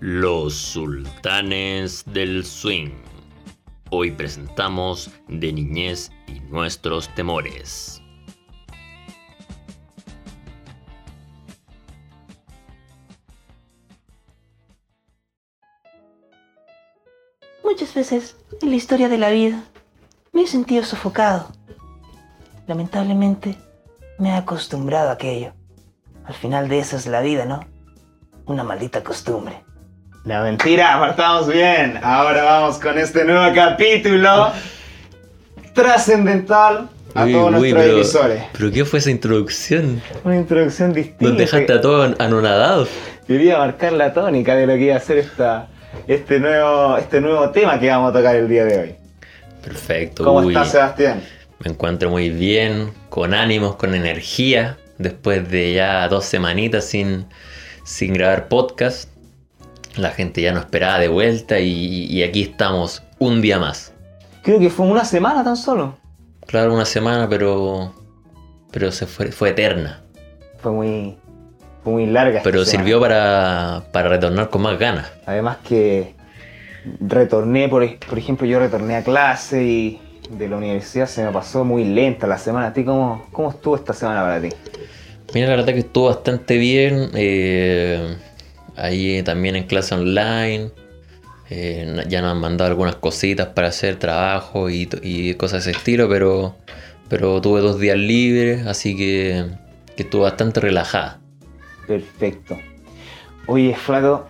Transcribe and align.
Los 0.00 0.54
Sultanes 0.54 2.04
del 2.06 2.44
Swing. 2.44 2.90
Hoy 3.90 4.10
presentamos 4.10 5.10
De 5.28 5.52
Niñez 5.52 6.10
y 6.26 6.40
Nuestros 6.40 7.08
Temores. 7.14 8.02
Muchas 17.62 17.94
veces 17.94 18.36
en 18.60 18.70
la 18.70 18.76
historia 18.76 19.08
de 19.08 19.18
la 19.18 19.30
vida 19.30 19.62
me 20.32 20.42
he 20.42 20.46
sentido 20.46 20.84
sofocado. 20.84 21.52
Lamentablemente 22.66 23.56
me 24.18 24.30
he 24.30 24.32
acostumbrado 24.32 25.10
a 25.10 25.12
aquello. 25.12 25.52
Al 26.24 26.34
final 26.34 26.68
de 26.68 26.80
eso 26.80 26.96
es 26.96 27.06
la 27.06 27.20
vida, 27.20 27.46
¿no? 27.46 27.60
Una 28.46 28.64
maldita 28.64 29.02
costumbre. 29.04 29.64
La 30.24 30.42
mentira, 30.42 30.98
partamos 31.00 31.48
bien. 31.48 31.98
Ahora 32.02 32.44
vamos 32.44 32.78
con 32.78 32.98
este 32.98 33.24
nuevo 33.24 33.54
capítulo 33.54 34.52
trascendental 35.74 36.88
a 37.14 37.24
Uy, 37.24 37.32
todos 37.32 37.60
uy, 37.60 37.72
nuestros 37.72 38.22
pero-. 38.22 38.44
¿Pero 38.56 38.72
qué 38.72 38.84
fue 38.86 39.00
esa 39.00 39.10
introducción? 39.10 40.00
Una 40.24 40.36
introducción 40.36 40.94
distinta. 40.94 41.26
Nos 41.26 41.36
dejaste 41.36 41.72
a 41.74 41.80
todos 41.80 42.18
anonadados. 42.18 42.88
Quería 43.26 43.58
marcar 43.58 43.92
la 43.92 44.14
tónica 44.14 44.54
de 44.54 44.66
lo 44.66 44.74
que 44.74 44.84
iba 44.84 44.96
a 44.96 45.00
ser 45.00 45.18
esta, 45.18 45.68
este, 46.06 46.40
nuevo, 46.40 46.96
este 46.96 47.20
nuevo 47.20 47.50
tema 47.50 47.78
que 47.78 47.88
vamos 47.88 48.10
a 48.10 48.18
tocar 48.18 48.36
el 48.36 48.48
día 48.48 48.64
de 48.64 48.78
hoy. 48.78 48.94
Perfecto. 49.62 50.24
¿Cómo 50.24 50.48
estás, 50.48 50.70
Sebastián? 50.70 51.22
Me 51.58 51.70
encuentro 51.70 52.08
muy 52.08 52.30
bien, 52.30 52.92
con 53.10 53.34
ánimos, 53.34 53.76
con 53.76 53.94
energía, 53.94 54.78
después 54.96 55.50
de 55.50 55.74
ya 55.74 56.08
dos 56.08 56.24
semanitas 56.24 56.86
sin, 56.86 57.26
sin 57.84 58.14
grabar 58.14 58.48
podcast. 58.48 59.13
La 59.96 60.10
gente 60.10 60.42
ya 60.42 60.52
nos 60.52 60.64
esperaba 60.64 60.98
de 60.98 61.08
vuelta 61.08 61.60
y, 61.60 62.06
y 62.06 62.22
aquí 62.22 62.42
estamos 62.42 63.02
un 63.18 63.40
día 63.40 63.58
más. 63.58 63.92
Creo 64.42 64.58
que 64.58 64.68
fue 64.70 64.86
una 64.86 65.04
semana 65.04 65.44
tan 65.44 65.56
solo. 65.56 65.96
Claro, 66.46 66.74
una 66.74 66.84
semana, 66.84 67.28
pero, 67.28 67.94
pero 68.70 68.92
se 68.92 69.06
fue, 69.06 69.30
fue 69.32 69.50
eterna. 69.50 70.02
Fue 70.58 70.72
muy, 70.72 71.16
fue 71.82 71.92
muy 71.92 72.06
larga. 72.06 72.40
Pero 72.42 72.64
sirvió 72.64 73.00
para, 73.00 73.84
para 73.92 74.08
retornar 74.08 74.50
con 74.50 74.62
más 74.62 74.78
ganas. 74.78 75.10
Además 75.26 75.58
que 75.66 76.14
retorné, 77.00 77.68
por, 77.68 77.98
por 78.00 78.18
ejemplo, 78.18 78.46
yo 78.46 78.58
retorné 78.58 78.96
a 78.96 79.02
clase 79.04 79.62
y 79.64 80.00
de 80.30 80.48
la 80.48 80.56
universidad 80.56 81.06
se 81.06 81.24
me 81.24 81.30
pasó 81.30 81.64
muy 81.64 81.84
lenta 81.84 82.26
la 82.26 82.36
semana. 82.38 82.66
¿A 82.66 82.72
ti 82.72 82.84
cómo, 82.84 83.26
cómo 83.32 83.50
estuvo 83.50 83.76
esta 83.76 83.92
semana 83.92 84.22
para 84.22 84.40
ti? 84.40 84.48
Mira, 85.32 85.48
la 85.48 85.56
verdad 85.56 85.72
que 85.72 85.80
estuvo 85.80 86.06
bastante 86.06 86.58
bien. 86.58 87.10
eh, 87.14 88.16
ahí 88.76 89.22
también 89.22 89.56
en 89.56 89.64
clase 89.64 89.94
online. 89.94 90.70
eh, 91.50 92.04
ya 92.08 92.22
nos 92.22 92.32
han 92.32 92.40
mandado 92.40 92.70
algunas 92.70 92.96
cositas 92.96 93.48
para 93.48 93.68
hacer 93.68 93.98
trabajo 93.98 94.70
y, 94.70 95.34
cosas 95.34 95.64
de 95.64 95.70
ese 95.70 95.78
estilo, 95.78 96.08
pero, 96.08 96.56
pero 97.08 97.40
tuve 97.40 97.60
dos 97.60 97.78
días 97.78 97.98
libres, 97.98 98.66
así 98.66 98.96
que, 98.96 99.46
que 99.96 100.04
estuvo 100.04 100.22
bastante 100.22 100.60
relajada. 100.60 101.20
Perfecto. 101.86 102.58
Oye, 103.46 103.74
Flaco, 103.74 104.26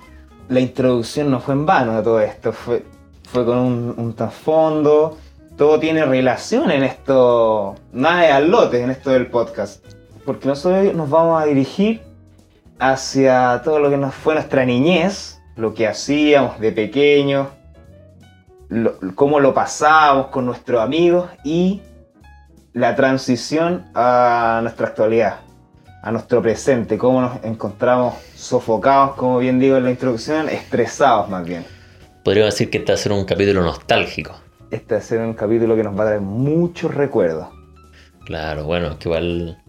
la 0.48 0.60
introducción 0.60 1.30
no 1.30 1.40
fue 1.40 1.54
en 1.54 1.66
vano 1.66 1.96
de 1.96 2.02
todo 2.02 2.20
esto, 2.20 2.52
fue, 2.52 2.84
fue 3.22 3.44
con 3.44 3.58
un, 3.58 3.94
un 3.96 4.14
trasfondo, 4.14 5.16
todo 5.56 5.78
tiene 5.78 6.04
relación 6.04 6.70
en 6.72 6.82
esto, 6.82 7.76
nada 7.92 8.22
de 8.22 8.32
al 8.32 8.50
lote 8.50 8.82
en 8.82 8.90
esto 8.90 9.10
del 9.10 9.28
podcast, 9.28 9.84
porque 10.24 10.48
nosotros 10.48 10.92
nos 10.94 11.08
vamos 11.08 11.40
a 11.40 11.46
dirigir 11.46 12.02
hacia 12.78 13.60
todo 13.64 13.78
lo 13.78 13.90
que 13.90 13.96
nos 13.96 14.14
fue 14.14 14.34
nuestra 14.34 14.64
niñez, 14.64 15.40
lo 15.56 15.74
que 15.74 15.86
hacíamos 15.86 16.58
de 16.60 16.72
pequeños, 16.72 17.48
lo- 18.68 18.94
cómo 19.14 19.40
lo 19.40 19.54
pasábamos 19.54 20.28
con 20.28 20.46
nuestros 20.46 20.80
amigos 20.82 21.30
y 21.44 21.82
la 22.72 22.96
transición 22.96 23.86
a 23.94 24.58
nuestra 24.62 24.88
actualidad 24.88 25.36
a 26.02 26.12
nuestro 26.12 26.42
presente, 26.42 26.98
cómo 26.98 27.22
nos 27.22 27.42
encontramos 27.44 28.12
sofocados, 28.34 29.14
como 29.14 29.38
bien 29.38 29.58
digo 29.58 29.78
en 29.78 29.84
la 29.84 29.90
introducción, 29.90 30.50
estresados 30.50 31.30
más 31.30 31.46
bien. 31.46 31.64
Podríamos 32.22 32.52
decir 32.52 32.68
que 32.68 32.76
este 32.76 32.92
va 32.92 32.96
a 32.96 32.98
ser 32.98 33.12
un 33.12 33.24
capítulo 33.24 33.62
nostálgico. 33.62 34.34
Este 34.70 34.94
va 34.96 35.00
a 35.00 35.02
ser 35.02 35.20
un 35.20 35.32
capítulo 35.32 35.74
que 35.76 35.82
nos 35.82 35.98
va 35.98 36.02
a 36.02 36.06
traer 36.08 36.20
muchos 36.20 36.92
recuerdos. 36.94 37.48
Claro, 38.26 38.64
bueno, 38.64 38.88
es 38.88 38.96
que 38.96 39.08
igual 39.08 39.62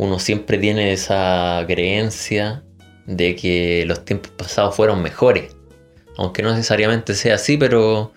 uno 0.00 0.18
siempre 0.18 0.56
tiene 0.56 0.94
esa 0.94 1.62
creencia 1.66 2.62
de 3.04 3.36
que 3.36 3.84
los 3.86 4.02
tiempos 4.02 4.30
pasados 4.30 4.74
fueron 4.74 5.02
mejores. 5.02 5.54
Aunque 6.16 6.42
no 6.42 6.52
necesariamente 6.52 7.12
sea 7.14 7.34
así, 7.34 7.58
pero, 7.58 8.10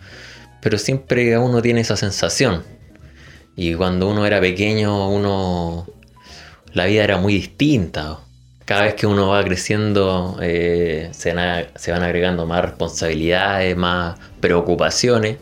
pero 0.62 0.78
siempre 0.78 1.38
uno 1.38 1.62
tiene 1.62 1.82
esa 1.82 1.98
sensación. 1.98 2.64
Y 3.58 3.74
cuando 3.74 4.10
uno 4.10 4.26
era 4.26 4.40
pequeño, 4.40 5.10
uno 5.10 5.86
la 6.72 6.86
vida 6.86 7.04
era 7.04 7.18
muy 7.18 7.34
distinta. 7.34 8.18
Cada 8.64 8.84
vez 8.84 8.94
que 8.94 9.06
uno 9.06 9.28
va 9.28 9.44
creciendo, 9.44 10.38
eh, 10.42 11.10
se, 11.12 11.34
van 11.34 11.66
se 11.76 11.92
van 11.92 12.02
agregando 12.02 12.46
más 12.46 12.64
responsabilidades, 12.64 13.76
más 13.76 14.18
preocupaciones. 14.40 15.36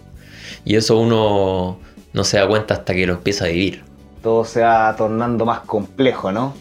Y 0.65 0.75
eso 0.75 0.97
uno 0.97 1.79
no 2.13 2.23
se 2.23 2.37
da 2.37 2.47
cuenta 2.47 2.73
hasta 2.73 2.95
que 2.95 3.05
lo 3.05 3.13
empieza 3.13 3.45
a 3.45 3.49
vivir. 3.49 3.90
Todo 4.21 4.45
se 4.45 4.61
va 4.61 4.95
tornando 4.95 5.45
más 5.45 5.61
complejo, 5.61 6.31
¿no? 6.31 6.53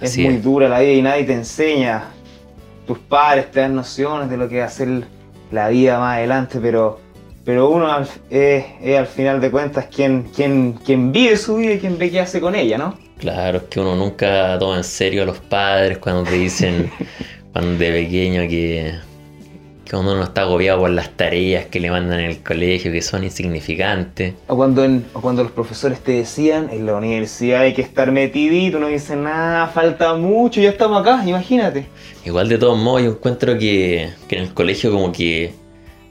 Es 0.00 0.16
muy 0.18 0.34
es. 0.34 0.44
dura 0.44 0.68
la 0.68 0.80
vida 0.80 0.92
y 0.92 1.02
nadie 1.02 1.24
te 1.24 1.32
enseña. 1.32 2.04
Tus 2.86 2.98
padres 2.98 3.50
te 3.50 3.60
dan 3.60 3.74
nociones 3.74 4.28
de 4.28 4.36
lo 4.36 4.48
que 4.48 4.60
va 4.60 4.66
a 4.66 4.70
ser 4.70 5.04
la 5.50 5.68
vida 5.68 5.98
más 5.98 6.18
adelante, 6.18 6.58
pero, 6.60 7.00
pero 7.44 7.70
uno 7.70 7.88
es 8.30 8.64
al 8.98 9.06
final 9.06 9.40
de 9.40 9.50
cuentas 9.50 9.86
quien, 9.86 10.24
quien, 10.24 10.74
quien 10.74 11.12
vive 11.12 11.36
su 11.36 11.56
vida 11.56 11.74
y 11.74 11.78
quien 11.78 11.98
ve 11.98 12.10
qué 12.10 12.20
hace 12.20 12.40
con 12.40 12.54
ella, 12.54 12.78
¿no? 12.78 12.98
Claro, 13.18 13.58
es 13.58 13.64
que 13.64 13.80
uno 13.80 13.96
nunca 13.96 14.58
toma 14.58 14.76
en 14.76 14.84
serio 14.84 15.22
a 15.22 15.26
los 15.26 15.38
padres 15.38 15.98
cuando 15.98 16.24
te 16.24 16.34
dicen 16.34 16.90
cuando 17.52 17.78
de 17.78 17.90
pequeño 17.90 18.42
que, 18.42 18.94
que 19.88 19.94
uno 19.96 20.16
no 20.16 20.24
está 20.24 20.42
agobiado 20.42 20.80
por 20.80 20.90
las 20.90 21.10
tareas 21.10 21.66
que 21.66 21.78
le 21.80 21.90
mandan 21.90 22.20
en 22.20 22.26
el 22.30 22.42
colegio, 22.42 22.90
que 22.90 23.00
son 23.02 23.22
insignificantes. 23.24 24.34
O 24.48 24.56
cuando, 24.56 24.84
en- 24.84 25.06
o 25.14 25.20
cuando 25.20 25.42
los 25.44 25.52
profesores 25.52 26.00
te 26.00 26.12
decían, 26.12 26.68
en 26.72 26.86
la 26.86 26.96
universidad 26.96 27.60
hay 27.62 27.72
que 27.72 27.82
estar 27.82 28.10
metidito, 28.10 28.78
no 28.80 28.88
dicen 28.88 29.22
nada, 29.22 29.68
falta 29.68 30.14
mucho, 30.14 30.60
ya 30.60 30.70
estamos 30.70 31.00
acá, 31.00 31.22
imagínate. 31.26 31.86
Igual 32.24 32.48
de 32.48 32.58
todos 32.58 32.76
modos 32.78 33.02
yo 33.02 33.10
encuentro 33.12 33.56
que, 33.56 34.10
que 34.28 34.36
en 34.36 34.42
el 34.42 34.54
colegio 34.54 34.90
como 34.90 35.12
que 35.12 35.52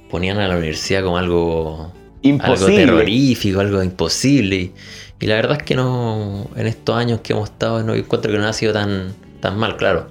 ponían 0.10 0.38
a 0.40 0.48
la 0.48 0.56
universidad 0.58 1.04
como 1.04 1.18
algo, 1.18 1.74
algo 1.82 1.94
Imposible. 2.22 2.76
terrorífico, 2.86 3.60
algo 3.60 3.84
imposible. 3.84 4.56
Y, 4.56 4.72
y 5.20 5.28
la 5.28 5.36
verdad 5.36 5.58
es 5.60 5.64
que 5.64 5.76
no, 5.76 6.48
en 6.56 6.68
estos 6.68 6.96
años 6.96 7.20
que 7.22 7.34
hemos 7.34 7.50
estado, 7.50 7.84
no 7.84 7.94
encuentro 7.94 8.32
que 8.32 8.38
no 8.38 8.48
ha 8.48 8.54
sido 8.54 8.72
tan, 8.74 9.14
tan 9.42 9.58
mal, 9.58 9.76
claro. 9.76 10.08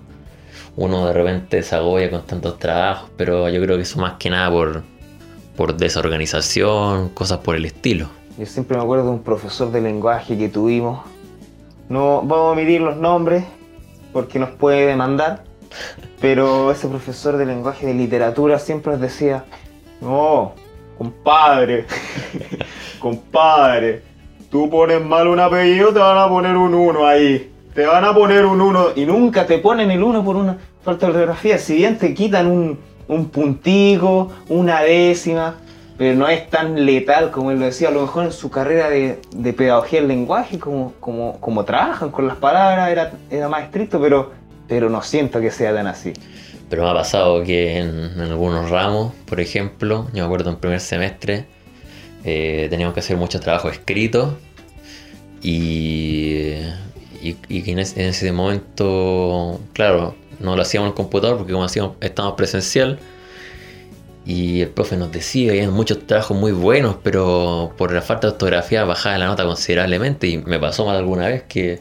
Uno 0.77 1.07
de 1.07 1.13
repente 1.13 1.63
se 1.63 1.77
agobia 1.77 2.11
con 2.11 2.23
tantos 2.23 2.59
trabajos, 2.59 3.11
pero 3.17 3.49
yo 3.49 3.61
creo 3.63 3.77
que 3.77 3.83
eso 3.83 4.01
más 4.01 4.15
que 4.15 4.31
nada 4.31 4.51
por, 4.51 4.83
por 5.57 5.77
desorganización, 5.77 7.11
cosas 7.11 7.39
por 7.39 7.55
el 7.55 7.65
estilo. 7.65 8.09
Yo 8.39 8.47
siempre 8.47 8.77
me 8.77 8.83
acuerdo 8.83 9.05
de 9.05 9.11
un 9.11 9.23
profesor 9.23 9.71
de 9.71 9.81
lenguaje 9.81 10.37
que 10.37 10.49
tuvimos. 10.49 11.03
No 11.89 12.23
vamos 12.23 12.49
a 12.49 12.51
omitir 12.53 12.81
los 12.81 12.97
nombres 12.97 13.45
porque 14.13 14.39
nos 14.39 14.51
puede 14.51 14.87
demandar. 14.87 15.45
Pero 16.21 16.71
ese 16.71 16.89
profesor 16.89 17.37
de 17.37 17.47
lenguaje 17.47 17.87
de 17.87 17.95
literatura 17.95 18.59
siempre 18.59 18.93
nos 18.93 19.01
decía, 19.01 19.45
no, 20.01 20.55
compadre, 20.97 21.87
compadre, 22.99 24.03
tú 24.51 24.71
pones 24.71 25.05
mal 25.05 25.27
un 25.29 25.41
apellido, 25.41 25.93
te 25.93 25.99
van 25.99 26.19
a 26.19 26.29
poner 26.29 26.57
un 26.57 26.75
1 26.75 27.07
ahí. 27.07 27.54
Te 27.75 27.87
van 27.87 28.05
a 28.05 28.15
poner 28.15 28.47
un 28.47 28.61
1 28.61 28.91
y 28.95 29.05
nunca 29.05 29.47
te 29.47 29.59
ponen 29.59 29.91
el 29.91 30.03
1 30.03 30.25
por 30.25 30.37
una 30.37 30.59
falta 30.83 31.07
de 31.07 31.13
ortografía. 31.13 31.59
Si 31.59 31.77
bien 31.77 31.99
te 31.99 32.15
quitan 32.15 32.47
un, 32.47 32.79
un 33.09 33.29
puntico, 33.31 34.31
una 34.49 34.83
décima, 34.83 35.57
pero 35.99 36.17
no 36.17 36.29
es 36.29 36.49
tan 36.51 36.87
letal 36.87 37.33
como 37.33 37.51
él 37.51 37.59
lo 37.59 37.67
decía. 37.67 37.89
A 37.89 37.91
lo 37.91 38.03
mejor 38.03 38.27
en 38.27 38.33
su 38.33 38.49
carrera 38.49 38.91
de, 38.91 39.21
de 39.35 39.53
pedagogía 39.53 40.01
del 40.01 40.09
lenguaje, 40.09 40.59
como, 40.59 40.93
como, 41.01 41.41
como 41.41 41.65
trabajan 41.65 42.11
con 42.11 42.29
las 42.29 42.37
palabras, 42.37 42.91
era, 42.91 43.13
era 43.29 43.49
más 43.49 43.65
estricto, 43.65 44.01
pero, 44.01 44.31
pero 44.69 44.89
no 44.89 45.03
siento 45.03 45.41
que 45.41 45.51
sea 45.51 45.75
tan 45.75 45.89
así. 45.89 46.13
Pero 46.71 46.85
me 46.85 46.91
ha 46.91 46.95
pasado 46.95 47.43
que 47.43 47.79
en, 47.79 48.21
algunos 48.21 48.71
ramos, 48.71 49.13
por 49.27 49.41
ejemplo, 49.41 50.07
yo 50.13 50.23
me 50.23 50.27
acuerdo 50.27 50.51
en 50.51 50.57
primer 50.57 50.81
semestre, 50.81 51.47
eh, 52.25 52.69
teníamos 52.71 52.95
que 52.95 53.01
hacer 53.01 53.17
mucho 53.17 53.39
trabajo 53.39 53.69
escrito 53.69 54.39
y, 55.43 56.55
y, 57.25 57.39
y 57.49 57.63
que 57.63 57.73
en 57.73 57.79
ese, 57.79 58.03
en 58.03 58.09
ese 58.11 58.31
momento, 58.33 59.59
claro, 59.73 60.15
no 60.41 60.57
lo 60.57 60.63
hacíamos 60.63 60.89
en 60.89 60.91
el 60.91 60.95
computador 60.95 61.39
porque 61.39 61.53
como 61.53 61.65
hacíamos, 61.65 61.97
estábamos 62.01 62.37
presencial 62.37 62.99
y 64.27 64.61
el 64.61 64.69
profe 64.69 64.97
nos 64.97 65.11
decía 65.11 65.53
había 65.53 65.71
muchos 65.71 66.07
trabajos 66.07 66.37
muy 66.37 66.53
buenos, 66.53 66.97
pero 67.03 67.73
por 67.79 67.93
la 67.93 68.03
falta 68.03 68.27
de 68.27 68.33
ortografía 68.35 68.85
bajaba 68.85 69.17
la 69.19 69.27
nota 69.27 69.45
considerablemente 69.45 70.27
y 70.27 70.39
me 70.39 70.59
pasó 70.59 70.91
de 70.91 70.99
alguna 70.99 71.29
vez 71.29 71.45
que, 71.45 71.81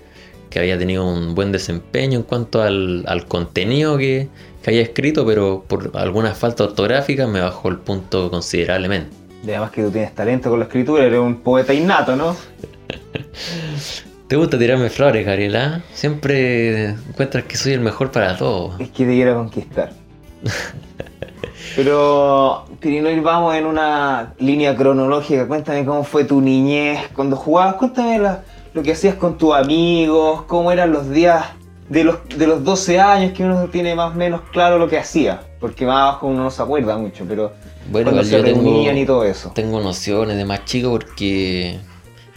que 0.50 0.60
había 0.60 0.78
tenido 0.78 1.06
un 1.06 1.36
buen 1.36 1.52
desempeño 1.52 2.20
en 2.20 2.24
cuanto 2.24 2.62
al, 2.62 3.04
al 3.08 3.26
contenido 3.26 3.98
que, 3.98 4.30
que 4.62 4.70
había 4.70 4.82
escrito, 4.82 5.26
pero 5.26 5.66
por 5.68 5.92
alguna 5.96 6.34
falta 6.36 6.64
ortográfica 6.64 7.28
me 7.28 7.42
bajó 7.42 7.68
el 7.68 7.80
punto 7.80 8.32
considerablemente. 8.32 9.16
Y 9.46 9.50
además 9.50 9.72
que 9.72 9.84
tú 9.84 9.92
tienes 9.92 10.16
talento 10.16 10.50
con 10.50 10.60
la 10.60 10.66
escritura, 10.66 11.04
eres 11.04 11.20
un 11.20 11.42
poeta 11.42 11.74
innato, 11.74 12.16
¿no? 12.16 12.36
¿Te 14.34 14.38
gusta 14.38 14.58
tirarme 14.58 14.90
flores, 14.90 15.24
Gabriela? 15.28 15.84
Siempre 15.94 16.86
encuentras 16.88 17.44
que 17.44 17.56
soy 17.56 17.74
el 17.74 17.82
mejor 17.82 18.10
para 18.10 18.36
todo. 18.36 18.74
Es 18.80 18.90
que 18.90 19.06
te 19.06 19.12
quiero 19.14 19.36
conquistar. 19.36 19.92
Pero, 21.76 22.66
Pirinoir, 22.80 23.22
vamos 23.22 23.54
en 23.54 23.68
una 23.68 24.34
línea 24.40 24.76
cronológica. 24.76 25.48
Cuéntame 25.48 25.86
cómo 25.86 26.04
fue 26.04 26.24
tu 26.24 26.42
niñez 26.42 27.10
cuando 27.16 27.36
jugabas. 27.36 27.76
Cuéntame 27.76 28.18
la- 28.18 28.44
lo 28.74 28.82
que 28.82 28.94
hacías 28.94 29.14
con 29.14 29.38
tus 29.38 29.54
amigos, 29.54 30.42
cómo 30.48 30.72
eran 30.72 30.92
los 30.92 31.12
días 31.12 31.46
de 31.90 32.04
los, 32.04 32.18
de 32.36 32.48
los 32.48 32.64
12 32.64 33.00
años, 33.00 33.34
que 33.34 33.44
uno 33.44 33.66
tiene 33.68 33.94
más 33.94 34.14
o 34.14 34.18
menos 34.18 34.42
claro 34.52 34.80
lo 34.80 34.88
que 34.90 34.98
hacía. 34.98 35.42
Porque 35.60 35.86
más 35.86 35.98
abajo 36.02 36.26
uno 36.26 36.42
no 36.42 36.50
se 36.50 36.60
acuerda 36.60 36.98
mucho, 36.98 37.24
pero 37.30 37.54
Bueno, 37.92 38.10
cuando 38.10 38.24
se 38.28 38.36
yo 38.36 38.44
tengo- 38.44 38.92
y 38.92 39.06
todo 39.06 39.26
eso. 39.26 39.52
Tengo 39.54 39.80
nociones 39.80 40.38
de 40.38 40.46
más 40.46 40.66
chico 40.66 40.90
porque 40.90 41.78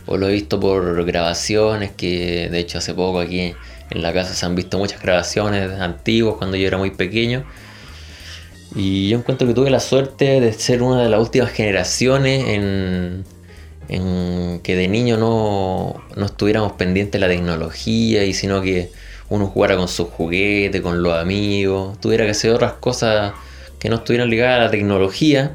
o 0.06 0.16
lo 0.16 0.28
he 0.28 0.32
visto 0.32 0.60
por 0.60 1.04
grabaciones 1.04 1.90
que 1.92 2.48
de 2.50 2.58
hecho 2.58 2.78
hace 2.78 2.94
poco 2.94 3.20
aquí 3.20 3.54
en 3.90 4.02
la 4.02 4.12
casa 4.12 4.34
se 4.34 4.46
han 4.46 4.54
visto 4.54 4.78
muchas 4.78 5.02
grabaciones 5.02 5.70
antiguas 5.80 6.36
cuando 6.38 6.56
yo 6.56 6.66
era 6.66 6.78
muy 6.78 6.90
pequeño. 6.90 7.44
Y 8.74 9.08
yo 9.08 9.18
encuentro 9.18 9.46
que 9.46 9.54
tuve 9.54 9.70
la 9.70 9.80
suerte 9.80 10.40
de 10.40 10.52
ser 10.52 10.82
una 10.82 11.02
de 11.02 11.08
las 11.08 11.20
últimas 11.20 11.50
generaciones 11.50 12.46
en, 12.48 13.24
en 13.88 14.60
que 14.62 14.76
de 14.76 14.88
niño 14.88 15.16
no, 15.16 16.02
no 16.14 16.26
estuviéramos 16.26 16.72
pendientes 16.72 17.12
de 17.12 17.26
la 17.26 17.32
tecnología 17.32 18.24
y 18.24 18.34
sino 18.34 18.60
que 18.60 18.90
uno 19.28 19.46
jugara 19.46 19.76
con 19.76 19.88
sus 19.88 20.08
juguetes, 20.08 20.80
con 20.82 21.02
los 21.02 21.14
amigos, 21.14 21.98
tuviera 22.00 22.24
que 22.24 22.32
hacer 22.32 22.52
otras 22.52 22.74
cosas 22.74 23.32
que 23.78 23.88
no 23.88 23.96
estuvieran 23.96 24.30
ligadas 24.30 24.60
a 24.60 24.64
la 24.64 24.70
tecnología 24.70 25.54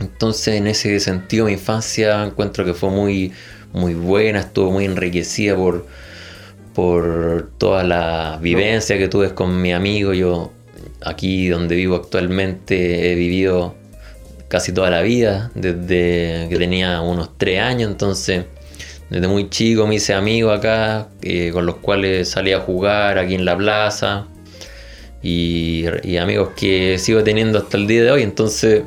entonces, 0.00 0.54
en 0.54 0.66
ese 0.66 1.00
sentido, 1.00 1.46
mi 1.46 1.52
infancia 1.52 2.24
encuentro 2.24 2.64
que 2.64 2.74
fue 2.74 2.90
muy, 2.90 3.32
muy 3.72 3.94
buena, 3.94 4.40
estuvo 4.40 4.70
muy 4.70 4.84
enriquecida 4.84 5.56
por, 5.56 5.86
por 6.74 7.50
toda 7.58 7.82
la 7.82 8.38
vivencia 8.40 8.96
que 8.96 9.08
tuve 9.08 9.34
con 9.34 9.60
mi 9.60 9.72
amigo. 9.72 10.14
Yo, 10.14 10.52
aquí 11.04 11.48
donde 11.48 11.74
vivo 11.74 11.96
actualmente, 11.96 13.10
he 13.10 13.14
vivido 13.16 13.74
casi 14.46 14.72
toda 14.72 14.90
la 14.90 15.02
vida, 15.02 15.50
desde 15.54 16.46
que 16.48 16.56
tenía 16.58 17.00
unos 17.00 17.36
tres 17.36 17.60
años. 17.60 17.90
Entonces, 17.90 18.44
desde 19.10 19.26
muy 19.26 19.50
chico 19.50 19.86
me 19.86 19.96
hice 19.96 20.14
amigo 20.14 20.52
acá, 20.52 21.08
eh, 21.22 21.50
con 21.52 21.66
los 21.66 21.76
cuales 21.76 22.28
salí 22.28 22.52
a 22.52 22.60
jugar 22.60 23.18
aquí 23.18 23.34
en 23.34 23.44
la 23.44 23.56
plaza. 23.56 24.26
Y, 25.20 25.86
y 26.04 26.18
amigos 26.18 26.50
que 26.56 26.96
sigo 26.98 27.24
teniendo 27.24 27.58
hasta 27.58 27.76
el 27.76 27.88
día 27.88 28.04
de 28.04 28.10
hoy. 28.12 28.22
Entonces, 28.22 28.84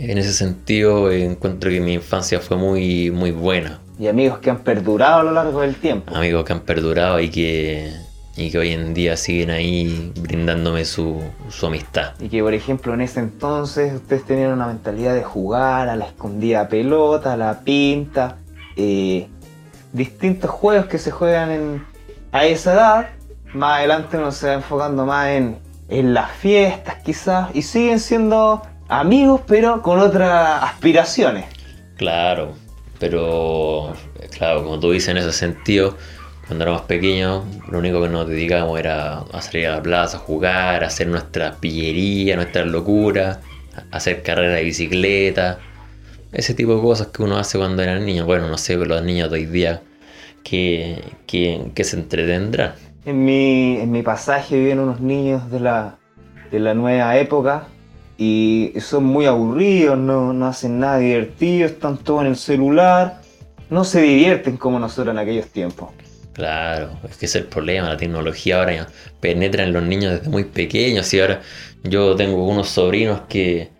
en 0.00 0.16
ese 0.18 0.32
sentido, 0.32 1.10
eh, 1.10 1.24
encuentro 1.24 1.70
que 1.70 1.80
mi 1.80 1.94
infancia 1.94 2.40
fue 2.40 2.56
muy, 2.56 3.10
muy 3.10 3.32
buena. 3.32 3.80
Y 3.98 4.08
amigos 4.08 4.38
que 4.38 4.48
han 4.48 4.60
perdurado 4.60 5.20
a 5.20 5.22
lo 5.24 5.32
largo 5.32 5.60
del 5.60 5.74
tiempo. 5.76 6.14
Amigos 6.16 6.44
que 6.44 6.54
han 6.54 6.60
perdurado 6.60 7.20
y 7.20 7.28
que, 7.28 7.92
y 8.34 8.50
que 8.50 8.58
hoy 8.58 8.72
en 8.72 8.94
día 8.94 9.16
siguen 9.18 9.50
ahí 9.50 10.10
brindándome 10.18 10.86
su, 10.86 11.22
su 11.50 11.66
amistad. 11.66 12.14
Y 12.18 12.30
que, 12.30 12.42
por 12.42 12.54
ejemplo, 12.54 12.94
en 12.94 13.02
ese 13.02 13.20
entonces 13.20 13.92
ustedes 13.92 14.24
tenían 14.24 14.52
una 14.52 14.66
mentalidad 14.66 15.14
de 15.14 15.22
jugar 15.22 15.90
a 15.90 15.96
la 15.96 16.06
escondida 16.06 16.66
pelota, 16.68 17.34
a 17.34 17.36
la 17.36 17.60
pinta, 17.60 18.38
eh, 18.76 19.28
distintos 19.92 20.50
juegos 20.50 20.86
que 20.86 20.96
se 20.96 21.10
juegan 21.10 21.50
en, 21.50 21.84
a 22.32 22.46
esa 22.46 22.72
edad. 22.72 23.08
Más 23.52 23.80
adelante 23.80 24.16
uno 24.16 24.32
se 24.32 24.46
va 24.46 24.54
enfocando 24.54 25.04
más 25.04 25.28
en, 25.28 25.58
en 25.90 26.14
las 26.14 26.30
fiestas, 26.30 26.94
quizás, 27.04 27.50
y 27.52 27.60
siguen 27.60 28.00
siendo 28.00 28.62
amigos, 28.90 29.40
pero 29.46 29.80
con 29.80 30.00
otras 30.00 30.62
aspiraciones. 30.62 31.46
Claro, 31.96 32.54
pero 32.98 33.94
claro, 34.36 34.64
como 34.64 34.78
tú 34.78 34.90
dices 34.90 35.10
en 35.10 35.18
ese 35.18 35.32
sentido, 35.32 35.96
cuando 36.46 36.64
éramos 36.64 36.82
pequeños, 36.82 37.44
lo 37.70 37.78
único 37.78 38.02
que 38.02 38.08
nos 38.08 38.26
dedicábamos 38.26 38.78
era 38.78 39.20
a 39.32 39.40
salir 39.40 39.68
a 39.68 39.76
la 39.76 39.82
plaza, 39.82 40.16
a 40.16 40.20
jugar, 40.20 40.82
a 40.82 40.88
hacer 40.88 41.06
nuestra 41.06 41.54
pillería, 41.54 42.34
nuestras 42.36 42.66
locuras, 42.66 43.38
a 43.92 43.96
hacer 43.96 44.22
carrera 44.22 44.56
de 44.56 44.64
bicicleta, 44.64 45.60
ese 46.32 46.54
tipo 46.54 46.74
de 46.74 46.82
cosas 46.82 47.08
que 47.08 47.22
uno 47.22 47.38
hace 47.38 47.58
cuando 47.58 47.82
era 47.82 47.98
niño. 47.98 48.26
Bueno, 48.26 48.48
no 48.48 48.58
sé, 48.58 48.76
pero 48.76 48.96
los 48.96 49.02
niños 49.04 49.30
de 49.30 49.36
hoy 49.36 49.46
día 49.46 49.82
que, 50.42 51.02
que, 51.26 51.70
que 51.74 51.84
se 51.84 51.96
entretendrán. 51.96 52.72
En 53.04 53.24
mi, 53.24 53.76
en 53.76 53.90
mi 53.90 54.02
pasaje 54.02 54.58
viven 54.58 54.80
unos 54.80 55.00
niños 55.00 55.50
de 55.50 55.60
la, 55.60 55.96
de 56.50 56.58
la 56.58 56.74
nueva 56.74 57.16
época 57.16 57.68
y 58.22 58.74
son 58.80 59.04
muy 59.04 59.24
aburridos, 59.24 59.96
no, 59.96 60.34
no 60.34 60.46
hacen 60.46 60.78
nada 60.78 60.98
divertido, 60.98 61.64
están 61.64 61.96
todos 61.96 62.20
en 62.20 62.26
el 62.26 62.36
celular, 62.36 63.22
no 63.70 63.82
se 63.82 64.02
divierten 64.02 64.58
como 64.58 64.78
nosotros 64.78 65.14
en 65.14 65.18
aquellos 65.18 65.46
tiempos. 65.46 65.88
Claro, 66.34 66.90
es 67.08 67.16
que 67.16 67.24
ese 67.24 67.38
es 67.38 67.44
el 67.44 67.48
problema, 67.48 67.88
la 67.88 67.96
tecnología 67.96 68.58
ahora 68.58 68.74
ya 68.74 68.88
penetra 69.20 69.64
en 69.64 69.72
los 69.72 69.82
niños 69.84 70.12
desde 70.12 70.28
muy 70.28 70.44
pequeños 70.44 71.12
y 71.14 71.20
ahora 71.20 71.40
yo 71.82 72.14
tengo 72.14 72.46
unos 72.46 72.68
sobrinos 72.68 73.22
que, 73.26 73.70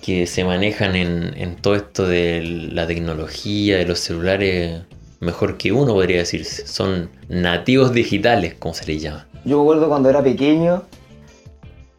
que 0.00 0.28
se 0.28 0.44
manejan 0.44 0.94
en, 0.94 1.34
en 1.36 1.56
todo 1.56 1.74
esto 1.74 2.06
de 2.06 2.42
la 2.70 2.86
tecnología, 2.86 3.78
de 3.78 3.86
los 3.86 3.98
celulares, 3.98 4.82
mejor 5.18 5.56
que 5.56 5.72
uno 5.72 5.92
podría 5.92 6.18
decirse, 6.18 6.68
son 6.68 7.10
nativos 7.28 7.92
digitales, 7.92 8.54
como 8.54 8.74
se 8.74 8.86
les 8.86 9.02
llama. 9.02 9.26
Yo 9.44 9.56
me 9.56 9.62
acuerdo 9.62 9.88
cuando 9.88 10.08
era 10.08 10.22
pequeño 10.22 10.84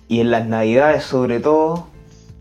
y 0.08 0.22
en 0.22 0.32
las 0.32 0.48
navidades 0.48 1.04
sobre 1.04 1.40
todo, 1.40 1.88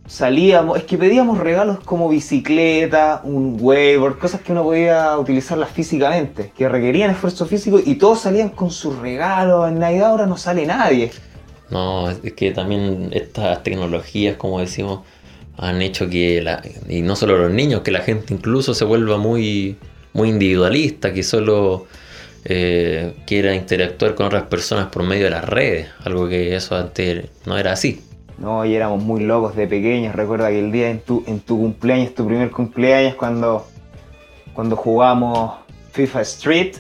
salíamos, 0.07 0.79
es 0.79 0.85
que 0.85 0.97
pedíamos 0.99 1.39
regalos 1.39 1.81
como 1.81 2.09
bicicleta, 2.09 3.21
un 3.25 3.57
waiver, 3.61 4.15
cosas 4.15 4.41
que 4.41 4.53
uno 4.53 4.63
podía 4.63 5.19
utilizarlas 5.19 5.71
físicamente, 5.71 6.53
que 6.57 6.69
requerían 6.69 7.11
esfuerzo 7.11 7.47
físico 7.47 7.81
y 7.85 7.97
todos 7.97 8.21
salían 8.21 8.51
con 8.51 8.71
sus 8.71 8.97
regalos. 8.99 9.69
En 9.69 9.79
Navidad 9.79 10.11
ahora 10.11 10.27
no 10.27 10.37
sale 10.37 10.67
nadie. 10.67 11.11
No, 11.71 12.09
es 12.11 12.33
que 12.35 12.53
también 12.53 13.11
estas 13.13 13.63
tecnologías, 13.65 14.37
como 14.37 14.61
decimos, 14.61 15.01
han 15.57 15.83
hecho 15.83 16.09
que, 16.09 16.41
la, 16.43 16.63
y 16.89 17.03
no 17.03 17.17
solo 17.17 17.39
los 17.39 17.51
niños, 17.51 17.81
que 17.81 17.91
la 17.91 18.01
gente 18.01 18.33
incluso 18.33 18.75
se 18.75 18.85
vuelva 18.85 19.17
muy, 19.17 19.77
muy 20.13 20.29
individualista, 20.29 21.13
que 21.13 21.23
solo 21.23 21.87
eh, 22.49 23.15
quiera 23.27 23.55
interactuar 23.55 24.15
con 24.15 24.27
otras 24.27 24.45
personas 24.45 24.87
por 24.87 25.03
medio 25.03 25.25
de 25.25 25.31
las 25.31 25.45
redes, 25.45 25.89
algo 26.05 26.29
que 26.29 26.55
eso 26.55 26.77
antes 26.77 27.27
no 27.45 27.59
era 27.59 27.73
así. 27.73 28.03
No, 28.39 28.65
y 28.65 28.75
éramos 28.75 29.03
muy 29.03 29.23
locos 29.25 29.57
de 29.57 29.67
pequeños. 29.67 30.15
Recuerda 30.15 30.49
que 30.51 30.59
el 30.61 30.71
día 30.71 30.91
en 30.91 31.01
tu, 31.01 31.25
en 31.27 31.41
tu 31.41 31.59
cumpleaños, 31.59 32.15
tu 32.15 32.27
primer 32.27 32.51
cumpleaños, 32.51 33.15
cuando, 33.15 33.67
cuando 34.55 34.77
jugamos 34.77 35.55
FIFA 35.93 36.21
Street 36.21 36.77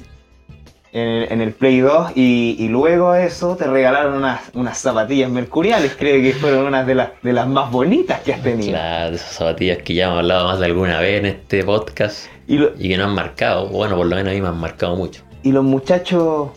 en 0.92 1.08
el, 1.08 1.32
en 1.32 1.40
el 1.40 1.52
Play 1.52 1.80
2 1.80 2.12
y, 2.14 2.56
y 2.58 2.68
luego 2.68 3.14
eso 3.14 3.56
te 3.56 3.64
regalaron 3.66 4.14
unas, 4.14 4.42
unas 4.54 4.78
zapatillas 4.78 5.30
mercuriales. 5.30 5.96
Creo 5.98 6.20
que 6.22 6.32
fueron 6.34 6.66
unas 6.66 6.86
de 6.86 6.94
las, 6.94 7.10
de 7.22 7.32
las 7.32 7.48
más 7.48 7.70
bonitas 7.70 8.20
que 8.20 8.34
has 8.34 8.42
tenido. 8.42 8.72
Claro, 8.72 9.10
de 9.10 9.16
esas 9.16 9.32
zapatillas 9.32 9.78
que 9.78 9.94
ya 9.94 10.04
hemos 10.06 10.18
hablado 10.18 10.46
más 10.48 10.60
de 10.60 10.66
alguna 10.66 11.00
vez 11.00 11.20
en 11.20 11.26
este 11.26 11.64
podcast 11.64 12.26
Y, 12.46 12.58
lo- 12.58 12.72
y 12.78 12.88
que 12.90 12.96
nos 12.98 13.08
han 13.08 13.14
marcado, 13.14 13.68
bueno, 13.68 13.96
por 13.96 14.06
lo 14.06 14.14
menos 14.16 14.30
a 14.30 14.34
mí 14.34 14.40
me 14.42 14.48
han 14.48 14.58
marcado 14.60 14.94
mucho. 14.96 15.22
Y 15.46 15.52
los 15.52 15.62
muchachos, 15.62 16.48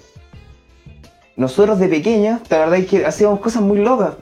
nosotros 1.35 1.77
de 1.77 1.87
pequeños, 1.87 2.41
la 2.49 2.57
verdad 2.57 2.79
es 2.79 2.87
que 2.87 3.05
hacíamos 3.05 3.39
cosas 3.39 3.61
muy 3.61 3.77
locas. 3.77 4.15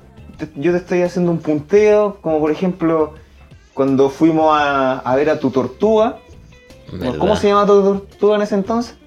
Yo 0.56 0.74
te 0.74 0.80
estoy 0.80 1.04
haciendo 1.04 1.32
un 1.32 1.38
punteo, 1.38 2.18
como 2.20 2.42
por 2.42 2.52
ejemplo 2.52 3.14
cuando 3.74 4.10
fuimos 4.10 4.50
a, 4.52 5.00
a 5.00 5.16
ver 5.16 5.30
a 5.30 5.40
tu 5.40 5.52
tortuga. 5.52 6.18
¿verdad? 6.92 7.18
¿Cómo 7.18 7.38
se 7.38 7.48
llamaba 7.48 7.66
tu 7.66 7.82
tortuga 7.82 8.36
en 8.36 8.42
ese 8.42 8.56
entonces? 8.56 8.98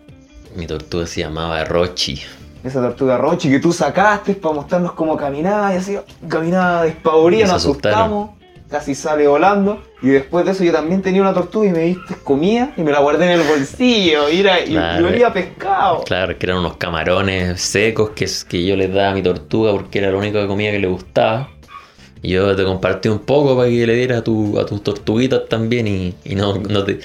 Mi 0.57 0.67
tortuga 0.67 1.07
se 1.07 1.21
llamaba 1.21 1.63
Rochi. 1.63 2.19
Esa 2.65 2.81
tortuga 2.81 3.19
Rochi 3.19 3.51
que 3.51 3.61
tú 3.61 3.71
sacaste 3.71 4.33
para 4.37 4.55
mostrarnos 4.55 4.93
cómo 4.93 5.15
caminaba 5.15 5.75
y 5.75 5.77
así, 5.77 5.99
caminaba 6.27 6.85
despavorida, 6.85 7.45
nos 7.45 7.57
asustamos, 7.57 8.31
casi 8.71 8.95
sale 8.95 9.27
volando. 9.27 9.83
Y 10.03 10.09
después 10.09 10.45
de 10.47 10.53
eso 10.53 10.65
yo 10.65 10.73
también 10.73 11.03
tenía 11.03 11.21
una 11.21 11.35
tortuga 11.35 11.67
y 11.69 11.73
me 11.73 11.81
diste 11.81 12.15
comida 12.25 12.73
y 12.77 12.83
me 12.83 12.93
la 12.93 13.01
guardé 13.01 13.27
en 13.33 13.41
el 13.41 13.47
bolsillo 13.47 14.29
y, 14.31 14.41
era, 14.41 14.61
y- 14.61 14.71
y 14.71 14.73
Claro. 14.73 15.09
olía 15.09 15.27
a 15.29 15.33
pescado. 15.33 16.05
Claro, 16.05 16.39
que 16.39 16.47
eran 16.47 16.59
unos 16.59 16.77
camarones 16.77 17.61
secos 17.61 18.11
que, 18.11 18.27
que 18.49 18.65
yo 18.65 18.77
les 18.77 18.93
daba 18.93 19.11
a 19.11 19.15
mi 19.15 19.23
tortuga 19.23 19.73
porque 19.73 19.99
era 19.99 20.11
la 20.11 20.17
única 20.19 20.47
comida 20.47 20.71
que 20.71 20.79
le 20.79 20.89
gustaba. 20.89 21.51
Y 22.23 22.31
yo 22.33 22.55
te 22.55 22.65
compartí 22.65 23.09
un 23.09 23.21
poco 23.21 23.57
para 23.57 23.69
que 23.71 23.87
le 23.87 23.95
dieras 23.95 24.19
a, 24.19 24.25
tu, 24.25 24.59
a 24.59 24.67
tus 24.67 24.83
tortuguitas 24.83 25.49
también 25.49 25.87
y, 25.89 26.15
y 26.25 26.35
no, 26.35 26.55
no 26.59 26.85
te... 26.85 27.01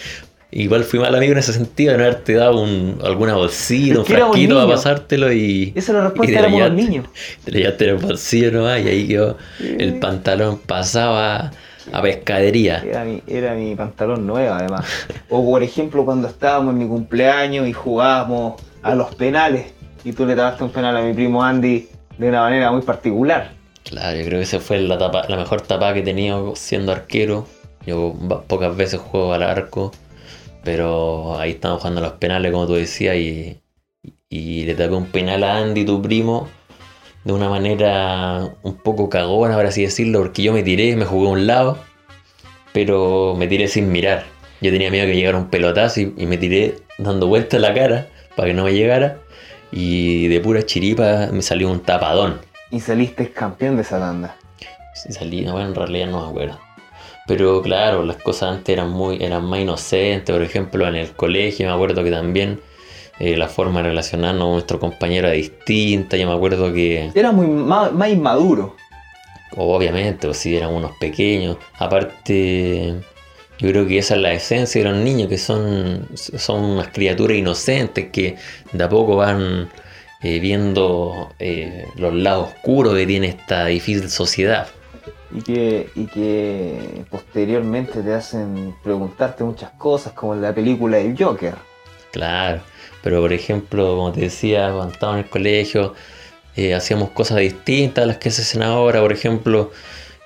Igual 0.57 0.85
fui 0.85 1.00
mal 1.00 1.13
amigo 1.13 1.33
en 1.33 1.39
ese 1.39 1.51
sentido 1.51 1.91
de 1.91 1.97
no 1.97 2.05
haberte 2.05 2.33
dado 2.33 2.62
un, 2.62 2.97
alguna 3.03 3.35
bolsita, 3.35 4.00
un 4.00 4.05
frasquito 4.05 4.55
para 4.55 4.69
pasártelo 4.69 5.33
y... 5.33 5.74
Esa 5.75 5.91
es 5.91 5.97
la 5.97 6.03
respuesta, 6.05 6.39
éramos 6.39 6.62
los 6.62 6.71
niños. 6.71 7.07
Te 7.43 7.51
llevaste 7.51 7.83
en 7.83 7.89
el 7.89 7.97
bolsillo 7.97 8.51
nomás 8.53 8.79
y 8.79 8.88
ahí 8.88 9.05
quedó 9.05 9.38
el 9.59 10.00
pantalón 10.00 10.59
pasaba 10.59 11.51
a 11.91 12.01
pescadería. 12.01 12.81
Era 12.88 13.03
mi, 13.03 13.21
era 13.27 13.53
mi 13.53 13.75
pantalón 13.75 14.25
nuevo 14.25 14.53
además. 14.53 14.85
O 15.29 15.43
por 15.43 15.62
ejemplo 15.62 16.05
cuando 16.05 16.29
estábamos 16.29 16.74
en 16.74 16.79
mi 16.79 16.88
cumpleaños 16.88 17.67
y 17.67 17.74
jugábamos 17.74 18.62
a 18.81 18.95
los 18.95 19.13
penales. 19.13 19.74
Y 20.05 20.13
tú 20.13 20.25
le 20.25 20.35
daste 20.35 20.63
un 20.63 20.69
penal 20.69 20.95
a 20.95 21.01
mi 21.01 21.13
primo 21.13 21.43
Andy 21.43 21.89
de 22.17 22.29
una 22.29 22.43
manera 22.43 22.71
muy 22.71 22.81
particular. 22.81 23.51
Claro, 23.83 24.17
yo 24.17 24.24
creo 24.24 24.39
que 24.39 24.43
esa 24.43 24.62
fue 24.62 24.79
la, 24.79 24.97
tapa, 24.97 25.25
la 25.27 25.35
mejor 25.35 25.59
tapa 25.59 25.93
que 25.93 26.00
he 26.00 26.03
tenido 26.03 26.55
siendo 26.55 26.93
arquero. 26.93 27.45
Yo 27.85 28.15
pocas 28.47 28.75
veces 28.75 29.01
juego 29.01 29.33
al 29.33 29.43
arco, 29.43 29.91
pero 30.65 31.39
ahí 31.39 31.51
estamos 31.51 31.79
jugando 31.79 32.01
los 32.01 32.13
penales, 32.13 32.51
como 32.51 32.67
tú 32.67 32.74
decías, 32.74 33.15
y, 33.15 33.62
y 34.27 34.65
le 34.65 34.74
tapé 34.74 34.95
un 34.95 35.05
penal 35.05 35.43
a 35.43 35.60
Andy, 35.60 35.86
tu 35.86 36.01
primo, 36.01 36.50
de 37.24 37.31
una 37.31 37.48
manera 37.48 38.50
un 38.63 38.75
poco 38.75 39.07
cagona, 39.10 39.55
por 39.55 39.65
así 39.65 39.84
decirlo, 39.84 40.19
porque 40.19 40.43
yo 40.43 40.51
me 40.51 40.63
tiré, 40.63 40.95
me 40.95 41.05
jugué 41.05 41.29
a 41.29 41.31
un 41.31 41.48
lado, 41.48 41.77
pero 42.74 43.36
me 43.38 43.48
tiré 43.48 43.67
sin 43.67 43.91
mirar. 43.91 44.25
Yo 44.60 44.72
tenía 44.72 44.89
miedo 44.89 45.05
que 45.05 45.15
llegara 45.15 45.38
un 45.38 45.50
pelotazo 45.50 46.01
y, 46.01 46.13
y 46.17 46.25
me 46.25 46.38
tiré 46.38 46.79
dando 46.98 47.27
vueltas 47.27 47.62
la 47.62 47.74
cara 47.74 48.07
para 48.36 48.48
que 48.48 48.53
no 48.53 48.63
me 48.63 48.74
llegara, 48.74 49.19
y 49.72 50.27
de 50.27 50.39
pura 50.39 50.65
chiripa 50.65 51.29
me 51.31 51.41
salió 51.41 51.69
un 51.69 51.79
tapadón. 51.81 52.41
Y 52.72 52.79
saliste 52.79 53.29
campeón 53.31 53.75
de 53.75 53.84
esa 53.84 54.00
tanda. 54.00 54.36
Si 54.95 55.13
salí, 55.13 55.41
no, 55.41 55.51
bueno, 55.51 55.69
en 55.69 55.75
realidad 55.75 56.07
no 56.07 56.24
me 56.24 56.29
acuerdo. 56.29 56.64
Pero 57.27 57.62
claro, 57.62 58.03
las 58.03 58.17
cosas 58.17 58.58
antes 58.58 58.74
eran 58.74 58.89
muy, 58.91 59.24
eran 59.24 59.46
más 59.46 59.60
inocentes, 59.60 60.32
por 60.34 60.44
ejemplo, 60.44 60.88
en 60.88 60.96
el 60.96 61.12
colegio 61.12 61.67
me 61.67 61.74
acuerdo 61.74 62.03
que 62.03 62.12
también 62.12 62.62
eh, 63.20 63.36
la 63.36 63.48
forma 63.48 63.82
de 63.82 63.89
relacionarnos 63.89 64.44
con 64.44 64.51
nuestro 64.53 64.79
compañero 64.79 65.27
era 65.27 65.36
distinta, 65.36 66.17
yo 66.17 66.27
me 66.27 66.36
acuerdo 66.36 66.72
que, 66.72 67.10
Era 67.15 67.32
muy 67.32 67.48
ma- 67.48 67.89
más 67.89 68.10
inmaduro. 68.10 68.75
obviamente, 69.55 70.27
pues 70.27 70.38
sí, 70.38 70.55
eran 70.55 70.72
unos 70.74 70.91
pequeños, 71.00 71.58
aparte, 71.79 72.94
yo 73.58 73.70
creo 73.72 73.88
que 73.88 73.98
esa 73.98 74.15
es 74.15 74.22
la 74.22 74.34
esencia 74.34 74.84
de 74.84 74.89
los 74.89 74.98
niños, 75.00 75.27
que 75.29 75.38
son, 75.38 76.08
son 76.15 76.63
unas 76.63 76.89
criaturas 76.89 77.38
inocentes 77.38 78.10
que 78.12 78.36
de 78.72 78.84
a 78.84 78.89
poco 78.89 79.15
van 79.15 79.70
eh, 80.22 80.39
viendo 80.39 81.34
eh, 81.39 81.86
los 81.96 82.13
lados 82.13 82.50
oscuros 82.50 82.94
que 82.94 83.08
tiene 83.08 83.27
esta 83.29 83.65
difícil 83.65 84.10
sociedad. 84.10 84.67
Y 85.35 85.41
que, 85.41 85.89
y 85.95 86.05
que 86.05 87.03
posteriormente 87.09 88.01
te 88.01 88.13
hacen 88.13 88.73
preguntarte 88.81 89.43
muchas 89.43 89.71
cosas, 89.71 90.13
como 90.13 90.33
en 90.33 90.41
la 90.41 90.53
película 90.53 90.95
del 90.97 91.17
Joker. 91.21 91.55
Claro, 92.11 92.61
pero 93.03 93.19
por 93.19 93.33
ejemplo, 93.33 93.95
como 93.97 94.11
te 94.13 94.21
decía, 94.21 94.71
cuando 94.73 94.93
estaba 94.93 95.13
en 95.13 95.25
el 95.25 95.29
colegio, 95.29 95.93
eh, 96.55 96.73
hacíamos 96.73 97.09
cosas 97.09 97.39
distintas 97.39 98.03
a 98.03 98.07
las 98.07 98.17
que 98.17 98.31
se 98.31 98.43
hacen 98.43 98.63
ahora. 98.63 99.01
Por 99.01 99.11
ejemplo, 99.11 99.71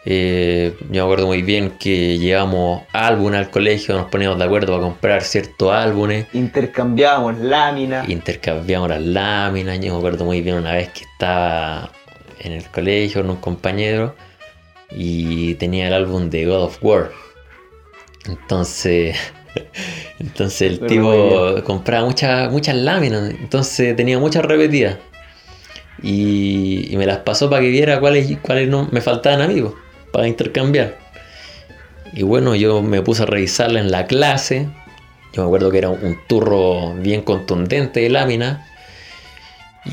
eh, 0.05 0.75
yo 0.81 0.87
me 0.89 0.99
acuerdo 0.99 1.25
muy 1.25 1.41
bien 1.41 1.71
que 1.79 2.19
llevamos 2.19 2.83
álbumes 2.93 3.39
al 3.39 3.49
colegio, 3.49 3.95
nos 3.97 4.11
poníamos 4.11 4.37
de 4.37 4.45
acuerdo 4.45 4.73
para 4.73 4.83
comprar 4.83 5.23
ciertos 5.23 5.71
álbumes, 5.73 6.27
Intercambiábamos 6.33 7.39
láminas. 7.39 8.07
intercambiamos 8.07 8.89
las 8.89 9.01
láminas. 9.01 9.79
Yo 9.79 9.91
me 9.93 9.97
acuerdo 9.97 10.23
muy 10.25 10.41
bien 10.41 10.57
una 10.57 10.73
vez 10.73 10.89
que 10.89 11.03
estaba 11.03 11.89
en 12.39 12.51
el 12.51 12.65
colegio 12.67 13.21
con 13.21 13.31
un 13.31 13.37
compañero 13.37 14.15
y 14.91 15.55
tenía 15.55 15.87
el 15.87 15.93
álbum 15.93 16.29
de 16.29 16.45
God 16.45 16.63
of 16.63 16.77
War. 16.81 17.11
Entonces, 18.25 19.15
entonces 20.19 20.61
el 20.61 20.79
Pero 20.79 20.89
tipo 20.89 21.63
compraba 21.63 22.05
muchas 22.05 22.51
muchas 22.51 22.75
láminas, 22.75 23.29
entonces 23.29 23.95
tenía 23.95 24.19
muchas 24.19 24.45
repetidas. 24.45 24.97
Y, 26.01 26.87
y 26.91 26.97
me 26.97 27.05
las 27.05 27.17
pasó 27.19 27.49
para 27.49 27.61
que 27.61 27.69
viera 27.69 27.99
cuáles, 27.99 28.37
cuáles 28.41 28.69
no 28.69 28.87
me 28.91 29.01
faltaban 29.01 29.41
amigos 29.41 29.73
para 30.11 30.27
intercambiar. 30.27 30.97
Y 32.13 32.23
bueno, 32.23 32.55
yo 32.55 32.81
me 32.81 33.01
puse 33.01 33.23
a 33.23 33.25
revisarla 33.25 33.79
en 33.79 33.91
la 33.91 34.07
clase. 34.07 34.67
Yo 35.33 35.43
me 35.43 35.47
acuerdo 35.47 35.71
que 35.71 35.77
era 35.77 35.89
un 35.89 36.17
turro 36.27 36.95
bien 36.95 37.21
contundente 37.21 37.99
de 37.99 38.09
lámina. 38.09 38.65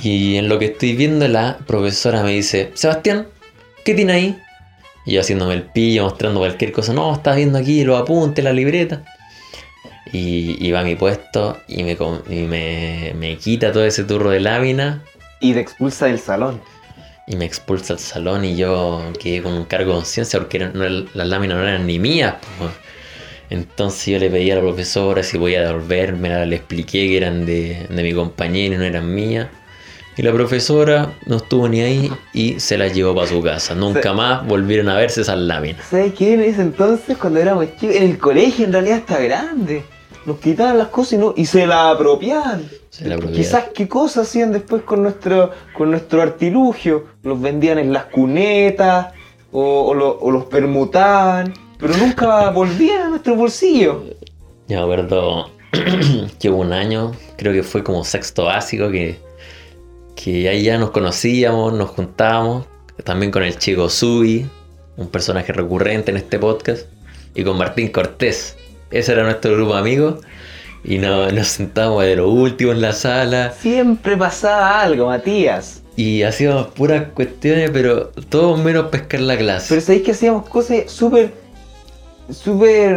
Y 0.02 0.36
en 0.36 0.48
lo 0.48 0.58
que 0.58 0.66
estoy 0.66 0.94
viendo, 0.94 1.28
la 1.28 1.58
profesora 1.66 2.22
me 2.22 2.32
dice: 2.32 2.70
Sebastián, 2.74 3.26
¿qué 3.84 3.94
tiene 3.94 4.12
ahí? 4.12 4.38
Y 5.06 5.12
yo 5.12 5.20
haciéndome 5.20 5.54
el 5.54 5.62
pillo, 5.62 6.04
mostrando 6.04 6.40
cualquier 6.40 6.72
cosa. 6.72 6.92
No, 6.92 7.14
estás 7.14 7.36
viendo 7.36 7.58
aquí 7.58 7.84
los 7.84 7.98
apuntes, 8.00 8.44
la 8.44 8.52
libreta. 8.52 9.02
Y 10.12 10.64
iba 10.66 10.80
a 10.80 10.84
mi 10.84 10.94
puesto 10.96 11.58
y 11.68 11.82
me, 11.84 11.96
y 12.28 12.46
me, 12.46 13.12
me 13.16 13.36
quita 13.38 13.72
todo 13.72 13.84
ese 13.84 14.04
turro 14.04 14.30
de 14.30 14.40
lámina 14.40 15.02
Y 15.40 15.52
te 15.52 15.60
expulsa 15.60 16.06
del 16.06 16.18
salón. 16.20 16.60
y 17.26 17.36
me 17.36 17.44
expulsa 17.44 17.92
al 17.94 17.98
salón 17.98 18.44
y 18.44 18.56
yo 18.56 19.02
quedé 19.20 19.42
con 19.42 19.52
un 19.54 19.64
cargo 19.64 19.90
de 19.90 19.96
conciencia 19.96 20.38
porque 20.38 20.60
no 20.60 20.84
las 20.88 21.26
láminas 21.28 21.56
no 21.56 21.62
eran 21.66 21.86
ni 21.86 21.98
mías. 21.98 22.36
Entonces 23.50 24.06
yo 24.06 24.18
le 24.18 24.30
pedí 24.30 24.50
a 24.50 24.56
la 24.56 24.60
profesora 24.60 25.22
si 25.22 25.38
podía 25.38 25.62
devolverme, 25.62 26.46
le 26.46 26.56
expliqué 26.56 27.06
que 27.08 27.16
eran 27.16 27.44
de, 27.46 27.86
de 27.88 28.02
mi 28.02 28.12
compañero 28.12 28.74
y 28.74 28.78
no 28.78 28.84
eran 28.84 29.12
mías. 29.14 29.48
Y 30.18 30.22
la 30.22 30.32
profesora 30.32 31.12
no 31.26 31.36
estuvo 31.36 31.68
ni 31.68 31.80
ahí 31.82 32.10
y 32.32 32.58
se 32.58 32.78
las 32.78 32.94
llevó 32.94 33.14
para 33.14 33.26
su 33.26 33.42
casa. 33.42 33.74
Nunca 33.74 34.14
más 34.14 34.46
volvieron 34.46 34.88
a 34.88 34.96
verse 34.96 35.20
esas 35.20 35.36
láminas. 35.38 35.84
¿Sabes 35.90 36.14
qué? 36.14 36.34
En 36.34 36.40
ese 36.40 36.62
entonces, 36.62 37.18
cuando 37.18 37.38
éramos 37.38 37.66
chicos, 37.76 37.94
en 37.96 38.02
el 38.04 38.18
colegio 38.18 38.64
en 38.64 38.72
realidad 38.72 38.98
está 38.98 39.18
grande. 39.20 39.84
Nos 40.24 40.38
quitaban 40.38 40.78
las 40.78 40.88
cosas 40.88 41.12
y, 41.12 41.16
no, 41.18 41.34
y 41.36 41.44
se 41.44 41.66
las 41.66 41.94
apropiaban. 41.94 42.64
Se 42.90 43.06
la 43.06 43.14
apropiaban. 43.16 43.42
Quizás 43.44 43.64
qué 43.74 43.86
cosas 43.86 44.26
hacían 44.26 44.52
después 44.52 44.82
con 44.82 45.02
nuestro, 45.02 45.50
con 45.76 45.90
nuestro 45.90 46.22
artilugio. 46.22 47.04
Los 47.22 47.40
vendían 47.40 47.78
en 47.78 47.92
las 47.92 48.06
cunetas 48.06 49.08
o, 49.52 49.82
o 49.88 49.94
lo- 49.94 50.18
o 50.18 50.30
los 50.30 50.46
permutaban. 50.46 51.52
Pero 51.78 51.94
nunca 51.96 52.50
volvían 52.52 53.02
a 53.02 53.08
nuestro 53.10 53.36
bolsillo. 53.36 54.02
Yo 54.66 54.78
me 54.78 54.82
acuerdo 54.82 55.50
que 56.40 56.48
hubo 56.50 56.62
un 56.62 56.72
año, 56.72 57.12
creo 57.36 57.52
que 57.52 57.62
fue 57.62 57.84
como 57.84 58.02
sexto 58.02 58.46
básico, 58.46 58.90
que, 58.90 59.20
que 60.16 60.48
ahí 60.48 60.64
ya 60.64 60.78
nos 60.78 60.90
conocíamos, 60.90 61.72
nos 61.74 61.90
juntábamos, 61.90 62.66
también 63.04 63.30
con 63.30 63.42
el 63.44 63.56
chico 63.58 63.88
Sui, 63.88 64.46
un 64.96 65.08
personaje 65.08 65.52
recurrente 65.52 66.10
en 66.10 66.16
este 66.16 66.38
podcast, 66.38 66.86
y 67.34 67.44
con 67.44 67.56
Martín 67.58 67.88
Cortés. 67.88 68.56
Ese 68.90 69.12
era 69.12 69.22
nuestro 69.24 69.52
grupo 69.54 69.74
de 69.74 69.80
amigos, 69.80 70.14
y 70.82 70.98
no- 70.98 71.30
nos 71.30 71.48
sentábamos 71.48 72.02
de 72.04 72.16
lo 72.16 72.30
último 72.30 72.72
en 72.72 72.80
la 72.80 72.92
sala, 72.92 73.52
Siempre 73.52 74.16
pasaba 74.16 74.80
algo, 74.80 75.06
Matías. 75.06 75.82
y 75.96 76.22
hacíamos 76.22 76.68
puras 76.68 77.08
cuestiones, 77.14 77.70
pero 77.70 78.08
todo 78.28 78.56
menos 78.56 78.86
pescar 78.86 79.20
la 79.20 79.36
clase. 79.36 79.66
Pero 79.68 79.80
sabéis 79.82 80.02
que 80.02 80.10
hacíamos 80.12 80.48
cosas 80.48 80.84
súper. 80.90 81.32
súper. 82.30 82.96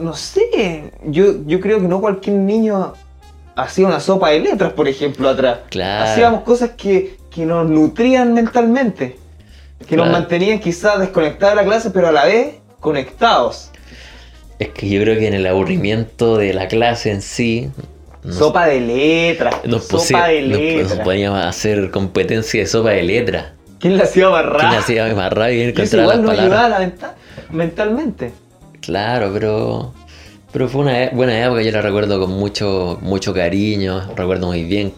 no 0.00 0.14
sé. 0.14 0.90
Yo, 1.04 1.44
yo 1.46 1.60
creo 1.60 1.80
que 1.80 1.88
no 1.88 2.00
cualquier 2.00 2.36
niño 2.36 2.94
hacía 3.56 3.86
una 3.86 4.00
sopa 4.00 4.30
de 4.30 4.40
letras, 4.40 4.72
por 4.74 4.86
ejemplo, 4.88 5.28
atrás. 5.28 5.58
Claro. 5.70 6.04
Hacíamos 6.10 6.42
cosas 6.42 6.70
que, 6.76 7.16
que 7.30 7.44
nos 7.46 7.68
nutrían 7.68 8.32
mentalmente. 8.34 9.16
Que 9.88 9.96
nos 9.96 10.10
mantenían 10.10 10.58
quizás 10.60 10.98
desconectados 10.98 11.56
de 11.56 11.62
la 11.62 11.68
clase, 11.68 11.90
pero 11.90 12.08
a 12.08 12.12
la 12.12 12.24
vez 12.24 12.56
conectados. 12.80 13.70
Es 14.58 14.68
que 14.70 14.88
yo 14.88 15.00
creo 15.02 15.18
que 15.18 15.26
en 15.28 15.34
el 15.34 15.46
aburrimiento 15.46 16.36
de 16.38 16.54
la 16.54 16.66
clase 16.68 17.10
en 17.10 17.20
sí... 17.20 17.70
no 18.24 18.32
sopa 18.32 18.66
de 18.66 18.80
letras. 18.80 19.56
Nos, 19.64 19.86
sopa 19.86 20.28
de 20.28 20.42
nos- 20.42 20.58
letras. 20.58 20.96
nos 20.96 21.04
poníamos 21.04 21.40
a 21.40 21.48
hacer 21.48 21.90
competencia 21.90 22.60
de 22.60 22.66
sopa 22.66 22.90
de 22.90 23.02
letra. 23.02 23.52
¿Quién 23.78 23.98
la 23.98 24.04
hacía 24.04 24.30
más 24.30 24.42
¿Quién 24.42 24.52
rápido? 24.54 24.78
hacía 24.80 25.14
más 25.14 25.32
rápido 25.32 25.58
y 25.62 25.68
encontrar 25.68 26.06
las 26.06 26.16
nos 26.20 26.26
palabras? 26.30 26.40
ayudaba 26.44 26.64
a 26.64 26.68
la 26.70 26.78
menta- 26.78 27.14
mentalmente. 27.50 28.32
Claro, 28.80 29.30
pero, 29.34 29.92
pero 30.52 30.68
fue 30.68 30.82
una 30.82 31.04
e- 31.04 31.10
buena 31.14 31.44
época, 31.44 31.62
yo 31.62 31.70
la 31.72 31.82
recuerdo 31.82 32.18
con 32.20 32.30
mucho, 32.30 32.98
mucho 33.02 33.34
cariño, 33.34 34.12
recuerdo 34.16 34.46
muy 34.46 34.64
bien 34.64 34.92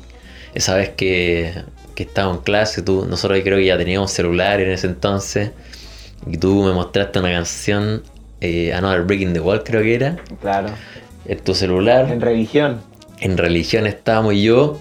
esa 0.54 0.74
vez 0.76 0.90
que, 0.90 1.52
que 1.94 2.02
estaba 2.04 2.32
en 2.32 2.38
clase, 2.38 2.82
tú, 2.82 3.06
nosotros 3.08 3.40
creo 3.42 3.58
que 3.58 3.66
ya 3.66 3.76
teníamos 3.78 4.10
celular 4.10 4.60
en 4.60 4.70
ese 4.70 4.86
entonces, 4.86 5.50
y 6.30 6.36
tú 6.36 6.62
me 6.64 6.72
mostraste 6.72 7.18
una 7.18 7.30
canción, 7.30 8.02
eh, 8.40 8.72
Another 8.72 9.02
Breaking 9.02 9.32
the 9.32 9.40
Wall 9.40 9.62
creo 9.64 9.82
que 9.82 9.94
era, 9.94 10.16
Claro. 10.40 10.68
en 11.26 11.38
tu 11.40 11.54
celular, 11.54 12.10
En 12.10 12.20
religión. 12.20 12.80
en 13.20 13.36
religión 13.36 13.86
estábamos 13.86 14.34
y 14.34 14.42
yo 14.44 14.78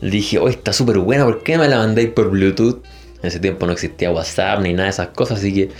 le 0.00 0.10
dije, 0.10 0.38
oh, 0.38 0.48
está 0.48 0.72
súper 0.72 0.98
buena, 0.98 1.24
¿por 1.24 1.42
qué 1.42 1.58
me 1.58 1.68
la 1.68 1.78
mandéis 1.78 2.10
por 2.10 2.30
Bluetooth? 2.30 2.82
En 3.22 3.28
ese 3.28 3.40
tiempo 3.40 3.66
no 3.66 3.72
existía 3.72 4.10
WhatsApp 4.10 4.60
ni 4.60 4.72
nada 4.72 4.84
de 4.84 4.90
esas 4.90 5.08
cosas, 5.08 5.38
así 5.38 5.52
que 5.54 5.70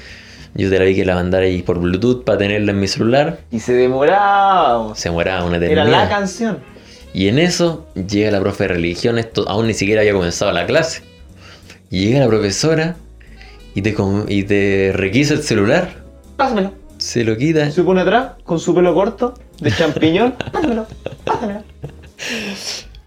yo 0.54 0.70
te 0.70 0.78
la 0.78 0.84
vi 0.84 0.94
que 0.94 1.04
la 1.04 1.14
mandara 1.14 1.44
ahí 1.46 1.62
por 1.62 1.78
Bluetooth 1.78 2.24
para 2.24 2.38
tenerla 2.38 2.72
en 2.72 2.80
mi 2.80 2.86
celular. 2.88 3.40
Y 3.50 3.60
se 3.60 3.72
demoraba. 3.74 4.94
Se 4.94 5.10
moraba 5.10 5.44
una 5.44 5.56
Era 5.56 5.66
eternidad. 5.66 5.90
la 6.04 6.08
canción. 6.08 6.58
Y 7.12 7.28
en 7.28 7.38
eso 7.38 7.86
llega 8.08 8.30
la 8.30 8.40
profe 8.40 8.64
de 8.64 8.68
religión, 8.68 9.18
esto 9.18 9.48
aún 9.48 9.66
ni 9.68 9.74
siquiera 9.74 10.00
había 10.00 10.12
comenzado 10.12 10.50
la 10.52 10.66
clase. 10.66 11.02
Y 11.90 12.06
llega 12.06 12.20
la 12.20 12.26
profesora 12.28 12.96
y 13.74 13.82
te, 13.82 13.94
y 14.28 14.42
te 14.44 14.90
requisa 14.94 15.34
el 15.34 15.42
celular, 15.42 16.02
Pásamelo. 16.36 16.72
se 16.98 17.22
lo 17.24 17.36
quita. 17.36 17.70
Se 17.70 17.82
pone 17.82 18.00
atrás 18.00 18.32
con 18.44 18.58
su 18.58 18.74
pelo 18.74 18.94
corto 18.94 19.34
de 19.60 19.70
champiñón. 19.70 20.34
Pásamelo. 20.52 20.86
Pásamelo. 21.24 21.62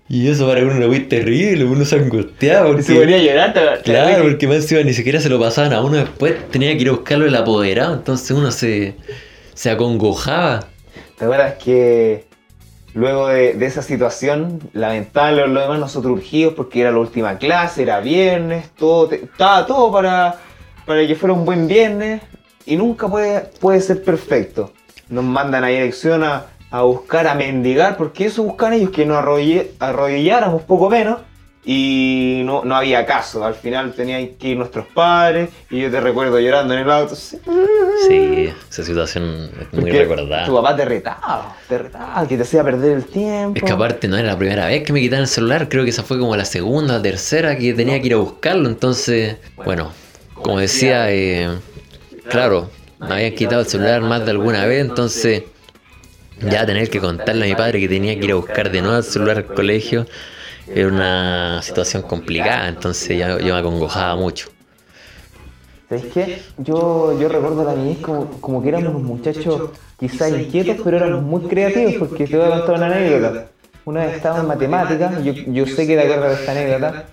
Y 0.09 0.29
eso 0.29 0.47
para 0.47 0.61
uno 0.61 0.75
lo 0.75 0.87
muy 0.87 1.01
terrible, 1.01 1.65
uno 1.65 1.83
se 1.83 1.95
angustiaba. 1.97 2.67
Porque, 2.67 2.83
se 2.83 2.95
ponía 2.95 3.17
a 3.17 3.19
llorar. 3.19 3.53
te- 3.53 3.81
claro, 3.83 4.23
porque 4.23 4.47
más 4.47 4.57
encima 4.57 4.81
ni 4.83 4.93
siquiera 4.93 5.19
se 5.19 5.27
lo 5.29 5.39
pasaban 5.39 5.73
a 5.73 5.81
uno 5.81 5.97
después, 5.97 6.35
tenía 6.49 6.73
que 6.75 6.81
ir 6.83 6.89
a 6.89 6.91
buscarlo 6.93 7.25
el 7.25 7.35
apoderado, 7.35 7.93
entonces 7.95 8.31
uno 8.31 8.49
se, 8.51 8.95
se 9.53 9.69
acongojaba. 9.69 10.61
¿Te 11.17 11.25
acuerdas 11.25 11.55
que 11.61 12.25
luego 12.93 13.27
de, 13.27 13.53
de 13.55 13.65
esa 13.65 13.81
situación 13.81 14.59
lamentable, 14.73 15.45
lo 15.47 15.59
demás 15.59 15.79
nosotros 15.79 16.13
urgidos 16.13 16.53
porque 16.53 16.81
era 16.81 16.91
la 16.91 16.99
última 16.99 17.37
clase, 17.37 17.81
era 17.83 17.99
viernes, 17.99 18.69
todo 18.77 19.09
te- 19.09 19.23
estaba 19.25 19.65
todo 19.65 19.91
para, 19.91 20.39
para 20.85 21.05
que 21.05 21.15
fuera 21.15 21.33
un 21.33 21.43
buen 21.43 21.67
viernes 21.67 22.21
y 22.65 22.77
nunca 22.77 23.07
puede, 23.09 23.41
puede 23.59 23.81
ser 23.81 24.03
perfecto. 24.03 24.71
Nos 25.09 25.23
mandan 25.25 25.63
a 25.65 25.67
dirección 25.67 26.23
a, 26.23 26.45
a 26.69 26.81
buscar, 26.81 27.27
a 27.27 27.35
mendigar, 27.35 27.97
porque 27.97 28.25
eso 28.25 28.43
buscan 28.43 28.73
ellos, 28.73 28.89
que 28.91 29.05
nos 29.05 29.17
arrodilláramos 29.17 30.63
poco 30.63 30.89
menos 30.89 31.19
y 31.69 32.43
no, 32.45 32.63
no 32.63 32.75
había 32.75 33.05
caso. 33.05 33.43
Al 33.43 33.53
final 33.53 33.91
tenían 33.91 34.35
que 34.35 34.49
ir 34.49 34.57
nuestros 34.57 34.87
padres 34.87 35.49
y 35.69 35.81
yo 35.81 35.91
te 35.91 35.99
recuerdo 35.99 36.39
llorando 36.39 36.73
en 36.73 36.79
el 36.79 36.89
auto. 36.89 37.13
sí, 37.15 37.37
Sí, 38.07 38.49
esa 38.69 38.83
situación 38.83 39.51
es 39.59 39.73
muy 39.73 39.81
porque 39.81 39.99
recordada. 39.99 40.45
Tu 40.45 40.55
papá 40.55 40.75
te 40.77 40.85
retaba, 40.85 41.57
te 41.67 41.77
retaba, 41.77 42.25
que 42.25 42.37
te 42.37 42.43
hacía 42.43 42.63
perder 42.63 42.97
el 42.97 43.05
tiempo. 43.05 43.57
Es 43.57 43.63
que 43.63 43.71
aparte 43.71 44.07
no 44.07 44.17
era 44.17 44.29
la 44.29 44.37
primera 44.37 44.67
vez 44.67 44.83
que 44.83 44.93
me 44.93 45.01
quitaron 45.01 45.23
el 45.23 45.27
celular, 45.27 45.67
creo 45.67 45.83
que 45.83 45.89
esa 45.89 46.03
fue 46.03 46.17
como 46.17 46.37
la 46.37 46.45
segunda 46.45 46.97
o 46.97 47.01
tercera 47.01 47.57
que 47.57 47.73
tenía 47.73 47.99
que 47.99 48.07
ir 48.07 48.13
a 48.13 48.17
buscarlo, 48.17 48.69
entonces, 48.69 49.35
bueno, 49.57 49.91
como 50.35 50.59
decía, 50.59 51.11
eh, 51.11 51.49
claro, 52.29 52.69
me 52.99 53.13
habían 53.13 53.33
quitado 53.33 53.61
el 53.61 53.67
celular 53.67 54.01
más 54.01 54.23
de 54.23 54.31
alguna 54.31 54.65
vez, 54.65 54.81
entonces 54.85 55.43
ya 56.41 56.65
tener 56.65 56.89
que 56.89 56.99
contarle 56.99 57.45
a 57.45 57.47
mi 57.49 57.55
padre 57.55 57.79
que 57.79 57.87
tenía 57.87 58.17
que 58.19 58.25
ir 58.25 58.31
a 58.31 58.35
buscar 58.35 58.71
de 58.71 58.81
nuevo 58.81 58.97
el 58.97 59.03
celular 59.03 59.37
al 59.37 59.45
colegio 59.45 60.05
era 60.73 60.87
una 60.87 61.61
situación 61.61 62.03
complicada, 62.03 62.67
entonces 62.67 63.17
ya, 63.17 63.37
yo 63.39 63.53
me 63.53 63.59
acongojaba 63.59 64.15
mucho. 64.15 64.49
¿Sabes 65.87 66.05
qué? 66.13 66.41
Yo, 66.57 67.17
yo 67.17 67.29
recuerdo 67.29 67.63
la 67.63 67.73
niñez 67.73 67.99
como, 67.99 68.29
como 68.41 68.61
que 68.61 68.69
éramos 68.69 69.01
muchachos 69.01 69.69
quizás 69.97 70.31
inquietos, 70.31 70.77
pero 70.83 70.97
éramos 70.97 71.23
muy 71.23 71.41
creativos, 71.43 71.93
porque 71.95 72.27
te 72.27 72.35
voy 72.35 72.45
a 72.45 72.57
contar 72.57 72.75
una 72.75 72.87
anécdota. 72.87 73.45
Una 73.85 74.05
vez 74.05 74.17
estaba 74.17 74.39
en 74.39 74.47
matemáticas, 74.47 75.23
yo, 75.23 75.31
yo 75.31 75.65
sé 75.65 75.87
que 75.87 75.95
te 75.95 76.01
acuerdas 76.01 76.29
de 76.29 76.35
esta 76.35 76.51
anécdota, 76.51 77.05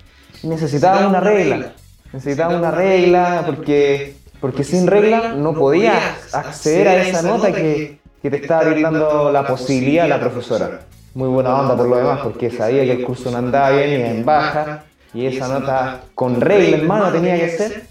y 0.43 0.47
necesitaba 0.47 1.07
una 1.07 1.21
regla. 1.21 1.73
Necesitaba 2.11 2.57
una 2.57 2.71
regla 2.71 3.43
porque, 3.45 4.15
porque 4.41 4.65
sin 4.65 4.87
regla 4.87 5.33
no 5.37 5.53
podías 5.53 6.35
acceder 6.35 6.89
a 6.89 7.07
esa 7.07 7.21
nota 7.21 7.53
que, 7.53 7.99
que 8.25 8.31
te 8.31 8.37
estaba 8.37 8.63
brindando 8.63 9.31
la 9.31 9.45
posibilidad 9.45 10.09
la 10.09 10.19
profesora. 10.19 10.79
Muy 11.13 11.29
buena 11.29 11.61
onda 11.61 11.77
por 11.77 11.87
lo 11.87 11.95
demás, 11.95 12.21
porque 12.23 12.49
sabía 12.49 12.83
que 12.83 12.93
el 12.93 13.03
curso 13.03 13.29
no 13.29 13.37
andaba 13.37 13.69
bien, 13.69 13.99
iba 13.99 14.09
en 14.09 14.25
baja, 14.25 14.83
y 15.13 15.27
esa 15.27 15.47
nota 15.47 16.05
con 16.15 16.41
regla 16.41 16.77
en 16.77 16.87
mano 16.87 17.11
tenía 17.11 17.39
que 17.39 17.49
ser 17.49 17.83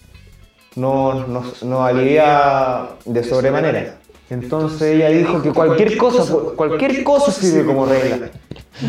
nos, 0.75 1.29
nos, 1.29 1.63
nos 1.63 1.89
alivia 1.89 2.81
de 3.05 3.23
sobremanera. 3.23 3.95
Entonces 4.29 4.97
ella 4.97 5.09
dijo 5.11 5.41
que 5.41 5.53
cualquier 5.53 5.97
cosa, 5.97 6.25
cualquier 6.57 7.05
cosa 7.05 7.31
sirve 7.31 7.65
como 7.65 7.87
regla. 7.87 8.29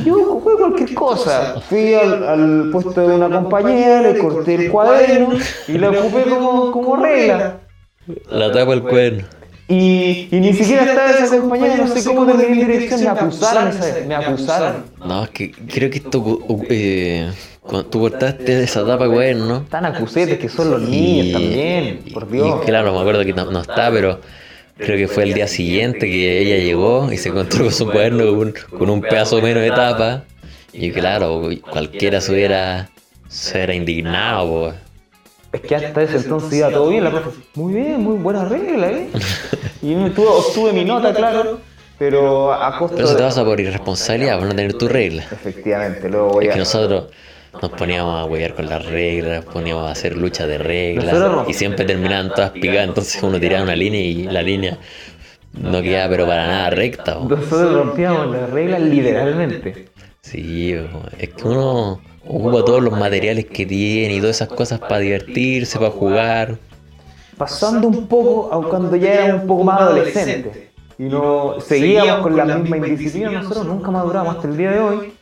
Yo 0.03 0.19
ocupé 0.19 0.55
cualquier 0.57 0.95
cosa. 0.95 1.61
Fui 1.69 1.93
al, 1.93 2.23
al 2.27 2.69
puesto 2.71 3.07
de 3.07 3.15
una 3.17 3.29
compañera, 3.29 4.01
le 4.01 4.17
corté 4.17 4.55
el 4.55 4.71
cuaderno 4.71 5.29
y 5.67 5.77
la 5.77 5.91
ocupé 5.91 6.23
como, 6.23 6.71
como 6.71 6.95
regla. 6.95 7.59
La 8.31 8.51
tapa 8.51 8.73
el 8.73 8.81
cuerno. 8.81 9.25
Y, 9.67 10.27
y 10.31 10.39
ni 10.39 10.53
siquiera 10.53 10.83
estaba 10.85 11.09
esa 11.09 11.39
compañera, 11.39 11.77
no 11.77 11.87
sé 11.87 12.03
cómo 12.03 12.27
terminé 12.27 12.61
en 12.61 12.67
dirección, 12.67 13.01
me 13.01 13.09
acusaron 13.09 13.73
me 14.07 14.15
acusaron. 14.15 14.85
No, 15.03 15.23
es 15.23 15.29
que 15.31 15.51
creo 15.51 15.89
que 15.89 15.97
esto, 15.97 16.19
uh, 16.19 16.63
eh, 16.69 17.31
cuando 17.61 17.85
tú 17.87 18.01
cortaste 18.01 18.61
esa 18.61 18.85
tapa 18.85 19.05
de 19.07 19.13
cuerno, 19.13 19.45
¿no? 19.45 19.61
Tan 19.63 19.85
acusetes 19.85 20.37
que 20.37 20.49
son 20.49 20.69
los 20.69 20.81
niños 20.81 21.31
también, 21.33 22.03
por 22.13 22.29
Dios. 22.29 22.59
Y 22.61 22.65
claro, 22.65 22.93
me 22.93 22.99
acuerdo 22.99 23.25
que 23.25 23.33
no, 23.33 23.49
no 23.49 23.61
está, 23.61 23.89
pero 23.89 24.21
creo 24.77 24.97
que 24.97 25.07
fue 25.07 25.23
el 25.23 25.33
día 25.33 25.47
siguiente 25.47 26.01
que 26.01 26.41
ella 26.41 26.57
llegó 26.57 27.11
y 27.11 27.17
se 27.17 27.29
encontró 27.29 27.63
con 27.63 27.73
su 27.73 27.85
cuaderno 27.85 28.25
con 28.25 28.37
un, 28.37 28.53
con 28.77 28.89
un 28.91 29.01
pedazo 29.01 29.41
menos 29.41 29.63
de 29.63 29.71
tapa. 29.71 30.25
Y 30.73 30.91
claro, 30.91 31.49
cualquiera 31.71 32.21
se 32.21 32.33
hubiera, 32.33 32.89
se 33.29 33.57
hubiera 33.57 33.73
indignado. 33.73 34.47
po. 34.47 34.84
Es 35.55 35.61
que 35.61 35.73
hasta 35.73 36.03
ese 36.03 36.17
entonces 36.17 36.51
iba 36.59 36.69
todo 36.69 36.89
bien, 36.89 37.05
la 37.05 37.11
profe. 37.11 37.29
Muy 37.53 37.73
bien, 37.73 38.03
muy 38.03 38.17
buena 38.17 38.43
regla, 38.43 38.91
¿eh? 38.91 39.07
Y 39.81 39.95
obtuve 39.95 40.73
mi 40.73 40.83
nota, 40.83 41.13
claro, 41.13 41.59
pero 41.97 42.51
a 42.51 42.77
costa 42.77 42.97
Pero 42.97 43.07
eso 43.07 43.15
te 43.15 43.23
pasa 43.23 43.45
por 43.45 43.57
irresponsabilidad, 43.61 44.37
por 44.37 44.47
no 44.47 44.53
tener 44.53 44.73
tu 44.73 44.89
regla. 44.89 45.23
Efectivamente, 45.31 46.09
luego 46.09 46.29
voy 46.31 46.45
Es 46.45 46.49
a... 46.51 46.53
que 46.53 46.59
nosotros 46.59 47.05
nos 47.61 47.71
poníamos 47.71 48.19
a 48.19 48.25
huear 48.25 48.53
con 48.53 48.67
las 48.67 48.85
reglas, 48.85 49.45
poníamos 49.45 49.87
a 49.87 49.91
hacer 49.91 50.17
lucha 50.17 50.45
de 50.45 50.57
reglas 50.57 51.15
y 51.47 51.53
siempre 51.53 51.85
terminaban 51.85 52.33
todas 52.33 52.49
picadas, 52.51 52.89
entonces 52.89 53.23
uno 53.23 53.39
tiraba 53.39 53.63
una 53.63 53.77
línea 53.77 54.01
y 54.01 54.23
la 54.23 54.41
línea 54.41 54.77
no 55.53 55.81
quedaba 55.81 56.09
pero 56.09 56.27
para 56.27 56.47
nada 56.47 56.69
recta. 56.71 57.15
Nosotros 57.15 57.73
rompíamos 57.73 58.29
las 58.35 58.49
reglas 58.49 58.81
literalmente. 58.81 59.85
Sí, 60.19 60.75
es 61.17 61.29
que 61.29 61.47
uno 61.47 62.01
ocupa 62.27 62.65
todos 62.65 62.81
los 62.83 62.97
materiales 62.97 63.45
que 63.45 63.65
tiene 63.65 64.15
y 64.15 64.19
todas 64.19 64.37
esas 64.37 64.49
cosas 64.49 64.79
para 64.79 64.99
divertirse, 64.99 65.77
para 65.77 65.91
jugar. 65.91 66.57
Pasando 67.37 67.87
un 67.87 68.07
poco 68.07 68.53
a 68.53 68.67
cuando 68.69 68.95
ya 68.95 69.13
éramos 69.25 69.41
un 69.41 69.47
poco 69.47 69.63
más 69.65 69.81
adolescentes 69.81 70.57
y 70.97 71.03
no 71.03 71.55
seguíamos 71.59 72.21
con 72.21 72.37
la 72.37 72.45
misma 72.45 72.77
indisciplina, 72.77 73.31
nosotros 73.31 73.65
nunca 73.65 73.91
maduramos 73.91 74.35
hasta 74.37 74.47
el 74.47 74.57
día 74.57 74.71
de 74.71 74.79
hoy, 74.79 75.13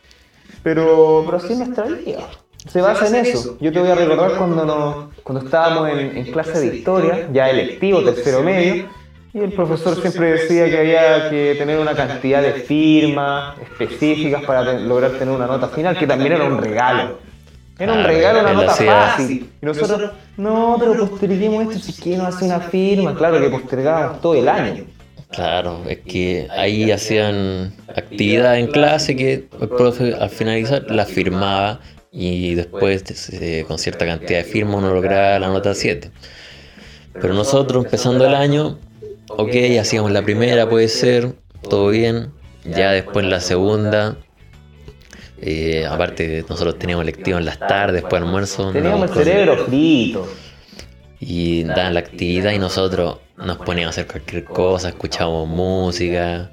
pero, 0.62 1.22
pero 1.24 1.36
así 1.38 1.52
es 1.52 1.58
nuestra 1.58 1.84
vida. 1.86 2.20
Se 2.68 2.80
basa 2.80 3.08
en 3.08 3.16
eso. 3.26 3.58
Yo 3.60 3.72
te 3.72 3.78
voy 3.80 3.90
a 3.90 3.94
recordar 3.94 4.36
cuando, 4.38 4.64
nos- 4.64 5.14
cuando 5.22 5.44
estábamos 5.44 5.90
en, 5.90 6.16
en 6.16 6.24
clase 6.32 6.60
de 6.60 6.76
historia, 6.76 7.28
ya 7.32 7.50
electivo, 7.50 8.02
tercero 8.02 8.42
medio, 8.42 8.86
y 9.34 9.40
el 9.40 9.52
profesor 9.52 10.00
siempre 10.00 10.32
decía 10.32 10.70
que 10.70 10.78
había 10.78 11.28
que 11.28 11.56
tener 11.58 11.78
una 11.80 11.94
cantidad 11.94 12.40
de 12.40 12.52
firmas 12.52 13.56
específicas 13.60 14.44
para 14.44 14.64
te- 14.64 14.80
lograr 14.80 15.10
tener 15.12 15.34
una 15.34 15.46
nota 15.46 15.68
final, 15.68 15.98
que 15.98 16.06
también 16.06 16.32
era 16.34 16.44
un 16.44 16.58
regalo. 16.62 17.18
Era 17.76 17.92
un 17.92 17.98
Claro, 17.98 18.14
regalo, 18.14 18.40
una 18.40 18.52
nota 18.52 18.74
fácil. 18.76 19.50
Y 19.60 19.66
nosotros, 19.66 20.12
no, 20.36 20.76
pero 20.78 20.94
posterguemos 21.08 21.64
esto, 21.74 21.84
si 21.84 22.00
que 22.00 22.16
no 22.16 22.26
hace 22.26 22.44
una 22.44 22.60
firma. 22.60 23.16
Claro 23.16 23.40
que 23.40 23.48
postergábamos 23.48 24.20
todo 24.20 24.36
el 24.36 24.48
año. 24.48 24.84
Claro, 25.32 25.82
es 25.88 25.98
que 25.98 26.46
ahí 26.56 26.92
hacían 26.92 27.74
actividad 27.88 28.56
en 28.56 28.68
clase 28.68 29.16
que 29.16 29.48
el 29.60 29.68
profe 29.68 30.14
al 30.14 30.30
finalizar 30.30 30.84
la 30.88 31.04
firmaba 31.04 31.80
y 32.12 32.54
después 32.54 33.02
eh, 33.32 33.64
con 33.66 33.76
cierta 33.78 34.06
cantidad 34.06 34.38
de 34.38 34.44
firmas 34.44 34.76
uno 34.76 34.94
lograba 34.94 35.40
la 35.40 35.48
nota 35.48 35.74
7. 35.74 36.12
Pero 37.20 37.34
nosotros 37.34 37.84
empezando 37.84 38.24
el 38.24 38.34
año, 38.36 38.78
ok, 39.28 39.54
hacíamos 39.80 40.10
la 40.12 40.22
primera, 40.22 40.68
puede 40.68 40.88
ser, 40.88 41.34
todo 41.68 41.88
bien. 41.88 42.32
Ya 42.64 42.92
después 42.92 43.26
la 43.26 43.40
segunda, 43.40 44.16
eh, 45.38 45.86
aparte 45.86 46.44
nosotros 46.48 46.78
teníamos 46.78 47.04
lectivo 47.04 47.38
en 47.38 47.44
las 47.44 47.58
tardes, 47.58 48.02
después 48.02 48.22
almuerzo. 48.22 48.72
Teníamos 48.72 49.10
el 49.10 49.24
cerebro 49.24 49.66
frito. 49.66 50.26
y 51.20 51.64
daban 51.64 51.94
la 51.94 52.00
actividad 52.00 52.52
y 52.52 52.58
nosotros 52.58 53.18
nos 53.36 53.58
poníamos 53.58 53.88
a 53.98 54.00
hacer 54.00 54.06
cualquier 54.06 54.44
cosa, 54.44 54.88
escuchábamos 54.90 55.48
música, 55.48 56.50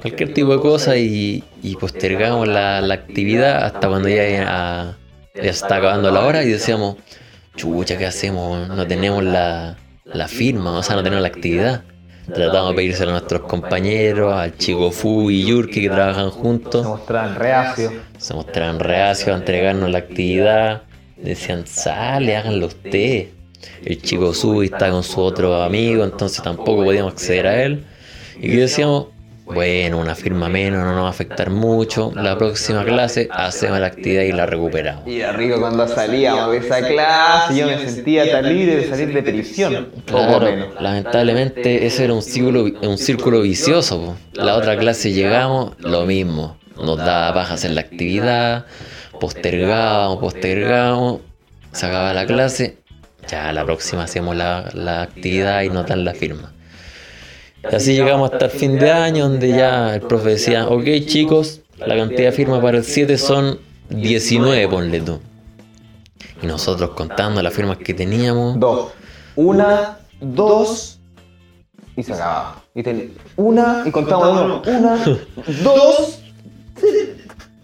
cualquier 0.00 0.34
tipo 0.34 0.52
de 0.52 0.60
cosa 0.60 0.96
y, 0.96 1.44
y 1.62 1.76
postergábamos 1.76 2.48
la, 2.48 2.80
la 2.80 2.94
actividad 2.94 3.64
hasta 3.64 3.88
cuando 3.88 4.08
ya, 4.08 4.28
ya, 4.28 4.96
ya 5.34 5.42
se 5.42 5.48
está 5.48 5.76
acabando 5.76 6.10
la 6.10 6.20
hora 6.24 6.42
y 6.42 6.48
decíamos, 6.48 6.96
chucha, 7.56 7.96
¿qué 7.96 8.06
hacemos? 8.06 8.68
No 8.68 8.86
tenemos 8.86 9.22
la, 9.24 9.76
la 10.04 10.28
firma, 10.28 10.72
o 10.78 10.82
sea, 10.82 10.96
no 10.96 11.02
tenemos 11.02 11.22
la 11.22 11.28
actividad. 11.28 11.84
Tratamos 12.34 12.70
de 12.70 12.76
pedírselo 12.76 13.10
a 13.10 13.12
nuestros 13.14 13.42
compañeros, 13.42 14.34
al 14.34 14.56
chico 14.56 14.90
Fu 14.90 15.30
y 15.30 15.46
Yurki 15.46 15.82
que 15.82 15.88
trabajan 15.88 16.30
Se 16.30 16.38
juntos 16.38 16.86
mostraban 16.86 17.36
reacios. 17.36 17.92
se 18.18 18.34
mostraban 18.34 18.80
reacios 18.80 19.28
a 19.28 19.38
entregarnos 19.38 19.90
la 19.90 19.98
actividad. 19.98 20.82
Decían, 21.16 21.66
sale, 21.66 22.36
háganlo 22.36 22.66
usted. 22.66 23.28
El 23.84 24.02
chico 24.02 24.34
Subi 24.34 24.66
está 24.66 24.90
con 24.90 25.02
su 25.02 25.20
otro 25.20 25.62
amigo, 25.62 26.04
entonces 26.04 26.42
tampoco 26.42 26.84
podíamos 26.84 27.12
acceder 27.12 27.46
a 27.46 27.62
él. 27.62 27.84
Y 28.36 28.50
que 28.50 28.56
decíamos, 28.58 29.06
bueno, 29.46 29.98
una 29.98 30.16
firma 30.16 30.48
menos 30.48 30.82
no 30.82 30.92
nos 30.92 31.04
va 31.04 31.06
a 31.06 31.10
afectar 31.10 31.50
mucho. 31.50 32.10
La 32.16 32.36
próxima 32.36 32.84
clase 32.84 33.28
hacemos 33.30 33.78
la 33.78 33.86
actividad 33.86 34.22
y 34.22 34.32
la 34.32 34.44
recuperamos. 34.44 35.06
Y 35.06 35.20
era 35.20 35.32
rico 35.32 35.60
cuando 35.60 35.86
salíamos 35.86 36.50
de 36.50 36.58
esa 36.58 36.86
clase. 36.86 37.56
Yo 37.56 37.66
me 37.66 37.78
sentía 37.88 38.28
tan 38.30 38.48
libre 38.52 38.76
de 38.76 38.88
salir 38.88 39.14
de 39.14 39.22
prisión. 39.22 39.88
Claro, 40.04 40.72
lamentablemente 40.80 41.86
ese 41.86 42.04
era 42.04 42.12
un 42.14 42.22
círculo, 42.22 42.64
un 42.82 42.98
círculo 42.98 43.40
vicioso. 43.42 44.00
po. 44.00 44.16
La 44.32 44.56
otra 44.56 44.76
clase 44.76 45.12
llegamos, 45.12 45.74
lo 45.78 46.06
mismo. 46.06 46.58
Nos 46.76 46.98
daba 46.98 47.32
paja 47.32 47.54
hacer 47.54 47.70
la 47.70 47.82
actividad, 47.82 48.66
postergábamos, 49.20 50.18
postergábamos, 50.18 51.20
se 51.72 51.86
acaba 51.86 52.12
la 52.12 52.26
clase, 52.26 52.78
ya 53.28 53.52
la 53.52 53.64
próxima 53.64 54.02
hacemos 54.02 54.36
la, 54.36 54.68
la 54.74 55.02
actividad 55.02 55.62
y 55.62 55.70
nos 55.70 55.86
dan 55.86 56.04
la 56.04 56.14
firma. 56.14 56.52
Y 57.70 57.74
así 57.74 57.92
llegamos 57.94 58.30
hasta 58.32 58.46
el 58.46 58.50
fin 58.50 58.78
de 58.78 58.90
año, 58.90 59.28
donde 59.28 59.48
ya 59.48 59.94
el 59.94 60.02
profe 60.02 60.30
decía, 60.30 60.68
ok 60.68 60.84
chicos, 61.06 61.60
la 61.78 61.96
cantidad 61.96 62.30
de 62.30 62.32
firmas 62.32 62.60
para 62.62 62.78
el 62.78 62.84
7 62.84 63.16
son 63.18 63.58
19, 63.90 64.68
ponle 64.68 65.00
tú. 65.00 65.20
Y 66.42 66.46
nosotros 66.46 66.90
contando 66.90 67.42
las 67.42 67.52
firmas 67.54 67.78
que 67.78 67.94
teníamos, 67.94 68.58
Dos. 68.60 68.88
Una, 69.36 69.98
dos. 70.20 70.98
Y 71.96 72.02
se 72.02 72.12
acababa. 72.12 72.62
Y 72.74 72.82
ten- 72.82 73.12
una, 73.36 73.82
y 73.86 73.90
contamos 73.90 74.34
nuevo. 74.34 74.62
Una, 74.66 74.96
dos. 75.62 76.20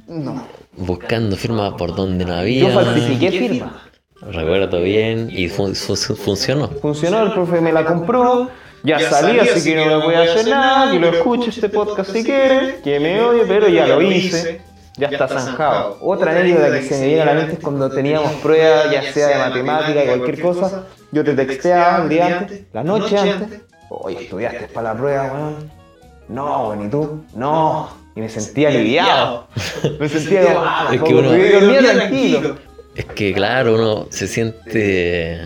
No. 0.09 0.47
buscando 0.77 1.37
firmas 1.37 1.73
por 1.75 1.95
donde 1.95 2.25
no 2.27 2.35
había. 2.35 2.69
Yo 2.69 2.75
falsifiqué 2.75 3.31
firma. 3.31 3.83
Recuerdo 4.21 4.81
bien 4.83 5.31
y 5.33 5.49
fun- 5.49 5.75
fu- 5.75 5.97
funcionó. 5.97 6.69
Funcionó, 6.69 7.23
el 7.23 7.33
profe 7.33 7.61
me 7.63 7.73
la 7.73 7.85
compró. 7.85 8.51
Ya 8.85 8.99
salí, 8.99 9.39
así 9.39 9.63
que 9.63 9.77
no 9.77 9.99
me 9.99 10.05
voy 10.05 10.15
a 10.15 10.23
hacer 10.23 10.49
nada. 10.49 10.91
Que 10.93 10.99
lo 10.99 11.09
escuche 11.09 11.51
este 11.51 11.69
podcast 11.69 12.11
si 12.13 12.25
quiere. 12.25 12.81
Que 12.83 12.99
me 13.01 13.21
odie, 13.21 13.45
pero 13.47 13.69
ya 13.69 13.87
lo 13.87 14.03
hice. 14.03 14.61
Ya 14.97 15.09
está 15.09 15.27
zanjado. 15.29 15.99
Otra 16.03 16.33
anécdota 16.33 16.71
que 16.71 16.83
se 16.83 16.99
me 17.01 17.07
viene 17.07 17.23
a 17.23 17.25
la 17.27 17.35
mente 17.35 17.55
es 17.55 17.59
cuando 17.61 17.89
teníamos 17.91 18.33
pruebas, 18.35 18.91
ya 18.91 19.13
sea 19.13 19.29
de 19.29 19.35
matemática, 19.37 20.05
cualquier 20.07 20.41
cosa. 20.41 20.85
Yo 21.13 21.25
te 21.25 21.35
texteaba 21.35 22.03
el 22.03 22.09
día 22.09 22.39
antes, 22.39 22.63
la 22.73 22.85
noche 22.85 23.19
antes. 23.19 23.61
Oye, 23.89 24.23
estudiaste 24.25 24.69
para 24.69 24.93
la 24.95 24.99
prueba, 24.99 25.33
weón. 25.33 25.71
No, 26.29 26.69
weón, 26.69 26.87
¿y 26.87 26.91
tú? 26.91 27.25
No. 27.35 27.91
Y 28.15 28.21
me 28.21 28.29
sentía 28.29 28.69
aliviado. 28.69 29.47
Me 30.01 30.09
sentía 30.09 30.45
como, 30.45 30.61
ah, 30.65 30.89
Es 30.93 31.03
que 31.03 31.15
uno- 31.15 31.31
tranquilo. 31.31 32.57
Es 32.95 33.05
que 33.07 33.33
claro, 33.33 33.75
uno 33.75 34.07
se 34.11 34.29
siente. 34.29 35.41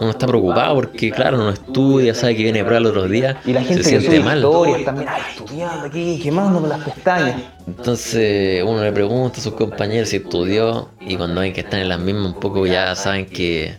Uno 0.00 0.10
está 0.10 0.26
preocupado 0.26 0.76
porque, 0.76 1.10
claro, 1.10 1.36
uno 1.36 1.50
estudia, 1.50 2.14
sabe 2.14 2.34
que 2.34 2.42
viene 2.44 2.60
a 2.60 2.64
prueba 2.64 2.78
el 2.78 2.86
otro 2.86 3.06
día. 3.06 3.38
Y 3.44 3.52
la 3.52 3.62
gente 3.62 3.84
se 3.84 3.90
que 3.90 4.00
siente 4.00 4.20
mal. 4.20 4.38
historias 4.38 4.84
también, 4.86 5.08
ay, 5.10 5.22
estudiando 5.36 5.86
aquí, 5.86 6.20
quemándome 6.22 6.68
las 6.68 6.82
pestañas. 6.82 7.42
Entonces 7.66 8.64
uno 8.64 8.82
le 8.82 8.92
pregunta 8.92 9.38
a 9.38 9.42
sus 9.42 9.52
compañeros 9.52 10.08
si 10.08 10.16
estudió 10.16 10.88
y 11.00 11.16
cuando 11.16 11.42
ven 11.42 11.52
que 11.52 11.60
están 11.60 11.80
en 11.80 11.90
las 11.90 12.00
mismas 12.00 12.32
un 12.32 12.40
poco 12.40 12.66
ya 12.66 12.94
saben 12.96 13.26
que 13.26 13.74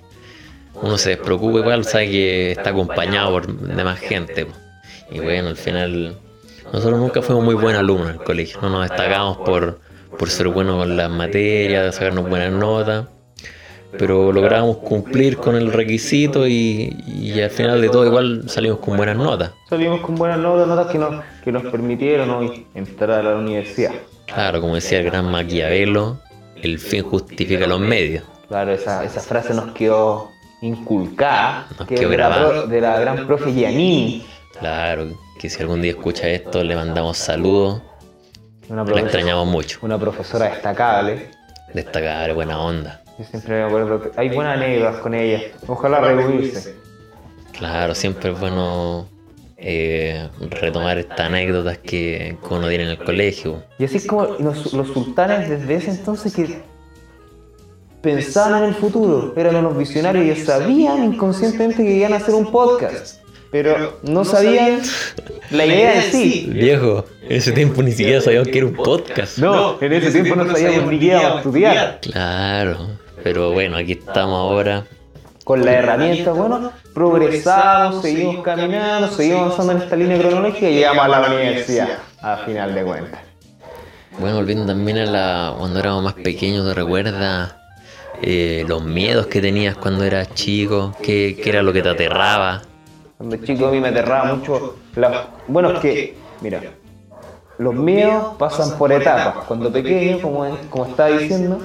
uno 0.75 0.97
se 0.99 1.09
despreocupa 1.09 1.59
igual, 1.59 1.85
sabe 1.85 2.11
que 2.11 2.51
está 2.51 2.69
acompañado 2.69 3.31
por 3.31 3.47
demás 3.47 3.99
gente. 3.99 4.45
Y 5.11 5.19
bueno, 5.19 5.49
al 5.49 5.57
final 5.57 6.17
nosotros 6.71 6.99
nunca 6.99 7.23
fuimos 7.23 7.43
muy 7.43 7.55
buenos 7.55 7.79
alumnos 7.79 8.09
en 8.09 8.13
el 8.13 8.23
colegio, 8.23 8.59
no 8.61 8.69
nos 8.69 8.87
destacamos 8.87 9.37
por, 9.37 9.79
por 10.17 10.29
ser 10.29 10.47
buenos 10.49 10.77
con 10.77 10.95
las 10.95 11.09
materias, 11.09 11.95
sacarnos 11.95 12.29
buenas 12.29 12.51
notas, 12.53 13.07
pero 13.97 14.31
logramos 14.31 14.77
cumplir 14.77 15.37
con 15.37 15.55
el 15.55 15.71
requisito 15.73 16.47
y, 16.47 16.95
y 17.07 17.41
al 17.41 17.49
final 17.49 17.81
de 17.81 17.89
todo 17.89 18.05
igual 18.05 18.49
salimos 18.49 18.79
con 18.79 18.97
buenas 18.97 19.17
notas. 19.17 19.51
Salimos 19.69 20.01
con 20.01 20.15
buenas 20.15 20.37
notas, 20.39 20.67
notas 20.67 20.87
que 20.87 20.97
nos, 20.97 21.23
que 21.43 21.51
nos 21.51 21.63
permitieron 21.63 22.29
hoy 22.29 22.67
entrar 22.73 23.11
a 23.11 23.23
la 23.23 23.35
universidad. 23.35 23.91
Claro, 24.25 24.61
como 24.61 24.75
decía 24.75 24.99
el 24.99 25.05
gran 25.05 25.29
Maquiavelo, 25.29 26.19
el 26.61 26.79
fin 26.79 27.03
justifica 27.03 27.67
los 27.67 27.79
medios. 27.79 28.23
Claro, 28.47 28.71
esa, 28.71 29.03
esa 29.03 29.19
frase 29.21 29.53
nos 29.53 29.71
quedó 29.73 30.29
inculcada, 30.61 31.67
Nos 31.79 31.87
que 31.87 31.95
quedó 31.95 32.09
de 32.09 32.17
la, 32.17 32.65
de 32.67 32.81
la 32.81 32.99
gran 32.99 33.27
profe 33.27 33.51
Giannini. 33.51 34.25
Claro, 34.59 35.07
que 35.39 35.49
si 35.49 35.61
algún 35.61 35.81
día 35.81 35.91
escucha 35.91 36.27
esto, 36.29 36.63
le 36.63 36.75
mandamos 36.75 37.17
saludos. 37.17 37.81
Una, 38.69 38.81
La 38.81 38.85
profesora- 38.85 39.01
extrañamos 39.01 39.47
mucho. 39.47 39.79
una 39.81 39.97
profesora 39.97 40.45
destacable. 40.45 41.29
Destacar, 41.73 42.33
buena 42.33 42.59
onda. 42.61 43.00
Yo 43.21 43.27
siempre 43.27 43.53
me 43.55 43.63
acuerdo 43.63 44.01
que 44.01 44.19
hay 44.19 44.29
buenas 44.29 44.57
anécdotas 44.57 44.95
con 44.97 45.13
ella. 45.13 45.41
Ojalá 45.67 45.99
reunirse. 45.99 46.75
Claro, 47.51 47.93
siempre 47.93 48.31
es 48.31 48.39
bueno 48.39 49.07
eh, 49.57 50.27
retomar 50.49 50.97
estas 50.97 51.27
anécdotas 51.27 51.77
que, 51.77 52.35
que 52.41 52.53
uno 52.53 52.67
tiene 52.67 52.85
en 52.85 52.89
el 52.89 52.97
colegio. 52.97 53.63
Y 53.77 53.83
así 53.83 53.97
es 53.97 54.07
como 54.07 54.25
los, 54.39 54.73
los 54.73 54.87
sultanes 54.87 55.49
desde 55.49 55.75
ese 55.75 55.91
entonces 55.91 56.33
que 56.33 56.63
pensaban 58.01 58.63
en 58.63 58.69
el 58.69 58.75
futuro, 58.75 59.35
eran 59.37 59.55
unos 59.57 59.77
visionarios 59.77 60.25
y 60.25 60.31
ellos 60.31 60.47
sabían 60.47 61.03
inconscientemente 61.03 61.83
que 61.83 61.93
iban 61.93 62.13
a 62.13 62.15
hacer 62.15 62.33
un 62.33 62.51
podcast, 62.51 63.21
pero 63.51 63.99
no 64.01 64.25
sabían 64.25 64.81
la 65.51 65.65
idea 65.67 66.03
en 66.03 66.11
sí. 66.11 66.49
Viejo, 66.51 67.05
en 67.21 67.31
ese 67.37 67.51
tiempo 67.51 67.83
ni 67.83 67.91
siquiera 67.91 68.19
sabíamos 68.19 68.47
que 68.47 68.57
era 68.57 68.65
un 68.65 68.73
podcast. 68.73 69.37
No, 69.37 69.77
en 69.79 69.93
ese 69.93 70.11
tiempo 70.11 70.35
no 70.35 70.51
sabíamos 70.51 70.91
ni 70.91 70.97
qué 70.97 71.05
íbamos 71.05 71.31
a 71.31 71.37
estudiar. 71.37 71.99
Claro, 72.01 72.87
pero 73.23 73.51
bueno, 73.51 73.77
aquí 73.77 73.93
estamos 73.93 74.35
ahora. 74.37 74.85
Con 75.43 75.65
la 75.65 75.73
herramienta, 75.73 76.31
bueno, 76.33 76.71
progresamos, 76.93 78.01
seguimos 78.03 78.43
caminando, 78.43 79.07
seguimos 79.07 79.41
avanzando 79.41 79.71
en 79.73 79.77
esta 79.79 79.95
línea 79.95 80.19
cronológica 80.19 80.69
y 80.69 80.73
llegamos 80.75 81.05
a 81.05 81.07
la 81.07 81.27
universidad, 81.27 81.89
a 82.21 82.37
final 82.37 82.75
de 82.75 82.83
cuentas. 82.83 83.19
Bueno, 84.19 84.35
volviendo 84.37 84.65
también 84.65 84.97
a 84.99 85.05
la 85.05 85.55
cuando 85.57 85.79
éramos 85.79 86.03
más 86.03 86.13
pequeños, 86.13 86.67
¿te 86.67 86.73
recuerdas 86.75 87.55
eh, 88.21 88.63
los 88.67 88.83
miedos 88.83 89.25
que 89.27 89.41
tenías 89.41 89.75
cuando 89.77 90.03
eras 90.03 90.33
chico? 90.35 90.93
¿Qué, 91.01 91.39
qué 91.41 91.49
era 91.49 91.63
lo 91.63 91.73
que 91.73 91.81
te 91.81 91.89
aterraba? 91.89 92.61
Cuando 93.17 93.37
chico 93.37 93.67
a 93.67 93.71
mí 93.71 93.79
me 93.79 93.87
aterraba 93.87 94.35
mucho. 94.35 94.75
la- 94.95 95.27
Bueno, 95.47 95.71
es 95.71 95.79
que, 95.79 96.17
mira, 96.41 96.61
los 97.57 97.73
miedos 97.73 98.35
pasan 98.37 98.77
por 98.77 98.91
etapas. 98.91 99.45
Cuando 99.47 99.71
pequeño, 99.71 100.21
como, 100.21 100.55
como 100.69 100.85
estaba 100.85 101.09
diciendo, 101.09 101.59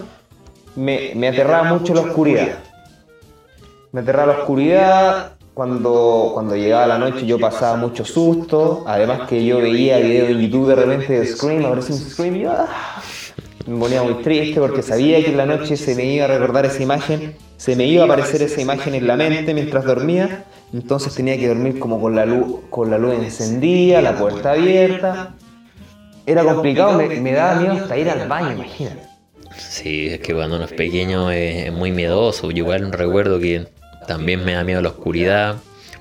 me, 0.77 1.13
me 1.15 1.29
aterraba 1.29 1.65
mucho 1.65 1.95
la 1.95 2.03
oscuridad. 2.03 2.59
Me 3.93 4.01
aterraba 4.01 4.33
la 4.35 4.39
oscuridad. 4.41 5.33
Cuando, 5.55 6.33
cuando 6.35 6.55
llegaba 6.55 6.87
la 6.87 6.99
noche 6.99 7.25
yo 7.25 7.39
pasaba 7.39 7.77
mucho 7.77 8.05
susto. 8.05 8.85
Además 8.87 9.27
que 9.27 9.43
yo 9.45 9.59
veía 9.59 9.97
videos 9.97 10.29
en 10.29 10.41
YouTube 10.41 10.69
de 10.69 10.75
repente 10.75 11.19
de 11.19 11.27
Scream, 11.27 11.65
un 11.65 11.83
Scream 11.83 12.37
y 12.37 12.41
yo 12.41 12.53
ah, 12.53 13.01
me 13.67 13.79
ponía 13.79 14.03
muy 14.03 14.23
triste 14.23 14.61
porque 14.61 14.83
sabía 14.83 15.25
que 15.25 15.31
en 15.31 15.39
la 15.39 15.47
noche 15.47 15.79
se 15.79 15.95
me 15.95 16.05
iba 16.05 16.27
a 16.27 16.29
recordar 16.29 16.67
esa 16.67 16.83
imagen, 16.83 17.35
se 17.57 17.75
me 17.75 17.87
iba 17.87 18.03
a 18.03 18.05
aparecer 18.05 18.43
esa 18.43 18.61
imagen 18.61 18.95
en 18.95 19.07
la 19.07 19.17
mente 19.17 19.55
mientras 19.55 19.85
dormía. 19.85 20.45
Entonces 20.75 21.15
tenía 21.15 21.39
que 21.39 21.49
dormir 21.49 21.79
como 21.79 22.03
con 22.03 22.15
la 22.15 22.27
luz, 22.27 22.61
con 22.69 22.91
la 22.91 22.99
luz 22.99 23.15
encendida, 23.15 24.03
la 24.03 24.19
puerta 24.19 24.53
abierta. 24.53 25.35
Era 26.27 26.45
complicado, 26.45 26.99
me, 26.99 27.09
me 27.21 27.33
daba 27.33 27.61
miedo 27.61 27.73
hasta 27.73 27.97
ir 27.97 28.11
al 28.11 28.29
baño, 28.29 28.53
imagínate. 28.53 29.16
Sí, 29.59 30.09
es 30.09 30.21
que 30.21 30.35
cuando 30.35 30.57
uno 30.57 30.65
es 30.65 30.73
pequeño 30.73 31.31
es, 31.31 31.73
muy 31.73 31.93
miedoso. 31.93 32.51
Yo 32.51 32.59
igual 32.59 32.93
recuerdo 32.93 33.39
que 33.39 33.67
también 34.07 34.45
me 34.45 34.53
da 34.53 34.65
miedo 34.65 34.83
la 34.83 34.91
oscuridad. 34.91 35.57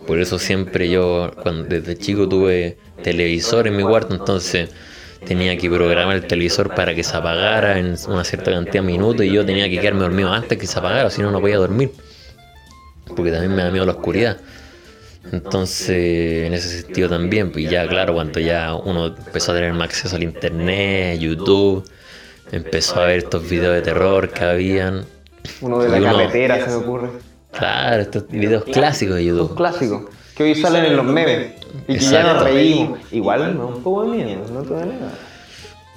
Por 0.07 0.19
eso 0.19 0.37
siempre 0.37 0.89
yo, 0.89 1.31
cuando, 1.41 1.63
desde 1.63 1.97
chico 1.97 2.29
tuve 2.29 2.77
televisor 3.03 3.67
en 3.67 3.77
mi 3.77 3.83
cuarto, 3.83 4.13
entonces 4.13 4.69
tenía 5.25 5.57
que 5.57 5.69
programar 5.69 6.15
el 6.15 6.27
televisor 6.27 6.75
para 6.75 6.93
que 6.93 7.03
se 7.03 7.17
apagara 7.17 7.79
en 7.79 7.95
una 8.07 8.23
cierta 8.23 8.51
cantidad 8.51 8.75
de 8.75 8.81
minutos 8.81 9.25
y 9.25 9.31
yo 9.31 9.45
tenía 9.45 9.67
que 9.69 9.79
quedarme 9.79 10.01
dormido 10.01 10.31
antes 10.31 10.57
que 10.57 10.67
se 10.67 10.77
apagara, 10.77 11.09
si 11.09 11.21
no, 11.21 11.31
no 11.31 11.41
podía 11.41 11.57
dormir. 11.57 11.91
Porque 13.15 13.31
también 13.31 13.55
me 13.55 13.63
da 13.63 13.71
miedo 13.71 13.85
la 13.85 13.93
oscuridad. 13.93 14.37
Entonces, 15.31 16.45
en 16.45 16.53
ese 16.53 16.81
sentido 16.81 17.09
también, 17.09 17.51
pues 17.51 17.69
ya 17.69 17.87
claro, 17.87 18.13
cuando 18.13 18.39
ya 18.39 18.75
uno 18.75 19.07
empezó 19.07 19.51
a 19.51 19.55
tener 19.55 19.73
más 19.73 19.89
acceso 19.89 20.15
al 20.15 20.23
internet, 20.23 21.19
YouTube, 21.19 21.83
empezó 22.51 23.01
a 23.01 23.05
ver 23.05 23.17
estos 23.19 23.47
videos 23.49 23.75
de 23.75 23.81
terror 23.81 24.29
que 24.29 24.43
habían. 24.43 25.05
Uno 25.61 25.79
de 25.79 25.89
la 25.89 25.97
uno- 25.97 26.17
carretera 26.17 26.63
se 26.63 26.69
me 26.71 26.75
ocurre. 26.75 27.09
Claro, 27.51 28.01
estos 28.01 28.27
videos 28.27 28.63
clásicos 28.65 29.15
de 29.15 29.25
YouTube. 29.25 29.55
clásicos, 29.55 30.03
que 30.35 30.43
hoy 30.43 30.55
salen 30.55 30.85
en 30.85 30.97
los 30.97 31.05
memes. 31.05 31.51
Y 31.87 31.93
que 31.93 31.99
ya 31.99 32.23
nos 32.23 32.43
reímos. 32.43 32.99
Igual, 33.11 33.57
no, 33.57 33.67
un 33.67 33.83
poco 33.83 34.09
de 34.11 34.23
miedo, 34.23 34.41
no 34.53 34.61
te 34.63 34.73
da 34.73 34.85
nada. 34.85 35.13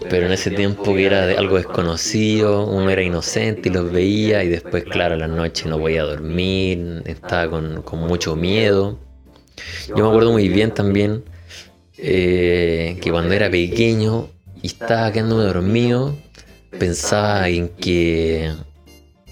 Pero 0.09 0.27
en 0.27 0.33
ese 0.33 0.53
tiempo 0.53 0.95
que 0.95 1.07
era 1.07 1.27
de 1.27 1.37
algo 1.37 1.57
desconocido, 1.57 2.65
uno 2.67 2.89
era 2.89 3.03
inocente 3.03 3.69
y 3.69 3.73
los 3.73 3.91
veía 3.91 4.45
y 4.45 4.49
después, 4.49 4.85
claro, 4.85 5.15
en 5.15 5.21
la 5.21 5.27
noche 5.29 5.69
no 5.69 5.77
podía 5.79 6.05
dormir, 6.05 7.03
estaba 7.05 7.51
con, 7.51 7.83
con 7.83 7.99
mucho 8.01 8.37
miedo. 8.37 8.97
Yo 9.89 9.97
me 9.97 10.09
acuerdo 10.09 10.31
muy 10.31 10.49
bien 10.49 10.73
también 10.73 11.25
eh, 11.97 12.97
que 13.03 13.11
cuando 13.11 13.35
era 13.35 13.51
pequeño 13.51 14.29
y 14.63 14.69
estaba 14.69 15.11
quedándome 15.11 15.43
dormido, 15.45 16.15
pensaba 16.71 17.49
en 17.49 17.69
que... 17.69 18.53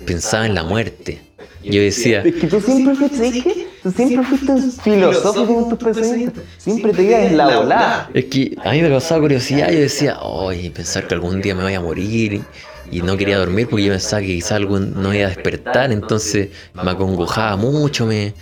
pensaba 0.05 0.47
en 0.47 0.55
la 0.55 0.65
muerte. 0.65 1.21
Yo 1.63 1.81
decía, 1.81 2.23
Es 2.25 2.35
que 2.37 2.47
tú 2.47 2.61
siempre 2.61 2.95
fuiste, 2.95 3.17
¿sabes 3.17 3.43
qué? 3.43 3.67
Tú 3.83 3.91
siempre 3.91 4.25
fuiste 4.25 4.53
un 4.53 4.73
filosófico 4.73 5.55
con 5.55 5.69
tus 5.71 5.79
pensamientos. 5.79 6.45
Siempre 6.59 6.93
te 6.93 7.03
ibas 7.03 7.21
en 7.23 7.37
la 7.37 7.57
volada. 7.57 8.11
Es 8.15 8.27
que 8.27 8.57
a 8.65 8.73
mí 8.73 8.83
me 8.83 8.89
causaba 8.89 9.21
curiosidad, 9.21 9.71
yo 9.71 9.81
decía, 9.81 10.21
oye, 10.21 10.71
pensar 10.71 11.09
que 11.09 11.15
algún 11.15 11.43
día 11.43 11.55
me 11.55 11.65
voy 11.65 11.75
a 11.75 11.81
morir 11.81 12.43
y, 12.91 13.03
no 13.03 13.17
quería 13.17 13.39
dormir 13.39 13.69
porque 13.69 13.85
yo 13.85 13.93
pensaba 13.93 14.23
que 14.23 14.29
quizás 14.29 14.53
algún 14.53 15.03
no 15.03 15.13
iba 15.13 15.27
a 15.27 15.31
despertar, 15.31 15.91
entonces 15.91 16.51
me 16.75 16.91
acongojaba 16.91 17.57
mucho, 17.57 18.07
me, 18.07 18.33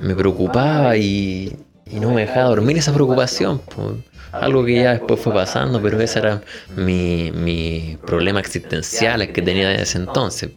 me 0.00 0.14
preocupaba 0.14 0.96
y, 0.96 1.56
y 1.90 1.98
no 1.98 2.12
me 2.12 2.22
dejaba 2.22 2.48
dormir 2.50 2.78
esa 2.78 2.94
preocupación. 2.94 3.58
po. 3.58 3.96
Algo 4.32 4.64
que 4.64 4.74
ya 4.82 4.92
después 4.92 5.20
fue 5.20 5.32
pasando, 5.32 5.80
pero 5.80 6.00
ese 6.00 6.18
era 6.18 6.42
mi, 6.76 7.30
mi 7.32 7.98
problema 8.06 8.40
existencial 8.40 9.32
que 9.32 9.42
tenía 9.42 9.68
desde 9.68 9.82
ese 9.82 9.98
entonces. 9.98 10.50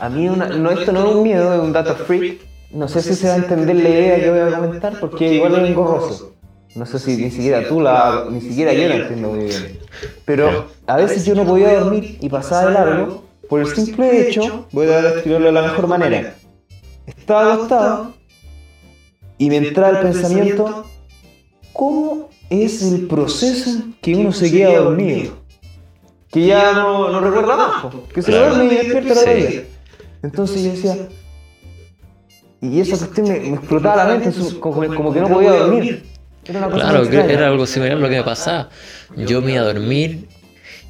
A 0.00 0.08
mí 0.08 0.26
no, 0.26 0.70
esto 0.70 0.92
no 0.92 1.08
es 1.08 1.14
un 1.16 1.22
miedo, 1.22 1.54
es 1.54 1.60
un 1.60 1.72
data 1.72 1.94
freak. 1.94 2.40
No 2.70 2.88
sé 2.88 3.02
si 3.02 3.14
se 3.14 3.28
va 3.28 3.34
a 3.34 3.36
entender 3.36 3.76
la 3.76 3.88
idea 3.88 4.20
que 4.20 4.30
voy 4.30 4.40
a 4.40 4.58
comentar 4.58 5.00
porque 5.00 5.34
igual 5.34 5.54
es 5.54 5.70
engorroso. 5.70 6.34
No 6.74 6.86
sé 6.86 6.98
si 6.98 7.16
ni 7.16 7.30
siquiera 7.30 7.68
tú 7.68 7.80
la, 7.80 8.26
ni 8.28 8.40
siquiera 8.40 8.72
yo 8.72 8.88
la 8.88 8.96
entiendo 8.96 9.28
muy 9.28 9.44
bien. 9.44 9.78
Pero 10.24 10.66
a 10.86 10.96
veces 10.96 11.24
yo 11.24 11.34
no 11.36 11.44
podía 11.44 11.78
dormir 11.78 12.18
y 12.20 12.28
pasaba 12.28 12.66
de 12.66 12.72
largo 12.72 13.24
por 13.48 13.60
el 13.60 13.66
simple 13.68 14.28
hecho, 14.28 14.66
voy 14.72 14.88
a 14.88 15.02
describirlo 15.02 15.46
de 15.46 15.52
la 15.52 15.62
mejor 15.62 15.86
manera. 15.86 16.34
Estaba 17.06 17.54
acostado 17.54 18.14
y 19.38 19.50
me 19.50 19.58
entraba 19.58 20.00
el 20.00 20.06
pensamiento, 20.06 20.86
¿cómo 21.72 22.30
es 22.50 22.82
el 22.82 23.06
proceso 23.06 23.70
que 24.00 24.14
uno 24.14 24.32
se 24.32 24.50
queda 24.50 24.78
dormido? 24.78 25.42
que 26.30 26.46
ya 26.46 26.72
no, 26.72 27.10
no 27.10 27.20
recuerda 27.20 27.56
más, 27.56 27.94
que 28.12 28.20
se 28.20 28.32
Claro. 28.32 28.56
duerme 28.56 28.74
y 28.74 28.76
despierta 28.78 29.14
la 29.14 29.20
Sí. 29.22 29.30
vida. 29.34 29.62
Entonces 30.24 30.64
yo 30.64 30.70
decía, 30.72 31.08
y 32.60 32.80
esa 32.80 32.96
cuestión 32.98 33.28
me, 33.28 33.38
me 33.38 33.54
explotaba 33.56 33.96
la 34.04 34.06
mente, 34.14 34.32
su- 34.32 34.58
como, 34.58 34.84
como 34.94 35.12
que 35.12 35.20
no 35.20 35.28
podía 35.28 35.50
dormir. 35.52 36.02
Era 36.46 36.58
una 36.58 36.70
cosa 36.70 36.90
Claro, 36.90 37.08
que 37.08 37.32
era 37.32 37.46
algo 37.46 37.66
similar 37.66 37.96
a 37.96 38.00
lo 38.00 38.08
que 38.08 38.16
me 38.16 38.22
pasaba. 38.24 38.68
Yo 39.16 39.40
me 39.42 39.52
iba 39.52 39.62
a 39.62 39.64
dormir 39.64 40.26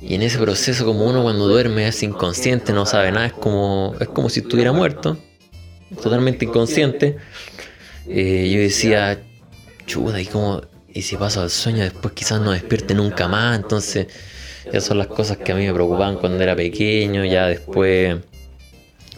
y 0.01 0.15
en 0.15 0.23
ese 0.23 0.39
proceso 0.39 0.85
como 0.87 1.05
uno 1.05 1.23
cuando 1.23 1.47
duerme 1.47 1.87
es 1.89 2.03
inconsciente, 2.03 2.73
no 2.73 2.87
sabe 2.87 3.13
nada, 3.13 3.27
es 3.27 3.33
como, 3.35 3.95
es 4.01 4.09
como 4.09 4.31
si 4.31 4.41
estuviera 4.41 4.73
muerto, 4.73 5.19
totalmente 6.03 6.47
inconsciente. 6.47 7.17
Eh, 8.09 8.51
yo 8.51 8.61
decía, 8.61 9.21
chuda, 9.87 10.21
y 10.23 10.27
como, 10.27 10.63
y 10.95 11.03
si 11.03 11.17
paso 11.17 11.43
al 11.43 11.51
sueño 11.51 11.83
después 11.83 12.15
quizás 12.15 12.41
no 12.41 12.53
despierte 12.53 12.95
nunca 12.95 13.27
más, 13.27 13.57
entonces 13.57 14.07
esas 14.65 14.85
son 14.85 14.99
las 14.99 15.09
cosas 15.09 15.39
que 15.39 15.53
a 15.53 15.57
mí 15.57 15.67
me 15.67 15.75
preocupaban 15.75 16.17
cuando 16.17 16.43
era 16.43 16.55
pequeño, 16.55 17.25
ya 17.25 17.49
después 17.49 18.17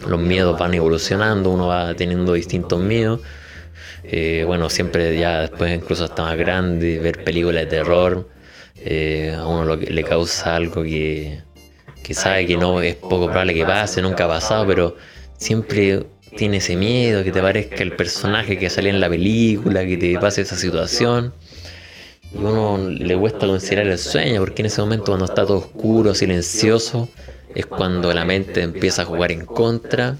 los 0.05 0.19
miedos 0.19 0.57
van 0.59 0.73
evolucionando, 0.73 1.51
uno 1.51 1.67
va 1.67 1.93
teniendo 1.93 2.33
distintos 2.33 2.81
miedos. 2.81 3.21
Eh, 4.03 4.43
bueno, 4.45 4.69
siempre 4.69 5.17
ya 5.17 5.41
después 5.41 5.73
incluso 5.73 6.05
hasta 6.05 6.23
más 6.23 6.37
grande, 6.37 6.99
ver 6.99 7.23
películas 7.23 7.63
de 7.63 7.69
terror, 7.69 8.27
eh, 8.83 9.35
a 9.37 9.45
uno 9.45 9.65
lo 9.65 9.75
le 9.75 10.03
causa 10.03 10.55
algo 10.55 10.83
que, 10.83 11.41
que 12.03 12.13
sabe 12.13 12.45
que 12.47 12.57
no 12.57 12.81
es 12.81 12.95
poco 12.95 13.25
probable 13.27 13.53
que 13.53 13.65
pase, 13.65 14.01
nunca 14.01 14.25
ha 14.25 14.27
pasado, 14.27 14.65
pero 14.65 14.95
siempre 15.37 16.05
tiene 16.35 16.57
ese 16.57 16.75
miedo, 16.75 17.23
que 17.23 17.31
te 17.31 17.41
parezca 17.41 17.83
el 17.83 17.95
personaje 17.95 18.57
que 18.57 18.69
sale 18.69 18.89
en 18.89 18.99
la 18.99 19.09
película, 19.09 19.85
que 19.85 19.97
te 19.97 20.17
pase 20.19 20.41
esa 20.41 20.55
situación. 20.55 21.33
Y 22.33 22.37
a 22.37 22.49
uno 22.49 22.77
le 22.89 23.17
cuesta 23.17 23.47
considerar 23.47 23.87
el 23.87 23.97
sueño, 23.97 24.41
porque 24.41 24.61
en 24.61 24.67
ese 24.67 24.81
momento 24.81 25.05
cuando 25.07 25.25
está 25.25 25.45
todo 25.45 25.57
oscuro, 25.57 26.13
silencioso, 26.13 27.09
es 27.55 27.65
cuando 27.65 28.13
la 28.13 28.25
mente 28.25 28.61
empieza 28.61 29.03
a 29.03 29.05
jugar 29.05 29.31
en 29.31 29.45
contra 29.45 30.17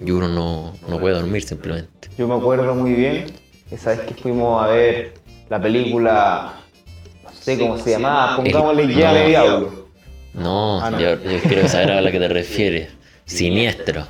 y 0.00 0.10
uno 0.10 0.28
no, 0.28 0.74
no 0.88 0.98
puede 1.00 1.14
dormir 1.16 1.42
simplemente. 1.42 2.08
Yo 2.16 2.28
me 2.28 2.34
acuerdo 2.36 2.74
muy 2.74 2.92
bien, 2.92 3.26
esa 3.70 3.90
vez 3.90 4.00
que 4.00 4.14
fuimos 4.14 4.62
a 4.62 4.68
ver 4.68 5.14
la 5.50 5.60
película, 5.60 6.54
no 7.24 7.30
sé 7.32 7.58
cómo 7.58 7.76
se 7.78 7.90
llamaba, 7.90 8.36
pongámosle 8.36 8.82
El- 8.84 8.88
no. 9.00 9.14
de 9.14 9.26
Diablo. 9.26 9.88
No, 10.34 10.80
Ah, 10.80 10.90
no. 10.90 11.00
Yo, 11.00 11.14
yo 11.22 11.40
quiero 11.48 11.66
saber 11.68 11.90
a 11.90 12.00
la 12.00 12.12
que 12.12 12.18
te 12.20 12.28
refieres. 12.28 12.90
Siniestro. 13.28 14.06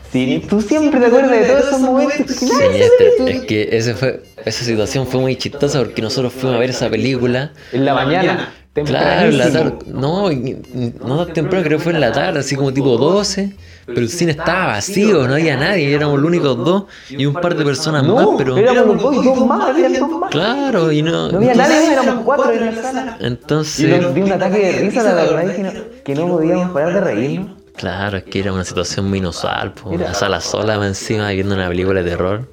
Tú 0.48 0.60
siempre 0.62 1.00
te 1.00 1.06
acuerdas 1.06 1.30
de 1.32 1.44
todos 1.46 1.66
esos 1.66 1.80
momentos 1.80 2.36
Siniestro. 2.36 3.26
Es 3.26 3.40
que 3.42 3.68
ese 3.72 3.94
fue, 3.94 4.22
esa 4.44 4.64
situación 4.64 5.06
fue 5.06 5.20
muy 5.20 5.36
chistosa 5.36 5.80
porque 5.80 6.00
nosotros 6.00 6.32
fuimos 6.32 6.56
a 6.56 6.60
ver 6.60 6.70
esa 6.70 6.88
película. 6.88 7.52
En 7.72 7.84
la 7.84 7.94
mañana, 7.94 8.54
Claro, 8.84 9.28
en 9.30 9.38
la 9.38 9.50
tarde. 9.50 9.72
No, 9.88 10.30
y- 10.30 10.56
no 11.04 11.24
tan 11.24 11.34
temprano, 11.34 11.64
creo 11.64 11.78
que 11.78 11.82
fue 11.84 11.92
en 11.94 12.00
la 12.00 12.12
tarde, 12.12 12.38
así 12.38 12.54
como 12.54 12.72
tipo 12.72 12.96
12. 12.96 13.54
Pero 13.86 14.00
el 14.00 14.08
cine 14.10 14.32
estaba 14.32 14.66
vacío, 14.66 15.26
no 15.26 15.34
había 15.34 15.56
nadie, 15.56 15.92
éramos 15.94 16.18
los 16.20 16.28
únicos 16.28 16.58
dos 16.58 16.84
y 17.08 17.24
un 17.24 17.32
par 17.32 17.56
de 17.56 17.64
personas 17.64 18.06
más, 18.06 18.26
pero. 18.36 18.56
éramos 18.58 18.86
los 18.96 19.02
dos 19.02 19.16
y 19.16 19.26
dos 19.26 19.46
más, 19.46 19.70
habían 19.70 19.94
dos 19.94 20.10
más. 20.10 20.30
Claro, 20.30 20.92
y 20.92 21.00
no. 21.02 21.30
No 21.32 21.38
había 21.38 21.52
entonces- 21.52 21.74
nadie, 21.74 21.92
éramos 21.92 22.24
cuatro 22.24 22.52
en 22.52 22.66
la 22.76 22.82
sala. 22.82 23.16
Y 23.18 23.24
Entonces. 23.26 24.00
nos 24.02 24.14
dio 24.14 24.24
un 24.26 24.32
ataque 24.32 24.58
de 24.58 24.72
risa, 24.80 25.02
la 25.02 25.14
verdad 25.14 25.44
es 25.50 25.56
que 25.56 25.62
no, 25.62 25.70
que 26.04 26.14
no 26.14 26.28
podíamos 26.28 26.70
parar 26.70 26.92
de 26.94 27.00
reírnos. 27.00 27.57
Claro, 27.78 28.18
es 28.18 28.24
que 28.24 28.40
era 28.40 28.52
una 28.52 28.64
situación 28.64 29.08
muy 29.08 29.18
inusual, 29.18 29.72
po, 29.72 29.92
Era- 29.92 30.06
una 30.06 30.14
sala 30.14 30.40
sola 30.40 30.74
encima 30.86 31.30
viendo 31.30 31.54
una 31.54 31.68
película 31.68 32.02
de 32.02 32.10
terror. 32.10 32.52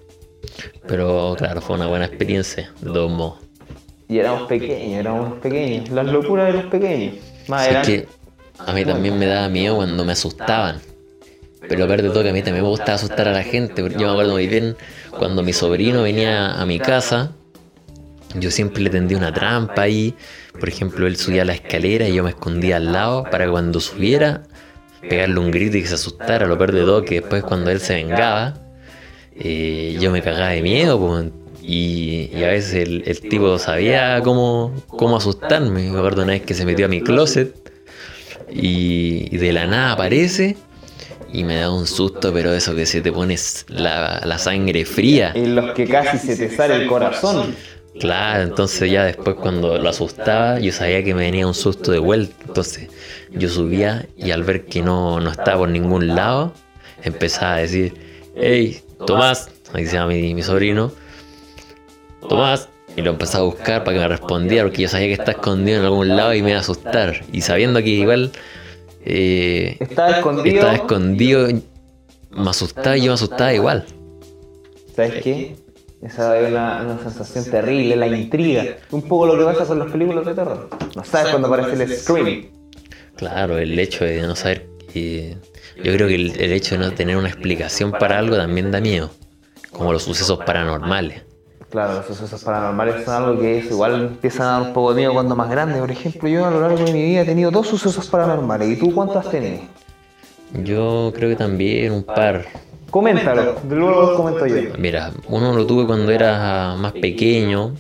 Pero 0.87 1.35
claro, 1.37 1.61
fue 1.61 1.75
una 1.75 1.87
buena 1.87 2.05
experiencia, 2.05 2.71
de 2.79 2.91
todos 2.91 3.11
modos. 3.11 3.39
Y 4.07 4.19
éramos 4.19 4.47
pequeños, 4.47 4.99
éramos 4.99 5.39
pequeños. 5.39 5.89
Las 5.89 6.05
locuras 6.05 6.47
de 6.47 6.53
los 6.61 6.65
pequeños. 6.71 7.15
Más 7.47 7.67
que 7.85 8.07
a 8.59 8.71
mí 8.73 8.85
también 8.85 9.17
me 9.17 9.25
daba 9.25 9.49
miedo 9.49 9.75
cuando 9.77 10.05
me 10.05 10.11
asustaban. 10.13 10.79
Pero 11.67 11.79
lo 11.81 11.87
peor 11.87 12.03
de 12.03 12.09
todo 12.11 12.21
que 12.21 12.29
a 12.29 12.33
mí 12.33 12.43
también 12.43 12.63
me 12.63 12.69
gustaba 12.69 12.93
asustar 12.93 13.27
a 13.27 13.31
la 13.31 13.41
gente. 13.41 13.81
porque 13.81 13.97
Yo 13.97 14.05
me 14.05 14.11
acuerdo 14.11 14.33
muy 14.33 14.45
bien 14.47 14.77
cuando 15.17 15.41
mi 15.41 15.51
sobrino 15.53 16.03
venía 16.03 16.53
a 16.53 16.65
mi 16.67 16.77
casa, 16.77 17.31
yo 18.35 18.51
siempre 18.51 18.83
le 18.83 18.91
tendía 18.91 19.17
una 19.17 19.33
trampa 19.33 19.81
ahí. 19.81 20.13
Por 20.59 20.69
ejemplo, 20.69 21.07
él 21.07 21.17
subía 21.17 21.43
la 21.43 21.53
escalera 21.53 22.07
y 22.07 22.13
yo 22.13 22.23
me 22.23 22.29
escondía 22.29 22.75
al 22.77 22.93
lado 22.93 23.23
para 23.31 23.49
cuando 23.49 23.79
subiera 23.79 24.43
pegarle 25.09 25.39
un 25.39 25.51
grito 25.51 25.77
y 25.77 25.81
que 25.81 25.87
se 25.87 25.95
asustara. 25.95 26.47
Lo 26.47 26.57
peor 26.57 26.71
de 26.71 26.81
todo 26.81 27.03
que 27.03 27.15
después 27.21 27.43
cuando 27.43 27.71
él 27.71 27.79
se 27.79 27.95
vengaba, 27.95 28.53
eh, 29.37 29.97
yo 29.99 30.11
me 30.11 30.21
cagaba 30.21 30.49
de 30.49 30.61
miedo. 30.61 31.31
y, 31.61 32.29
y 32.33 32.43
a 32.43 32.47
veces 32.49 32.87
el, 32.87 33.03
el 33.05 33.19
tipo 33.21 33.57
sabía 33.59 34.21
cómo, 34.23 34.73
cómo 34.87 35.17
asustarme. 35.17 35.89
Me 35.89 35.97
acuerdo 35.97 36.23
una 36.23 36.33
vez 36.33 36.43
que 36.43 36.53
se 36.53 36.65
metió 36.65 36.85
a 36.85 36.89
mi 36.89 37.01
closet 37.01 37.53
y, 38.51 39.27
y 39.33 39.37
de 39.37 39.51
la 39.51 39.65
nada 39.65 39.93
aparece 39.93 40.57
y 41.33 41.43
me 41.43 41.55
da 41.55 41.71
un 41.71 41.85
susto, 41.85 42.31
pero 42.31 42.53
eso 42.53 42.75
que 42.75 42.85
se 42.85 43.01
te 43.01 43.11
pones 43.11 43.65
la, 43.67 44.21
la 44.23 44.37
sangre 44.37 44.85
fría. 44.85 45.31
En 45.35 45.55
los 45.55 45.73
que 45.73 45.85
casi 45.85 46.17
se 46.17 46.35
te 46.37 46.55
sale 46.55 46.75
el 46.75 46.87
corazón. 46.87 47.55
Claro, 47.99 48.43
entonces 48.43 48.91
ya 48.91 49.05
después 49.05 49.37
cuando 49.37 49.77
lo 49.77 49.89
asustaba, 49.89 50.59
yo 50.59 50.71
sabía 50.73 51.03
que 51.03 51.13
me 51.13 51.23
venía 51.23 51.47
un 51.47 51.53
susto 51.53 51.91
de 51.91 51.99
vuelta. 51.99 52.35
Entonces 52.45 52.89
yo 53.35 53.49
subía 53.49 54.07
y 54.17 54.31
al 54.31 54.43
ver 54.43 54.65
que 54.65 54.81
no, 54.81 55.19
no 55.19 55.29
estaba 55.29 55.59
por 55.59 55.69
ningún 55.69 56.15
lado, 56.15 56.53
empezaba 57.03 57.55
a 57.55 57.59
decir, 57.59 57.93
hey, 58.35 58.81
Tomás, 59.05 59.49
ahí 59.73 59.85
se 59.85 59.93
llama 59.93 60.09
mi, 60.13 60.33
mi 60.33 60.41
sobrino, 60.41 60.91
Tomás. 62.27 62.69
Y 62.97 63.01
lo 63.01 63.11
empezaba 63.11 63.43
a 63.43 63.47
buscar 63.47 63.83
para 63.83 63.97
que 63.97 64.01
me 64.03 64.07
respondiera, 64.07 64.63
porque 64.63 64.83
yo 64.83 64.87
sabía 64.87 65.07
que 65.07 65.13
está 65.13 65.31
escondido 65.31 65.79
en 65.79 65.83
algún 65.85 66.15
lado 66.15 66.33
y 66.33 66.41
me 66.41 66.51
iba 66.51 66.59
a 66.59 66.61
asustar. 66.61 67.25
Y 67.33 67.41
sabiendo 67.41 67.81
que 67.81 67.89
igual 67.89 68.31
eh, 69.03 69.75
Estaba 69.81 70.11
escondido. 70.11 70.55
estaba 70.55 70.75
escondido, 70.75 71.47
me 72.31 72.49
asustaba 72.49 72.95
y 72.97 73.01
yo 73.01 73.07
me 73.07 73.15
asustaba 73.15 73.53
igual. 73.53 73.85
¿Sabes 74.95 75.21
qué? 75.23 75.55
Esa 76.01 76.39
es 76.39 76.49
una, 76.49 76.83
una 76.83 76.99
sensación 77.03 77.45
terrible, 77.45 77.95
la 77.97 78.07
intriga. 78.07 78.77
Un 78.91 79.01
poco 79.01 79.25
lo 79.25 79.37
que 79.37 79.43
pasa 79.43 79.65
con 79.65 79.79
las 79.79 79.91
películas 79.91 80.25
de 80.25 80.33
terror. 80.33 80.69
No 80.95 81.03
sabes 81.03 81.29
cuándo 81.29 81.47
aparece 81.47 81.83
el 81.83 81.97
screaming. 81.97 82.49
Claro, 83.15 83.57
el 83.57 83.77
hecho 83.79 84.05
de 84.05 84.21
no 84.21 84.35
saber. 84.35 84.67
Yo 84.93 85.91
creo 85.93 86.07
que 86.07 86.15
el, 86.15 86.39
el 86.39 86.53
hecho 86.53 86.77
de 86.77 86.85
no 86.85 86.91
tener 86.93 87.17
una 87.17 87.27
explicación 87.27 87.91
para 87.91 88.17
algo 88.17 88.37
también 88.37 88.71
da 88.71 88.79
miedo. 88.79 89.11
Como 89.71 89.91
los 89.91 90.03
sucesos 90.03 90.39
paranormales. 90.45 91.23
Claro, 91.69 91.95
los 91.95 92.05
sucesos 92.05 92.41
paranormales 92.43 93.03
son 93.03 93.13
algo 93.15 93.41
que 93.41 93.57
es 93.59 93.65
igual 93.65 94.01
empieza 94.01 94.43
a 94.43 94.59
dar 94.59 94.67
un 94.69 94.73
poco 94.73 94.93
de 94.93 95.01
miedo 95.01 95.13
cuando 95.13 95.35
más 95.35 95.49
grande. 95.49 95.79
Por 95.79 95.91
ejemplo, 95.91 96.29
yo 96.29 96.45
a 96.45 96.51
lo 96.51 96.61
largo 96.61 96.77
de 96.77 96.93
mi 96.93 97.03
vida 97.03 97.21
he 97.21 97.25
tenido 97.25 97.51
dos 97.51 97.67
sucesos 97.67 98.07
paranormales. 98.07 98.69
¿Y 98.69 98.77
tú 98.77 98.93
cuántos 98.93 99.17
has 99.17 99.31
tenido? 99.31 99.63
Yo 100.63 101.11
creo 101.13 101.29
que 101.29 101.35
también 101.35 101.91
un 101.91 102.03
par. 102.03 102.45
Coméntalo, 102.89 103.55
de 103.61 103.75
luego 103.75 104.01
los 104.01 104.11
comento 104.11 104.47
yo. 104.47 104.55
Mira, 104.77 105.11
uno 105.27 105.53
lo 105.53 105.65
tuve 105.65 105.85
cuando 105.85 106.09
era 106.13 106.75
más 106.77 106.93
pequeño. 106.93 107.73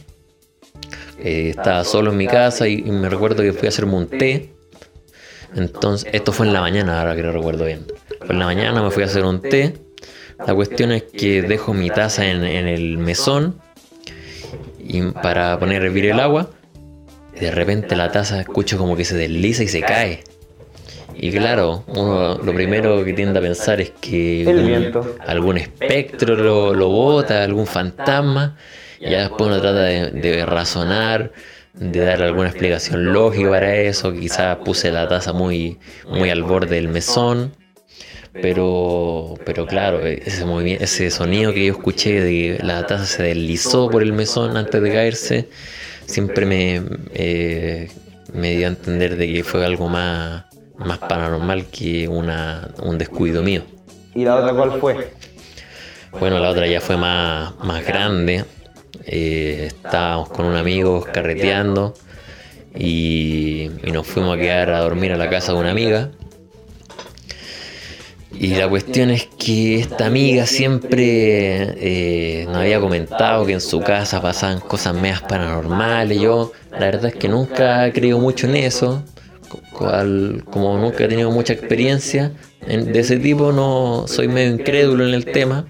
Eh, 1.19 1.51
estaba 1.51 1.85
solo 1.85 2.11
en 2.11 2.17
mi 2.17 2.27
casa 2.27 2.67
y, 2.67 2.79
y 2.79 2.91
me 2.91 3.07
recuerdo 3.07 3.41
que 3.41 3.53
fui 3.53 3.67
a 3.67 3.69
hacerme 3.69 3.95
un 3.95 4.07
té. 4.07 4.54
Entonces, 5.55 6.09
esto 6.13 6.31
fue 6.33 6.45
en 6.47 6.53
la 6.53 6.61
mañana, 6.61 6.99
ahora 6.99 7.15
que 7.15 7.21
lo 7.23 7.31
recuerdo 7.31 7.65
bien. 7.65 7.85
Fue 8.19 8.31
en 8.33 8.39
la 8.39 8.45
mañana, 8.45 8.81
me 8.83 8.91
fui 8.91 9.03
a 9.03 9.05
hacer 9.05 9.23
un 9.23 9.41
té. 9.41 9.73
La 10.45 10.53
cuestión 10.53 10.91
es 10.91 11.03
que 11.03 11.41
dejo 11.41 11.73
mi 11.73 11.89
taza 11.89 12.25
en, 12.29 12.43
en 12.43 12.67
el 12.67 12.97
mesón 12.97 13.59
y 14.79 15.01
para 15.01 15.57
poner 15.59 15.81
a 15.81 15.85
hervir 15.85 16.07
el 16.07 16.19
agua. 16.19 16.49
De 17.39 17.51
repente 17.51 17.95
la 17.95 18.11
taza 18.11 18.41
escucho 18.41 18.77
como 18.77 18.95
que 18.95 19.05
se 19.05 19.15
desliza 19.15 19.63
y 19.63 19.67
se 19.67 19.81
cae. 19.81 20.23
Y 21.17 21.31
claro, 21.31 21.85
uno 21.87 22.37
lo 22.43 22.53
primero 22.53 23.03
que 23.05 23.13
tiende 23.13 23.39
a 23.39 23.41
pensar 23.41 23.79
es 23.79 23.91
que 24.01 24.41
El 24.41 24.57
un- 24.59 24.67
viento. 24.67 25.15
algún 25.25 25.57
espectro 25.57 26.35
lo, 26.35 26.73
lo 26.73 26.89
bota, 26.89 27.43
algún 27.43 27.65
fantasma. 27.67 28.57
Y 28.99 29.09
ya 29.11 29.21
después 29.21 29.47
uno 29.49 29.61
trata 29.61 29.81
de, 29.83 30.11
de 30.11 30.45
razonar, 30.45 31.31
de 31.77 31.99
dar 31.99 32.21
alguna 32.21 32.49
explicación 32.49 33.13
lógica 33.13 33.49
para 33.49 33.75
eso. 33.75 34.13
Quizás 34.13 34.57
puse 34.57 34.91
la 34.91 35.07
taza 35.07 35.33
muy, 35.33 35.77
muy 36.09 36.29
al 36.29 36.43
borde 36.43 36.75
del 36.75 36.87
mesón. 36.87 37.53
Pero, 38.41 39.35
pero 39.45 39.65
claro, 39.65 40.05
ese, 40.05 40.43
movimiento, 40.43 40.83
ese 40.83 41.09
sonido 41.09 41.53
que 41.53 41.67
yo 41.67 41.71
escuché 41.71 42.19
de 42.19 42.29
que 42.29 42.63
la 42.63 42.85
taza 42.85 43.05
se 43.05 43.23
deslizó 43.23 43.89
por 43.89 44.03
el 44.03 44.11
mesón 44.11 44.57
antes 44.57 44.81
de 44.81 44.91
caerse, 44.91 45.49
siempre 46.05 46.45
me, 46.45 46.81
eh, 47.13 47.89
me 48.33 48.57
dio 48.57 48.67
a 48.67 48.69
entender 48.71 49.15
de 49.15 49.31
que 49.31 49.43
fue 49.45 49.65
algo 49.65 49.87
más, 49.87 50.43
más 50.77 50.97
paranormal 50.97 51.67
que 51.67 52.09
una, 52.09 52.71
un 52.83 52.97
descuido 52.97 53.41
mío. 53.41 53.63
¿Y 54.13 54.25
la 54.25 54.35
otra 54.35 54.53
cuál 54.53 54.79
fue? 54.81 55.11
Bueno, 56.19 56.39
la 56.39 56.49
otra 56.49 56.67
ya 56.67 56.81
fue 56.81 56.97
más, 56.97 57.55
más 57.59 57.85
grande. 57.85 58.45
Eh, 59.05 59.65
estábamos 59.67 60.29
con 60.29 60.45
un 60.45 60.55
amigo 60.55 61.05
carreteando 61.11 61.93
y, 62.77 63.69
nos 63.91 64.05
fuimos 64.07 64.37
a 64.37 64.39
quedar 64.39 64.69
a 64.71 64.79
dormir 64.79 65.11
a 65.13 65.17
la 65.17 65.29
casa 65.29 65.53
de 65.53 65.59
una 65.59 65.71
amiga. 65.71 66.11
Y 68.37 68.55
la 68.55 68.67
cuestión 68.67 69.11
es 69.11 69.27
que 69.37 69.79
esta 69.79 70.07
amiga 70.07 70.45
siempre 70.45 72.41
eh, 72.41 72.45
nos 72.47 72.57
había 72.57 72.81
comentado 72.81 73.45
que 73.45 73.53
en 73.53 73.61
su 73.61 73.79
casa 73.81 74.21
pasaban 74.21 74.59
cosas 74.59 74.93
medias 74.93 75.21
paranormales. 75.21 76.19
Yo, 76.19 76.51
la 76.73 76.87
verdad 76.87 77.05
es 77.05 77.15
que 77.15 77.29
nunca 77.29 77.87
he 77.87 77.93
creído 77.93 78.19
mucho 78.19 78.47
en 78.47 78.55
eso. 78.57 79.03
cual 79.71 80.43
como 80.49 80.77
nunca 80.77 81.05
he 81.05 81.07
tenido 81.07 81.31
mucha 81.31 81.53
experiencia 81.53 82.31
en- 82.67 82.91
de 82.91 82.99
ese 82.99 83.17
tipo, 83.17 83.51
no 83.51 84.05
soy 84.07 84.27
medio 84.27 84.51
incrédulo 84.53 85.07
en 85.07 85.13
el 85.13 85.25
tema. 85.25 85.65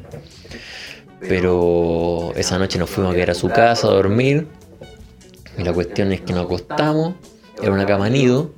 Pero 1.27 2.33
esa 2.35 2.59
noche 2.59 2.77
nos 2.77 2.89
fuimos 2.89 3.13
a 3.13 3.15
quedar 3.15 3.31
a 3.31 3.33
su 3.33 3.49
casa 3.49 3.87
a 3.87 3.91
dormir. 3.91 4.47
Y 5.57 5.63
la 5.63 5.73
cuestión 5.73 6.11
es 6.11 6.21
que 6.21 6.33
nos 6.33 6.45
acostamos. 6.45 7.15
Era 7.61 7.71
una 7.71 7.85
cama 7.85 8.09
nido. 8.09 8.51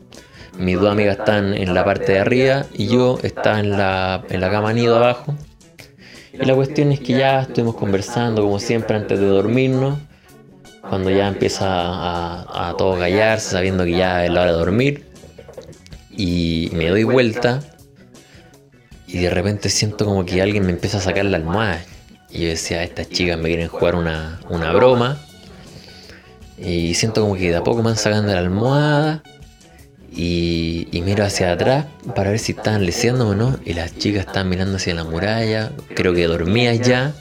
Mis 0.57 0.79
dos 0.79 0.91
amigas 0.91 1.19
están 1.19 1.53
en 1.53 1.73
la 1.73 1.85
parte 1.85 2.13
de 2.13 2.19
arriba 2.19 2.65
y 2.73 2.87
yo 2.87 3.19
estaba 3.21 3.59
en 3.59 3.71
la, 3.71 4.23
en 4.29 4.41
la 4.41 4.49
cama 4.49 4.73
nido 4.73 4.97
abajo. 4.97 5.35
Y 6.33 6.45
la 6.45 6.55
cuestión 6.55 6.91
es 6.91 6.99
que 6.99 7.13
ya 7.13 7.41
estuvimos 7.41 7.75
conversando 7.75 8.41
como 8.41 8.59
siempre 8.59 8.97
antes 8.97 9.19
de 9.19 9.27
dormirnos. 9.27 9.99
Cuando 10.81 11.09
ya 11.09 11.27
empieza 11.27 11.67
a, 11.67 12.69
a 12.69 12.77
todo 12.77 12.97
callarse, 12.97 13.51
sabiendo 13.51 13.83
que 13.83 13.91
ya 13.91 14.25
es 14.25 14.31
la 14.31 14.41
hora 14.41 14.51
de 14.51 14.57
dormir. 14.57 15.05
Y 16.09 16.69
me 16.73 16.89
doy 16.89 17.03
vuelta. 17.03 17.61
Y 19.05 19.19
de 19.19 19.29
repente 19.29 19.69
siento 19.69 20.05
como 20.05 20.25
que 20.25 20.41
alguien 20.41 20.65
me 20.65 20.71
empieza 20.71 20.97
a 20.97 21.01
sacar 21.01 21.25
la 21.25 21.37
almohada. 21.37 21.81
Y 22.29 22.41
yo 22.41 22.47
decía, 22.49 22.83
estas 22.83 23.09
chicas 23.09 23.37
me 23.37 23.49
quieren 23.49 23.67
jugar 23.67 23.95
una, 23.95 24.39
una 24.49 24.71
broma. 24.73 25.17
Y 26.57 26.93
siento 26.95 27.21
como 27.21 27.35
que 27.35 27.49
de 27.51 27.55
a 27.57 27.63
poco 27.63 27.77
me 27.77 27.85
van 27.89 27.97
sacando 27.97 28.31
la 28.33 28.39
almohada. 28.39 29.23
Y, 30.13 30.87
y 30.91 31.01
miro 31.01 31.23
hacia 31.23 31.51
atrás 31.51 31.85
para 32.15 32.31
ver 32.31 32.39
si 32.39 32.53
estaban 32.53 32.85
leseándome 32.85 33.31
o 33.31 33.35
no. 33.35 33.59
Y 33.65 33.73
las 33.73 33.95
chicas 33.97 34.25
estaban 34.27 34.49
mirando 34.49 34.77
hacia 34.77 34.95
la 34.95 35.03
muralla. 35.03 35.71
Creo 35.95 36.13
que 36.13 36.25
dormías 36.25 36.79
ya. 36.81 37.13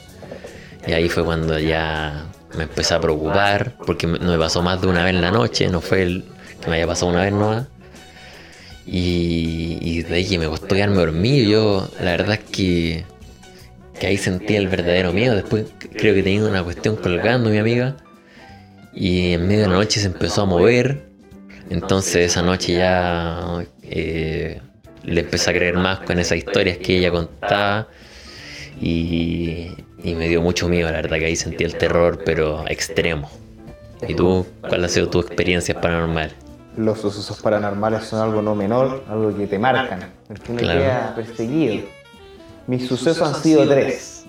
Y 0.87 0.93
ahí 0.93 1.07
fue 1.09 1.23
cuando 1.23 1.57
ya 1.59 2.25
me 2.57 2.63
empecé 2.63 2.93
a 2.95 2.99
preocupar. 2.99 3.73
Porque 3.85 4.07
me- 4.07 4.19
no 4.19 4.31
me 4.31 4.37
pasó 4.39 4.61
más 4.61 4.81
de 4.81 4.87
una 4.87 5.03
vez 5.05 5.13
en 5.13 5.21
la 5.21 5.31
noche. 5.31 5.67
No 5.69 5.79
fue 5.81 6.01
el 6.03 6.25
que 6.61 6.69
me 6.69 6.77
haya 6.77 6.87
pasado 6.87 7.11
una 7.11 7.21
vez 7.21 7.31
nomás. 7.31 7.65
Y, 8.85 9.77
y 9.81 10.01
de 10.03 10.15
ahí 10.15 10.25
que 10.27 10.39
me 10.39 10.47
costó 10.47 10.67
quedarme 10.75 10.95
dormido. 10.97 11.49
Yo, 11.49 11.89
la 11.99 12.11
verdad 12.11 12.39
es 12.41 12.49
que, 12.51 13.05
que 13.99 14.07
ahí 14.07 14.17
sentí 14.17 14.55
el 14.55 14.67
verdadero 14.67 15.13
miedo. 15.13 15.35
Después 15.35 15.65
creo 15.97 16.13
que 16.15 16.23
tenía 16.23 16.43
una 16.45 16.63
cuestión 16.63 16.95
colgando 16.95 17.49
mi 17.49 17.57
amiga. 17.57 17.95
Y 18.93 19.33
en 19.33 19.47
medio 19.47 19.61
de 19.63 19.67
la 19.67 19.73
noche 19.75 19.99
se 19.99 20.07
empezó 20.07 20.43
a 20.43 20.45
mover. 20.45 21.03
Entonces 21.69 22.31
esa 22.31 22.41
noche 22.41 22.73
ya 22.73 23.63
eh, 23.83 24.61
le 25.03 25.21
empecé 25.21 25.49
a 25.51 25.53
creer 25.53 25.75
más 25.75 25.99
con 25.99 26.17
esas 26.19 26.37
historias 26.37 26.77
que 26.77 26.97
ella 26.97 27.11
contaba. 27.11 27.87
Y, 28.79 29.71
y 30.03 30.15
me 30.15 30.27
dio 30.27 30.41
mucho 30.41 30.67
miedo, 30.69 30.89
la 30.91 30.97
verdad 30.97 31.17
que 31.17 31.25
ahí 31.25 31.35
sentí 31.35 31.63
el 31.63 31.75
terror, 31.75 32.21
pero 32.25 32.65
extremo. 32.67 33.29
¿Y 34.07 34.13
tú? 34.13 34.45
¿Cuál 34.61 34.85
ha 34.85 34.87
sido 34.87 35.09
tu 35.09 35.19
experiencia 35.19 35.79
paranormal? 35.81 36.31
Los 36.77 37.01
sucesos 37.01 37.41
paranormales 37.41 38.03
son 38.03 38.21
algo 38.21 38.43
no 38.43 38.53
menor, 38.53 39.03
algo 39.09 39.35
que 39.35 39.47
te 39.47 39.57
marcan, 39.57 40.11
porque 40.27 40.51
uno 40.51 40.59
Claro. 40.61 40.79
queda 40.79 41.13
perseguido. 41.15 41.85
Mis 42.67 42.87
sucesos 42.87 43.27
han 43.27 43.41
sido 43.41 43.67
tres. 43.67 44.25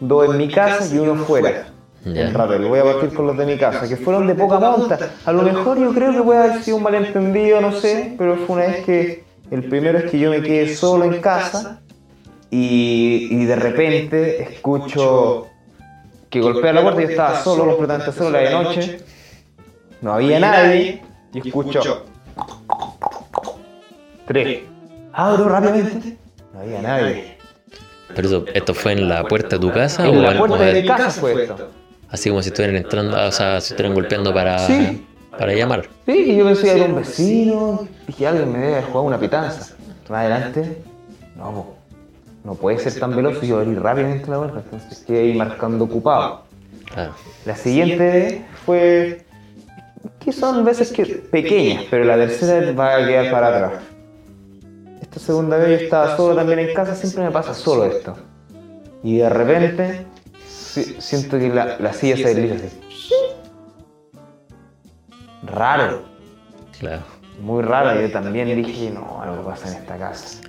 Dos 0.00 0.30
en 0.30 0.36
mi 0.36 0.48
casa 0.48 0.94
y 0.94 0.98
uno 0.98 1.16
fuera. 1.24 1.68
Ya. 2.04 2.28
En 2.28 2.34
Rapel. 2.34 2.64
Voy 2.66 2.80
a 2.80 2.84
partir 2.84 3.14
con 3.14 3.28
los 3.28 3.36
de 3.36 3.46
mi 3.46 3.56
casa, 3.56 3.88
que 3.88 3.96
fueron 3.96 4.26
de 4.26 4.34
poca 4.34 4.58
monta. 4.58 5.12
A 5.24 5.32
lo 5.32 5.42
mejor 5.42 5.78
yo 5.78 5.94
creo 5.94 6.12
que 6.12 6.22
puede 6.22 6.40
haber 6.40 6.62
sido 6.62 6.78
un 6.78 6.82
malentendido, 6.82 7.60
no 7.60 7.72
sé, 7.72 8.14
pero 8.18 8.36
fue 8.36 8.56
una 8.56 8.66
vez 8.66 8.84
que 8.84 9.24
el 9.50 9.64
primero 9.64 9.98
es 9.98 10.10
que 10.10 10.18
yo 10.18 10.30
me 10.30 10.42
quedé 10.42 10.74
solo 10.74 11.04
en 11.04 11.20
casa 11.20 11.80
y, 12.50 13.28
y 13.30 13.44
de 13.44 13.56
repente 13.56 14.42
escucho 14.42 15.46
que 16.32 16.40
golpea 16.40 16.72
la 16.72 16.82
puerta, 16.82 17.02
yo 17.02 17.08
estaba 17.08 17.42
solo, 17.42 17.66
completamente 17.66 18.10
solo, 18.10 18.30
la 18.30 18.38
de 18.38 18.50
noche, 18.50 18.98
no 20.00 20.14
había 20.14 20.40
nadie 20.40 21.02
y 21.34 21.46
escucho 21.46 22.06
tres. 24.26 24.62
Abro 25.12 25.48
rápidamente, 25.48 26.16
no 26.54 26.60
había 26.60 26.82
nadie. 26.82 27.31
Pero 28.14 28.28
eso, 28.28 28.44
¿esto 28.54 28.74
fue 28.74 28.92
en 28.92 29.08
la 29.08 29.24
puerta 29.24 29.56
de 29.56 29.60
tu 29.60 29.72
casa? 29.72 30.06
En 30.06 30.16
o 30.18 30.22
la 30.22 30.32
en- 30.32 30.38
puerta 30.38 30.56
o 30.56 30.60
de 30.60 30.82
mi 30.82 30.88
casa 30.88 31.10
fue 31.20 31.42
esto. 31.44 31.70
Así 32.10 32.28
como 32.28 32.42
si 32.42 32.48
estuvieran 32.50 32.76
entrando, 32.76 33.16
o 33.26 33.32
sea, 33.32 33.60
si 33.60 33.72
estuvieran 33.72 33.94
golpeando 33.94 34.34
para, 34.34 34.58
Sí. 34.58 35.06
para 35.38 35.54
llamar. 35.54 35.88
Sí, 36.04 36.12
y 36.12 36.36
yo 36.36 36.44
pensé 36.44 36.62
que 36.64 36.76
era 36.76 36.84
un 36.84 36.96
vecino, 36.96 37.88
dije 38.06 38.26
alguien 38.26 38.52
me 38.52 38.58
debe 38.58 38.82
jugado 38.82 39.02
una 39.02 39.18
pitanza. 39.18 39.74
Más 40.10 40.20
adelante, 40.20 40.82
no, 41.36 41.68
no 42.44 42.54
puede 42.54 42.78
ser 42.78 42.98
tan 43.00 43.16
veloz 43.16 43.42
y 43.42 43.46
yo 43.46 43.60
abrí 43.60 43.74
rápidamente 43.74 44.30
la 44.30 44.36
puerta, 44.38 44.58
entonces 44.62 45.04
quedé 45.06 45.20
ahí 45.20 45.34
marcando 45.34 45.84
ocupado. 45.84 46.42
Claro. 46.92 47.14
La 47.46 47.56
siguiente 47.56 48.44
fue 48.66 49.24
que 50.22 50.32
son 50.32 50.62
veces 50.66 50.92
que 50.92 51.06
pequeñas, 51.06 51.84
pero 51.90 52.04
la 52.04 52.16
tercera 52.16 52.72
va 52.72 52.96
a 52.96 53.06
quedar 53.06 53.30
para 53.30 53.48
atrás. 53.48 53.72
Esta 55.12 55.20
segunda 55.26 55.58
vez 55.58 55.78
yo 55.80 55.84
estaba 55.84 56.16
solo 56.16 56.34
también 56.36 56.58
en 56.60 56.74
casa, 56.74 56.94
siempre 56.94 57.22
me 57.24 57.30
pasa 57.30 57.52
solo 57.54 57.84
esto. 57.84 58.16
Y 59.04 59.18
de 59.18 59.28
repente 59.28 60.06
si- 60.48 60.96
siento 61.00 61.38
que 61.38 61.48
la, 61.50 61.76
la 61.78 61.92
silla 61.92 62.16
se 62.16 62.34
desliza 62.34 62.54
así. 62.66 62.78
Raro, 65.44 66.02
Claro. 66.78 67.02
muy 67.40 67.62
raro. 67.62 68.00
Yo 68.00 68.10
también 68.10 68.62
dije, 68.64 68.90
no, 68.90 69.20
algo 69.22 69.44
pasa 69.44 69.68
en 69.68 69.82
esta 69.82 69.98
casa. 69.98 70.40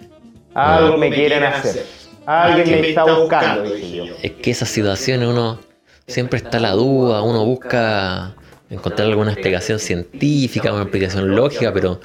Algo 0.54 0.98
me 0.98 1.12
quieren 1.12 1.44
hacer. 1.44 1.86
Alguien 2.26 2.82
me 2.82 2.90
está 2.90 3.04
buscando, 3.04 3.64
dije 3.64 3.96
yo. 3.98 4.06
Es 4.22 4.32
que 4.32 4.52
esas 4.52 4.70
situaciones 4.70 5.28
uno 5.28 5.60
siempre 6.08 6.38
está 6.38 6.60
la 6.60 6.72
duda, 6.72 7.22
uno 7.22 7.44
busca 7.44 8.34
encontrar 8.70 9.10
alguna 9.10 9.34
explicación 9.34 9.80
científica, 9.80 10.72
una 10.72 10.84
explicación 10.84 11.36
lógica, 11.36 11.74
pero 11.74 12.00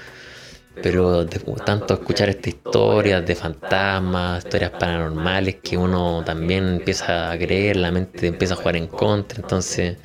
pero 0.83 1.25
de 1.25 1.41
tanto 1.65 1.95
escuchar 1.95 2.29
estas 2.29 2.49
historias 2.49 3.25
de 3.27 3.35
fantasmas, 3.35 4.45
historias 4.45 4.73
paranormales, 4.73 5.57
que 5.57 5.77
uno 5.77 6.23
también 6.25 6.67
empieza 6.69 7.31
a 7.31 7.39
creer, 7.39 7.77
la 7.77 7.91
mente 7.91 8.27
empieza 8.27 8.55
a 8.55 8.57
jugar 8.57 8.77
en 8.77 8.87
contra, 8.87 9.41
entonces 9.41 9.97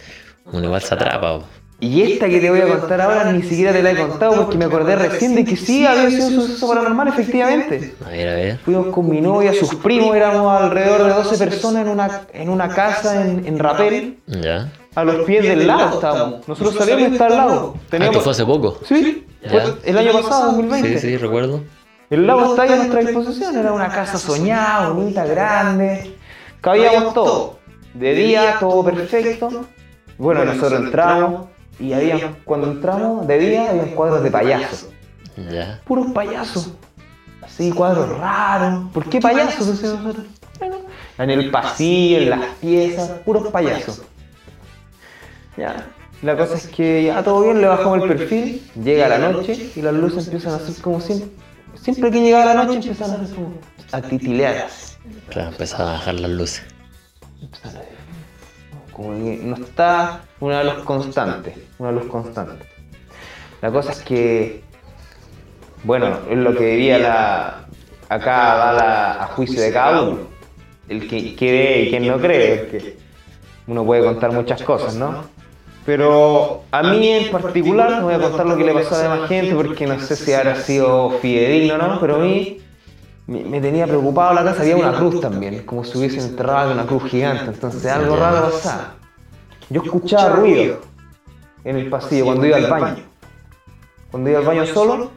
uno 0.52 0.64
igual 0.66 0.82
se 0.82 0.94
atrapa. 0.94 1.40
po. 1.40 1.46
Y 1.80 2.02
esta 2.02 2.30
que 2.30 2.40
te 2.40 2.50
voy 2.50 2.62
a 2.62 2.68
contar 2.68 3.02
ahora 3.02 3.30
ni 3.30 3.42
siquiera 3.44 3.74
te 3.74 3.84
la 3.84 3.92
he 3.92 3.98
contado 3.98 4.36
porque 4.36 4.58
me 4.58 4.64
acordé 4.64 4.96
recién 4.96 5.36
de 5.36 5.44
que 5.44 5.58
sí 5.58 5.86
había 5.86 6.10
sido 6.10 6.28
un 6.28 6.34
suceso 6.36 6.68
paranormal, 6.68 7.10
efectivamente. 7.10 7.94
A 8.06 8.10
ver, 8.10 8.30
a 8.30 8.36
ver. 8.36 8.58
Fuimos 8.60 8.88
con 8.88 9.10
mi 9.10 9.20
novia, 9.20 9.54
sus 9.54 9.76
primos, 9.76 10.16
éramos 10.16 10.62
alrededor 10.62 11.04
de 11.04 11.10
12 11.10 11.38
personas 11.38 11.82
en 11.82 11.90
una, 11.90 12.22
en 12.32 12.50
una 12.50 12.70
casa 12.70 13.22
en, 13.26 13.46
en 13.46 13.60
Rapel. 13.60 14.18
¿Ya? 14.28 14.72
A 14.96 15.04
los 15.04 15.26
pies 15.26 15.44
del 15.44 15.66
lago 15.66 15.96
estábamos. 15.96 16.48
Nosotros 16.48 16.76
salíamos 16.76 17.10
y 17.10 17.12
está 17.14 17.26
al 17.26 17.38
lago. 17.38 17.76
Ah, 17.92 17.98
esto 17.98 18.22
fue 18.22 18.32
hace 18.32 18.46
poco. 18.46 18.80
Sí, 18.86 19.26
el 19.84 19.98
año 19.98 20.14
pasado, 20.14 20.46
2020. 20.52 20.90
Sí, 20.90 21.00
sí, 21.00 21.18
recuerdo. 21.18 21.62
El 22.10 22.28
lago 22.28 22.52
está 22.52 22.64
ahí 22.64 22.74
a 22.74 22.76
nuestra 22.76 23.00
disposición, 23.02 23.58
era 23.58 23.74
una 23.74 23.90
casa 23.90 24.18
soñada, 24.18 24.90
bonita, 24.90 25.26
grande. 25.26 26.16
Cabíamos 26.62 27.14
todo. 27.14 27.58
De 27.94 28.14
día, 28.14 28.58
todo 28.60 28.84
perfecto. 28.84 29.66
Bueno, 30.18 30.46
nosotros 30.46 30.80
entramos 30.80 31.48
y 31.80 31.94
había, 31.94 32.36
cuando 32.46 32.68
entramos, 32.72 33.26
de 33.28 33.40
día, 33.40 33.70
había 33.70 33.96
cuadros 33.96 34.24
de 34.24 34.30
payasos. 34.30 34.88
Ya. 35.52 35.82
Puros 35.86 36.12
payasos. 36.12 36.72
Así, 37.42 37.72
cuadros 37.72 38.18
raros. 38.18 38.92
¿Por 38.94 39.10
qué 39.10 39.20
payasos? 39.20 39.68
Nosotros. 39.68 40.26
Bueno, 40.60 40.78
en 41.18 41.30
el 41.32 41.50
pasillo, 41.50 42.20
en 42.20 42.30
las 42.30 42.46
piezas, 42.62 43.10
puros 43.26 43.48
payasos. 43.48 44.04
Ya. 45.58 45.88
La 46.22 46.38
cosa 46.38 46.56
es 46.56 46.68
que 46.68 47.04
ya 47.04 47.22
todo 47.24 47.44
bien, 47.44 47.60
le 47.60 47.68
bajamos 47.68 48.02
el 48.04 48.08
perfil, 48.18 48.62
llega 48.82 49.10
la 49.10 49.18
noche 49.18 49.72
y 49.76 49.82
las 49.82 49.94
luces 49.94 50.26
empiezan 50.26 50.54
a 50.54 50.56
hacer 50.56 50.82
como 50.82 51.02
siempre. 51.02 51.30
Siempre 51.76 52.12
que 52.12 52.22
llegaba 52.22 52.46
la 52.54 52.64
noche 52.64 52.76
empiezan 52.78 53.12
a 53.12 53.14
hacer 53.16 53.36
como 53.36 53.54
a 53.92 54.02
titilear. 54.02 54.68
Claro, 55.30 55.50
empezaba 55.50 55.90
a 55.90 55.94
bajar 55.94 56.14
las 56.16 56.32
luces. 56.32 56.64
Como 58.94 59.10
que 59.16 59.40
no 59.44 59.56
está 59.56 60.22
una 60.40 60.64
luz 60.64 60.84
constante, 60.86 61.56
una 61.80 61.92
luz 61.92 62.06
constante. 62.06 62.66
La 63.62 63.72
cosa 63.72 63.92
es 63.92 64.02
que, 64.02 64.64
bueno, 65.84 66.20
es 66.30 66.38
lo 66.38 66.56
que 66.56 66.66
diría 66.66 67.00
la, 67.00 67.66
acá 68.10 68.56
va 68.56 68.74
la- 68.74 69.24
a 69.24 69.28
juicio 69.28 69.62
de 69.62 69.74
cada 69.74 70.02
uno. 70.04 70.20
El 70.88 71.08
que 71.10 71.36
cree 71.36 71.84
y 71.84 71.90
quien 71.90 72.08
no 72.08 72.20
cree, 72.20 72.58
porque 72.58 72.98
uno 73.68 73.84
puede 73.86 74.04
contar 74.04 74.32
muchas 74.32 74.62
cosas, 74.62 74.96
¿no? 74.96 75.24
Pero 75.86 76.64
a 76.72 76.82
mí 76.84 77.10
en 77.10 77.32
particular, 77.32 77.92
no 78.00 78.06
voy 78.06 78.14
a 78.14 78.22
contar 78.22 78.46
lo 78.46 78.56
que 78.56 78.64
le 78.64 78.74
pasó 78.74 78.96
a 78.96 78.98
la 79.00 79.04
demás 79.16 79.30
gente 79.30 79.54
porque 79.54 79.86
no 79.86 80.00
sé 80.00 80.16
si 80.16 80.32
habrá 80.32 80.56
sido 80.56 81.12
fidedigno 81.22 81.76
o 81.76 81.78
no, 81.78 82.00
pero 82.00 82.16
a 82.16 82.20
mí 82.20 82.62
me, 83.28 83.44
me 83.44 83.60
tenía 83.60 83.86
preocupado 83.86 84.34
la 84.34 84.44
casa, 84.44 84.62
había 84.62 84.78
una 84.78 84.94
cruz 84.94 85.20
también, 85.20 85.64
como 85.66 85.84
si 85.84 85.98
hubiesen 85.98 86.22
enterrado 86.22 86.72
una 86.72 86.86
cruz 86.86 87.04
gigante, 87.04 87.46
entonces 87.46 87.86
algo 87.92 88.16
raro 88.16 88.50
pasaba. 88.50 88.96
Yo 89.70 89.82
escuchaba 89.82 90.36
ruido 90.36 90.80
en 91.64 91.78
el 91.78 91.90
pasillo 91.90 92.26
cuando 92.26 92.46
iba 92.46 92.58
al 92.58 92.70
baño. 92.70 93.04
Cuando 94.12 94.30
iba 94.30 94.40
al 94.40 94.46
baño 94.46 94.66
solo, 94.68 95.12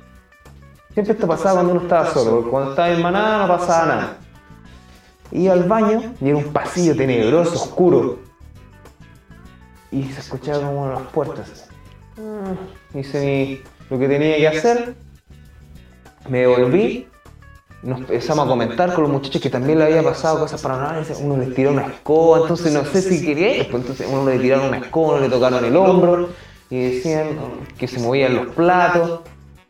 siempre 0.94 1.14
esto 1.14 1.28
pasaba 1.28 1.56
cuando 1.56 1.72
uno 1.72 1.82
estaba 1.82 2.10
solo, 2.10 2.30
porque 2.32 2.50
cuando 2.50 2.70
estaba 2.70 2.90
en 2.90 3.02
manada 3.02 3.46
no 3.46 3.56
pasaba 3.56 3.86
nada. 3.86 4.16
Iba 5.32 5.52
al 5.52 5.64
baño 5.64 6.14
y 6.20 6.28
era 6.28 6.38
un 6.38 6.52
pasillo 6.52 6.96
tenebroso, 6.96 7.54
oscuro. 7.54 8.25
Y 9.90 10.04
se 10.04 10.20
escuchaba 10.20 10.66
como 10.66 10.88
las 10.90 11.02
puertas. 11.08 11.68
Mm, 12.16 12.98
Hice 12.98 13.20
mi- 13.20 13.60
lo 13.90 13.98
que 13.98 14.08
tenía 14.08 14.36
que 14.36 14.48
hacer. 14.58 14.94
Me 16.28 16.40
devolví, 16.40 17.06
nos 17.82 18.00
empezamos 18.00 18.46
a 18.46 18.48
comentar 18.48 18.94
con 18.94 19.04
los 19.04 19.12
muchachos 19.12 19.40
que 19.40 19.50
también 19.50 19.78
le 19.78 19.84
había 19.84 20.02
pasado 20.02 20.40
cosas 20.40 20.60
paranormales. 20.60 21.18
Uno 21.22 21.36
les 21.36 21.54
tiró 21.54 21.70
una 21.70 21.86
escoba, 21.86 22.38
entonces 22.42 22.72
no 22.72 22.84
sé 22.84 23.00
si 23.02 23.24
quería, 23.24 23.64
pues 23.70 23.82
entonces 23.82 24.08
uno 24.10 24.28
le 24.28 24.38
tiraron 24.38 24.66
una 24.68 24.78
escoba, 24.78 25.14
uno 25.14 25.20
le 25.20 25.28
tocaron 25.28 25.64
el 25.64 25.76
hombro 25.76 26.30
y 26.68 26.80
decían 26.80 27.28
que 27.78 27.86
se 27.86 28.00
movían 28.00 28.34
los 28.34 28.48
platos. 28.54 29.20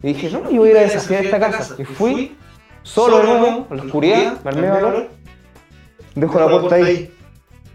Y 0.02 0.08
dije, 0.08 0.30
no, 0.30 0.50
yo 0.50 0.60
voy 0.60 0.68
a 0.68 0.72
ir 0.72 0.78
a 0.78 0.80
desafiar 0.82 1.24
esta 1.26 1.38
casa. 1.40 1.74
Y 1.78 1.84
fui, 1.84 2.36
solo 2.82 3.18
de 3.18 3.24
nuevo, 3.24 3.66
en 3.70 3.76
la 3.76 3.82
oscuridad, 3.82 4.40
me 4.44 4.50
armé 4.50 4.70
valor, 4.70 5.08
dejo 6.14 6.40
la 6.40 6.48
puerta 6.48 6.74
ahí. 6.76 7.12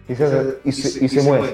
y 0.09 0.15
se, 0.15 0.23
hace- 0.23 0.57
y 0.65 0.71
se, 0.71 1.05
y 1.05 1.09
se 1.09 1.21
mueve. 1.21 1.53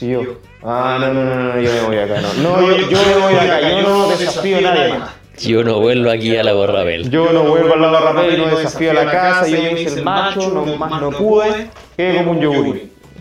Yo, 0.00 0.38
ah, 0.62 0.98
no, 1.00 1.14
no, 1.14 1.24
no, 1.24 1.54
no, 1.54 1.60
yo 1.60 1.70
me 1.72 1.80
voy 1.82 1.96
acá, 1.98 2.20
no. 2.20 2.34
No, 2.42 2.60
yo, 2.76 2.76
yo 2.88 2.98
me 3.06 3.22
voy 3.22 3.34
acá, 3.34 3.60
yo 3.70 3.82
no 3.82 4.08
desafío 4.08 4.58
a 4.58 4.60
nadie 4.60 4.98
más. 4.98 5.10
Yo 5.38 5.64
no 5.64 5.80
vuelvo 5.80 6.10
aquí 6.10 6.36
a 6.36 6.44
la 6.44 6.52
borrabel. 6.52 7.10
Yo 7.10 7.32
no 7.32 7.42
vuelvo 7.44 7.74
al 7.74 7.80
lado 7.80 7.94
de 7.98 8.00
rapel, 8.12 8.38
no 8.38 8.56
desafío 8.56 8.90
a 8.90 8.94
la 8.94 9.10
casa, 9.10 9.48
yo 9.48 9.62
me 9.72 9.80
hice 9.82 9.98
el 9.98 10.04
macho, 10.04 10.50
no, 10.50 10.76
más 10.76 11.00
no 11.00 11.10
pude, 11.10 11.68
quedé 11.96 12.18
como 12.18 12.32
un 12.32 12.40
yogur. 12.40 12.80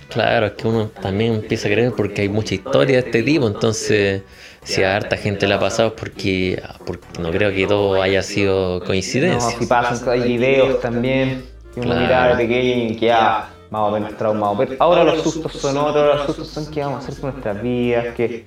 Claro, 0.10 0.46
es 0.48 0.52
que 0.54 0.68
uno 0.68 0.90
también 1.02 1.34
empieza 1.36 1.68
a 1.68 1.72
creer 1.72 1.92
porque 1.96 2.22
hay 2.22 2.30
mucha 2.30 2.54
historia 2.54 2.98
de 3.02 3.08
este 3.08 3.24
tipo, 3.24 3.48
entonces 3.48 4.22
si 4.64 4.84
a 4.84 4.96
harta 4.96 5.18
gente 5.18 5.48
le 5.48 5.56
ha 5.56 5.60
pasado 5.60 5.90
es 5.90 5.94
porque, 5.96 6.62
porque 6.86 7.08
no 7.20 7.32
creo 7.32 7.52
que 7.52 7.66
todo 7.66 8.00
haya 8.02 8.22
sido 8.22 8.80
No, 8.80 8.86
coincidencia. 8.86 9.58
si 9.58 9.66
pasan, 9.66 10.08
hay 10.10 10.22
videos 10.38 10.80
también, 10.82 11.44
que 11.74 11.80
uno 11.80 11.90
Claro. 11.90 12.02
miraba 12.02 12.28
de 12.36 12.36
pequeño 12.48 12.92
y 12.92 12.96
que 12.96 13.08
ya 13.08 13.50
más 13.74 13.90
o 13.90 13.92
menos 13.92 14.16
traumado. 14.16 14.56
Pero 14.56 14.76
ahora 14.80 15.04
los 15.04 15.24
sustos 15.24 15.52
son 15.54 15.78
otros, 15.78 15.96
ahora 15.96 16.16
los 16.18 16.26
sustos 16.28 16.48
son 16.48 16.72
qué 16.72 16.82
vamos 16.82 17.04
a 17.04 17.08
hacer 17.08 17.20
con 17.20 17.32
nuestras 17.32 17.62
vidas, 17.64 18.14
qué, 18.16 18.46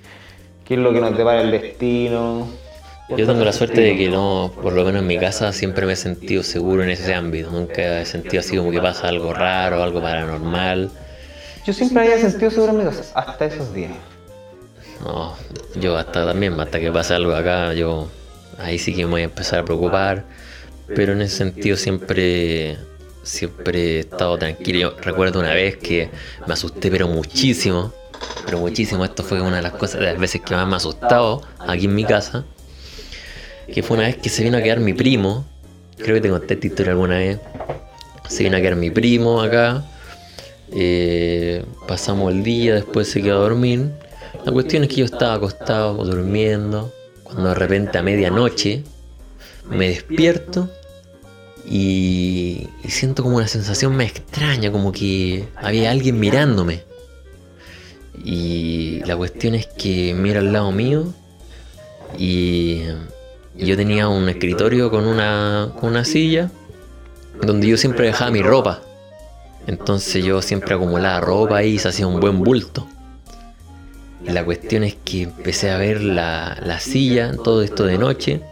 qué 0.64 0.74
es 0.74 0.80
lo 0.80 0.92
que 0.92 1.00
nos 1.00 1.18
depara 1.18 1.42
el 1.42 1.50
destino. 1.50 2.46
Yo 3.08 3.26
tengo 3.26 3.44
la 3.44 3.52
suerte 3.52 3.80
de 3.80 3.96
que 3.96 4.08
no, 4.08 4.52
por 4.62 4.72
lo 4.72 4.84
menos 4.84 5.02
en 5.02 5.08
mi 5.08 5.18
casa 5.18 5.52
siempre 5.52 5.84
me 5.84 5.94
he 5.94 5.96
sentido 5.96 6.44
seguro 6.44 6.84
en 6.84 6.90
ese 6.90 7.12
ámbito. 7.12 7.50
Nunca 7.50 8.00
he 8.00 8.06
sentido 8.06 8.38
así 8.38 8.56
como 8.56 8.70
que 8.70 8.80
pasa 8.80 9.08
algo 9.08 9.34
raro, 9.34 9.82
algo 9.82 10.00
paranormal. 10.00 10.90
Yo 11.66 11.72
siempre 11.72 12.02
había 12.02 12.18
sentido 12.18 12.52
seguro 12.52 12.72
en 12.72 12.78
mi 12.78 12.84
casa, 12.84 13.12
hasta 13.18 13.46
esos 13.46 13.74
días. 13.74 13.90
No, 15.04 15.34
yo 15.80 15.96
hasta 15.96 16.24
también, 16.24 16.58
hasta 16.60 16.78
que 16.78 16.92
pase 16.92 17.14
algo 17.14 17.34
acá, 17.34 17.74
yo 17.74 18.08
ahí 18.58 18.78
sí 18.78 18.94
que 18.94 19.04
me 19.04 19.10
voy 19.10 19.20
a 19.22 19.24
empezar 19.24 19.58
a 19.60 19.64
preocupar. 19.64 20.24
Pero 20.94 21.14
en 21.14 21.22
ese 21.22 21.36
sentido 21.38 21.76
siempre, 21.76 22.76
siempre 23.26 23.96
he 23.96 23.98
estado 24.00 24.38
tranquilo. 24.38 24.94
Recuerdo 25.02 25.40
una 25.40 25.52
vez 25.52 25.76
que 25.76 26.08
me 26.46 26.54
asusté, 26.54 26.90
pero 26.90 27.08
muchísimo. 27.08 27.92
Pero 28.44 28.58
muchísimo. 28.58 29.04
Esto 29.04 29.22
fue 29.22 29.40
una 29.40 29.56
de 29.56 29.62
las 29.62 29.72
cosas, 29.72 30.00
de 30.00 30.06
las 30.06 30.18
veces 30.18 30.40
que 30.40 30.54
más 30.54 30.66
me 30.66 30.74
ha 30.74 30.76
asustado 30.76 31.42
aquí 31.58 31.86
en 31.86 31.94
mi 31.94 32.04
casa. 32.04 32.44
Que 33.72 33.82
fue 33.82 33.96
una 33.96 34.06
vez 34.06 34.16
que 34.16 34.28
se 34.28 34.44
vino 34.44 34.56
a 34.56 34.62
quedar 34.62 34.80
mi 34.80 34.94
primo. 34.94 35.44
Creo 35.98 36.14
que 36.14 36.20
te 36.20 36.30
conté 36.30 36.54
esta 36.54 36.66
historia 36.66 36.92
alguna 36.92 37.18
vez. 37.18 37.38
Se 38.28 38.44
vino 38.44 38.56
a 38.56 38.60
quedar 38.60 38.76
mi 38.76 38.90
primo 38.90 39.42
acá. 39.42 39.84
Eh, 40.72 41.64
pasamos 41.86 42.32
el 42.32 42.42
día, 42.42 42.74
después 42.74 43.08
se 43.08 43.22
quedó 43.22 43.38
a 43.38 43.40
dormir. 43.40 43.90
La 44.44 44.52
cuestión 44.52 44.84
es 44.84 44.88
que 44.88 44.96
yo 44.96 45.04
estaba 45.04 45.34
acostado 45.34 45.94
durmiendo. 46.04 46.92
Cuando 47.24 47.48
de 47.48 47.54
repente 47.56 47.98
a 47.98 48.02
medianoche 48.02 48.84
me 49.68 49.88
despierto 49.88 50.70
y, 51.68 52.68
siento 52.88 53.22
como 53.22 53.36
una 53.36 53.48
sensación 53.48 53.96
más 53.96 54.06
extraña, 54.06 54.70
como 54.70 54.92
que 54.92 55.48
había 55.56 55.90
alguien 55.90 56.20
mirándome. 56.20 56.84
Y 58.24 59.02
la 59.04 59.16
cuestión 59.16 59.54
es 59.54 59.66
que 59.66 60.14
mira 60.14 60.40
al 60.40 60.52
lado 60.52 60.70
mío 60.72 61.12
y, 62.18 62.82
yo 63.56 63.74
tenía 63.74 64.08
un 64.08 64.28
escritorio 64.28 64.90
con 64.90 65.06
una, 65.06 65.72
con 65.80 65.90
una 65.90 66.04
silla 66.04 66.50
donde 67.40 67.68
yo 67.68 67.76
siempre 67.78 68.06
dejaba 68.06 68.30
mi 68.30 68.42
ropa. 68.42 68.82
Entonces 69.66 70.22
yo 70.22 70.42
siempre 70.42 70.74
acumulaba 70.74 71.20
ropa 71.20 71.62
y 71.62 71.78
se 71.78 71.88
hacía 71.88 72.06
un 72.06 72.20
buen 72.20 72.44
bulto. 72.44 72.86
Y 74.22 74.30
la 74.30 74.44
cuestión 74.44 74.84
es 74.84 74.94
que 75.04 75.22
empecé 75.22 75.70
a 75.70 75.78
ver 75.78 76.02
la, 76.02 76.58
la 76.62 76.80
silla, 76.80 77.32
todo 77.42 77.62
esto 77.62 77.84
de 77.84 77.96
noche. 77.96 78.42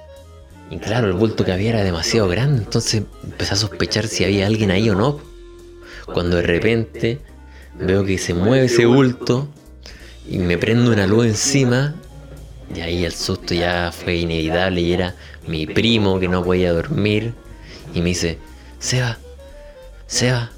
Y 0.75 0.79
claro, 0.79 1.07
el 1.07 1.13
bulto 1.13 1.45
que 1.45 1.53
había 1.53 1.71
era 1.71 1.85
demasiado 1.85 2.27
grande. 2.29 2.63
Entonces 2.65 3.03
empecé 3.23 3.55
a 3.55 3.57
sospechar 3.57 4.09
si 4.09 4.25
había 4.25 4.47
alguien 4.47 4.71
ahí 4.73 4.91
o 4.91 4.95
no. 4.97 5.21
Cuando 6.07 6.37
de 6.37 6.43
repente 6.43 7.21
veo 7.79 8.05
que 8.05 8.19
se 8.19 8.35
mueve 8.35 8.67
ese 8.67 8.85
bulto 8.87 9.49
y 10.29 10.39
me 10.39 10.59
prende 10.59 10.91
una 10.91 11.07
luz 11.07 11.27
encima. 11.27 11.95
Y 12.75 12.81
ahí 12.81 13.05
el 13.05 13.13
susto 13.13 13.55
ya 13.55 13.93
fue 13.93 14.17
inevitable 14.17 14.81
y 14.81 14.93
era 14.93 15.15
mi 15.47 15.67
primo 15.67 16.19
que 16.19 16.27
no 16.29 16.43
podía 16.43 16.73
dormir. 16.73 17.35
Y 17.95 18.01
me 18.01 18.09
dice, 18.09 18.39
Seba, 18.81 19.19
Seba, 20.07 20.51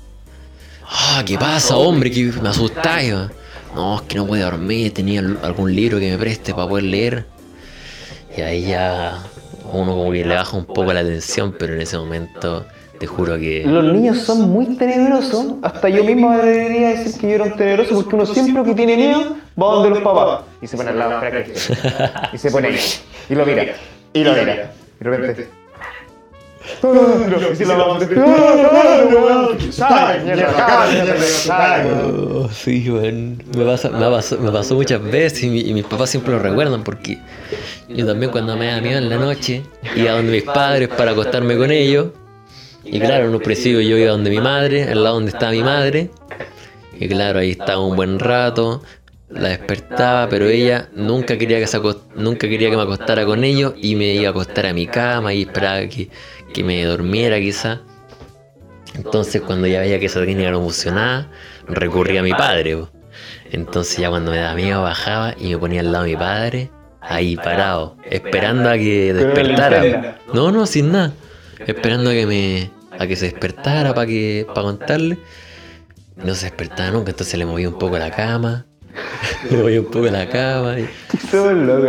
Ah, 0.88 1.22
¿qué 1.26 1.36
pasa, 1.36 1.76
hombre? 1.76 2.10
Que 2.12 2.24
me 2.40 2.48
asustáis. 2.48 3.12
va". 3.12 3.30
No, 3.74 3.96
es 3.96 4.02
que 4.02 4.14
no 4.14 4.26
puedo 4.26 4.42
dormir, 4.44 4.94
tenía 4.94 5.18
al- 5.20 5.38
algún 5.42 5.74
libro 5.74 5.98
que 5.98 6.10
me 6.10 6.16
preste 6.16 6.54
para 6.54 6.68
poder 6.68 6.84
leer. 6.84 7.26
Y 8.36 8.40
ahí 8.40 8.66
ya 8.68 9.18
uno 9.74 9.94
como 9.94 10.12
que 10.12 10.24
le 10.24 10.34
baja 10.34 10.56
un 10.56 10.64
poco 10.64 10.92
la 10.92 11.00
atención, 11.00 11.54
pero 11.58 11.74
en 11.74 11.80
ese 11.80 11.96
momento 11.98 12.64
te 12.98 13.06
juro 13.06 13.36
que... 13.36 13.62
Los 13.66 13.84
niños 13.92 14.18
son 14.20 14.42
muy 14.50 14.76
tenebrosos, 14.76 15.54
hasta 15.62 15.88
yo 15.88 16.02
mismo 16.04 16.30
me 16.30 16.36
debería 16.42 16.88
decir 16.90 17.20
que 17.20 17.28
yo 17.28 17.34
era 17.34 17.44
un 17.44 17.56
tenebroso 17.56 17.94
porque 17.94 18.14
uno 18.16 18.26
siempre 18.26 18.62
que 18.64 18.74
tiene 18.74 18.96
miedo 18.96 19.36
va 19.60 19.66
donde 19.74 19.90
los 19.90 19.98
papás. 20.00 20.40
Y 20.62 20.66
se 20.66 20.76
pone 20.76 20.90
al 20.90 20.98
lado 20.98 21.12
espera 21.22 21.44
que 21.44 21.52
y 22.32 22.38
se 22.38 22.50
pone 22.50 22.68
ahí. 22.68 22.78
Y 23.28 23.34
lo 23.34 23.44
mira. 23.44 23.64
Y 24.14 24.24
lo 24.24 24.32
mira. 24.32 24.72
Y 25.00 25.04
de 25.04 25.10
repente 25.10 25.48
sí, 32.52 32.90
weón. 32.90 33.42
Me, 33.56 33.64
pasa- 33.64 33.90
me, 33.90 34.10
pasó, 34.10 34.38
me 34.38 34.50
pasó 34.50 34.74
muchas 34.74 35.00
veces 35.02 35.44
y, 35.44 35.48
mi- 35.48 35.60
y 35.60 35.74
mis 35.74 35.84
papás 35.84 36.10
siempre 36.10 36.32
lo 36.32 36.38
recuerdan 36.40 36.82
porque 36.82 37.18
yo 37.88 38.06
también 38.06 38.32
cuando 38.32 38.56
me 38.56 38.66
da 38.66 38.80
miedo 38.80 38.98
en 38.98 39.08
la 39.08 39.16
noche 39.16 39.62
iba 39.94 40.12
donde 40.12 40.32
mis 40.32 40.42
padres 40.42 40.88
para 40.88 41.12
acostarme 41.12 41.56
con 41.56 41.70
ellos. 41.70 42.08
Y 42.84 43.00
claro, 43.00 43.26
en 43.26 43.34
un 43.34 43.40
principio 43.40 43.80
yo 43.80 43.96
iba 43.96 44.10
donde 44.10 44.30
mi 44.30 44.40
madre, 44.40 44.84
al 44.84 45.02
lado 45.02 45.16
donde 45.16 45.30
estaba 45.30 45.52
mi 45.52 45.62
madre. 45.62 46.10
Y 46.98 47.08
claro, 47.08 47.40
ahí 47.40 47.50
estaba 47.50 47.80
un 47.80 47.96
buen 47.96 48.18
rato, 48.18 48.82
la 49.28 49.50
despertaba, 49.50 50.28
pero 50.28 50.48
ella 50.48 50.88
nunca 50.94 51.36
quería 51.36 51.58
que, 51.58 51.66
se 51.66 51.80
nunca 52.14 52.48
quería 52.48 52.70
que 52.70 52.76
me 52.76 52.82
acostara 52.82 53.24
con 53.26 53.44
ellos 53.44 53.74
y 53.76 53.96
me 53.96 54.14
iba 54.14 54.28
a 54.28 54.30
acostar 54.30 54.66
a 54.66 54.72
mi 54.72 54.86
cama 54.86 55.34
y 55.34 55.42
esperaba 55.42 55.86
que, 55.88 56.08
que 56.52 56.64
me 56.64 56.82
dormiera 56.84 57.38
quizá. 57.38 57.82
Entonces 58.94 59.42
cuando 59.42 59.66
ya 59.66 59.80
veía 59.80 59.98
que 59.98 60.06
esa 60.06 60.20
técnica 60.20 60.50
no 60.50 60.62
funcionaba, 60.62 61.28
recurría 61.68 62.20
a 62.20 62.22
mi 62.22 62.32
padre. 62.32 62.84
Entonces 63.50 63.98
ya 63.98 64.08
cuando 64.08 64.30
me 64.30 64.38
daba 64.38 64.54
miedo 64.54 64.82
bajaba 64.82 65.34
y 65.38 65.50
me 65.50 65.58
ponía 65.58 65.80
al 65.80 65.92
lado 65.92 66.04
de 66.04 66.10
mi 66.10 66.16
padre, 66.16 66.70
ahí 67.08 67.36
parado, 67.36 67.96
esperando 68.10 68.68
a 68.70 68.74
que 68.76 69.12
despertara. 69.14 70.18
No, 70.32 70.50
no, 70.52 70.66
sin 70.66 70.92
nada. 70.92 71.12
Esperando 71.66 72.10
a 72.10 72.12
que 72.12 72.26
me 72.26 72.70
a 72.98 73.06
que 73.06 73.16
se 73.16 73.26
despertara 73.26 73.94
para 73.94 74.06
que 74.06 74.46
para 74.48 74.62
contarle. 74.62 75.18
No 76.16 76.34
se 76.34 76.46
despertaba 76.46 76.90
nunca, 76.92 77.10
entonces 77.10 77.38
le 77.38 77.44
movía 77.46 77.68
un 77.68 77.78
poco 77.78 77.98
la 77.98 78.10
cama. 78.10 78.66
Le 79.50 79.58
movía 79.58 79.80
un 79.80 79.86
poco 79.86 80.06
la 80.06 80.26
cama. 80.28 80.78
y- 80.80 80.88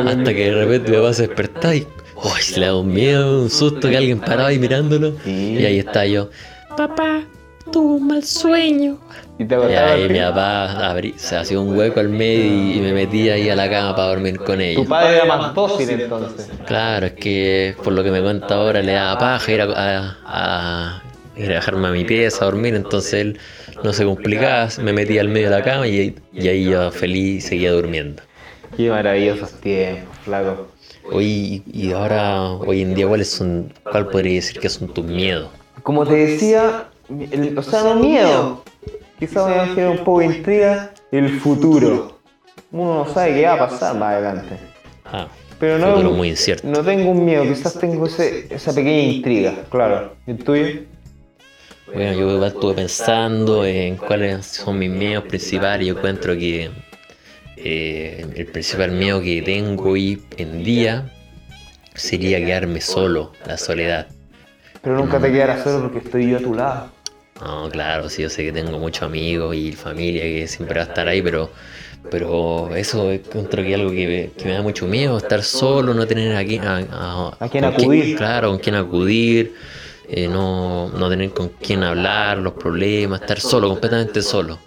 hasta 0.09 0.33
que 0.33 0.51
de 0.51 0.65
repente 0.65 0.91
mi 0.91 0.97
papá 0.97 1.13
se 1.13 1.27
despertaba 1.27 1.73
y 1.75 1.87
uy, 2.15 2.59
le 2.59 2.65
da 2.65 2.75
un 2.75 2.93
miedo, 2.93 3.41
un 3.43 3.49
susto 3.49 3.87
que 3.89 3.95
alguien 3.95 4.19
paraba 4.19 4.47
ahí 4.49 4.59
mirándolo. 4.59 5.15
Y 5.25 5.63
ahí 5.63 5.79
está 5.79 6.05
yo. 6.05 6.29
Papá, 6.75 7.21
tuvo 7.71 7.95
un 7.95 8.07
mal 8.07 8.23
sueño. 8.23 8.99
Y 9.39 9.45
te 9.45 9.55
Y 9.55 9.73
ahí 9.75 10.09
mi 10.09 10.19
papá 10.19 10.91
abrí- 10.91 11.15
se 11.17 11.35
hacía 11.37 11.59
un 11.59 11.77
hueco 11.77 11.99
al 11.99 12.09
medio 12.09 12.43
y, 12.43 12.77
y 12.77 12.81
me 12.81 12.91
metía 12.93 13.35
ahí 13.35 13.49
a 13.49 13.55
la 13.55 13.69
cama 13.69 13.95
para 13.95 14.07
dormir 14.09 14.37
con 14.39 14.57
Tu 14.57 14.61
ellos. 14.63 14.87
padre 14.87 15.17
era 15.17 15.25
más 15.25 15.53
dócil 15.53 15.89
entonces. 15.91 16.49
Claro, 16.65 17.05
es 17.05 17.13
que 17.13 17.75
por 17.83 17.93
lo 17.93 18.03
que 18.03 18.09
me 18.11 18.21
cuenta 18.21 18.55
ahora 18.55 18.81
le 18.81 18.93
daba 18.93 19.19
paja 19.19 19.51
ir 19.51 19.61
a, 19.61 19.65
a- 19.65 20.17
a- 20.25 21.03
ir 21.35 21.51
a 21.51 21.55
dejarme 21.55 21.87
a 21.87 21.91
mi 21.91 22.03
pieza 22.03 22.43
a 22.43 22.45
dormir, 22.45 22.73
entonces 22.73 23.13
él 23.13 23.39
no 23.83 23.93
se 23.93 24.05
complicaba, 24.05 24.69
me 24.81 24.91
metía 24.91 25.21
al 25.21 25.27
medio 25.29 25.51
de 25.51 25.55
la 25.57 25.63
cama 25.63 25.87
y, 25.87 26.15
y 26.33 26.47
ahí 26.47 26.63
yo 26.65 26.89
feliz 26.89 27.45
seguía 27.45 27.71
durmiendo. 27.73 28.23
Qué 28.75 28.89
maravillosos 28.89 29.51
tiempos, 29.61 30.17
flaco. 30.25 30.67
Hoy 31.11 31.61
y 31.71 31.91
ahora, 31.91 32.49
hoy 32.51 32.81
en 32.81 32.95
día, 32.95 33.07
¿cuáles 33.07 33.29
son, 33.29 33.71
cuál 33.83 34.09
podría 34.09 34.33
decir 34.33 34.59
que 34.59 34.67
son 34.67 34.91
tus 34.93 35.05
miedos? 35.05 35.49
Como 35.83 36.05
te 36.07 36.15
decía, 36.15 36.85
el- 37.09 37.55
o 37.57 37.61
sea, 37.61 37.83
no 37.83 37.95
miedo. 37.95 38.63
Quizás 39.19 39.47
me 39.47 39.55
va 39.55 39.63
a 39.63 39.67
generar 39.67 39.91
un 39.91 40.03
poco 40.03 40.19
de 40.19 40.25
intriga 40.27 40.91
el 41.11 41.39
futuro. 41.39 42.19
Uno 42.71 43.05
no 43.05 43.13
sabe 43.13 43.33
qué 43.35 43.45
va 43.45 43.53
a 43.53 43.59
pasar 43.69 43.95
más 43.95 44.13
adelante. 44.13 44.57
Ah, 45.05 45.27
Pero 45.59 45.77
no, 45.79 45.91
futuro 45.93 46.11
muy 46.11 46.29
incierto. 46.29 46.67
no 46.67 46.83
tengo 46.83 47.11
un 47.11 47.25
miedo, 47.25 47.43
quizás 47.43 47.79
tengo 47.79 48.05
ese, 48.05 48.47
esa 48.53 48.73
pequeña 48.73 49.13
intriga, 49.13 49.53
claro. 49.69 50.15
¿Y 50.27 50.31
el 50.31 50.37
tuyo? 50.43 50.81
Bueno, 51.93 52.11
yo 52.19 52.31
igual 52.33 52.51
estuve 52.51 52.73
pensando 52.73 53.65
en 53.65 53.95
cuáles 53.95 54.45
son 54.45 54.77
mis 54.77 54.89
miedos 54.89 55.23
principales. 55.23 55.87
Yo 55.87 55.95
encuentro 55.95 56.33
que 56.35 56.69
eh, 57.55 58.25
el 58.35 58.45
principal 58.47 58.91
miedo 58.91 59.21
que 59.21 59.41
tengo 59.41 59.91
hoy 59.91 60.21
en 60.35 60.63
día 60.65 61.09
sería 61.95 62.39
quedarme 62.39 62.81
solo, 62.81 63.31
la 63.45 63.57
soledad. 63.57 64.07
Pero 64.81 64.97
nunca 64.97 65.17
te 65.19 65.31
quedarás 65.31 65.63
solo 65.63 65.83
porque 65.83 65.99
estoy 66.05 66.29
yo 66.29 66.37
a 66.37 66.41
tu 66.41 66.53
lado. 66.53 66.91
No, 67.41 67.69
claro, 67.69 68.09
sí, 68.09 68.23
yo 68.23 68.29
sé 68.29 68.43
que 68.45 68.51
tengo 68.51 68.79
muchos 68.79 69.03
amigos 69.03 69.55
y 69.55 69.71
familia 69.73 70.23
que 70.23 70.47
siempre 70.47 70.79
va 70.79 70.85
a 70.85 70.87
estar 70.87 71.07
ahí, 71.07 71.21
pero, 71.21 71.51
pero 72.09 72.75
eso 72.75 73.09
que 73.09 73.21
es 73.69 73.75
algo 73.75 73.91
que 73.91 74.07
me, 74.07 74.31
que 74.41 74.45
me 74.47 74.53
da 74.55 74.61
mucho 74.63 74.87
miedo, 74.87 75.17
estar 75.17 75.43
solo, 75.43 75.93
no 75.93 76.07
tener 76.07 76.35
a 76.35 76.43
quién, 76.43 76.63
a, 76.65 76.77
a- 76.91 77.37
¿A 77.39 77.49
quién 77.49 77.63
acudir? 77.65 78.15
claro, 78.15 78.49
con 78.49 78.59
quién 78.59 78.75
acudir, 78.75 79.53
eh, 80.09 80.27
no, 80.27 80.89
no 80.89 81.09
tener 81.09 81.29
con 81.31 81.49
quién 81.61 81.83
hablar, 81.83 82.39
los 82.39 82.53
problemas, 82.53 83.21
estar 83.21 83.39
solo, 83.39 83.67
completamente 83.69 84.21
solo, 84.23 84.57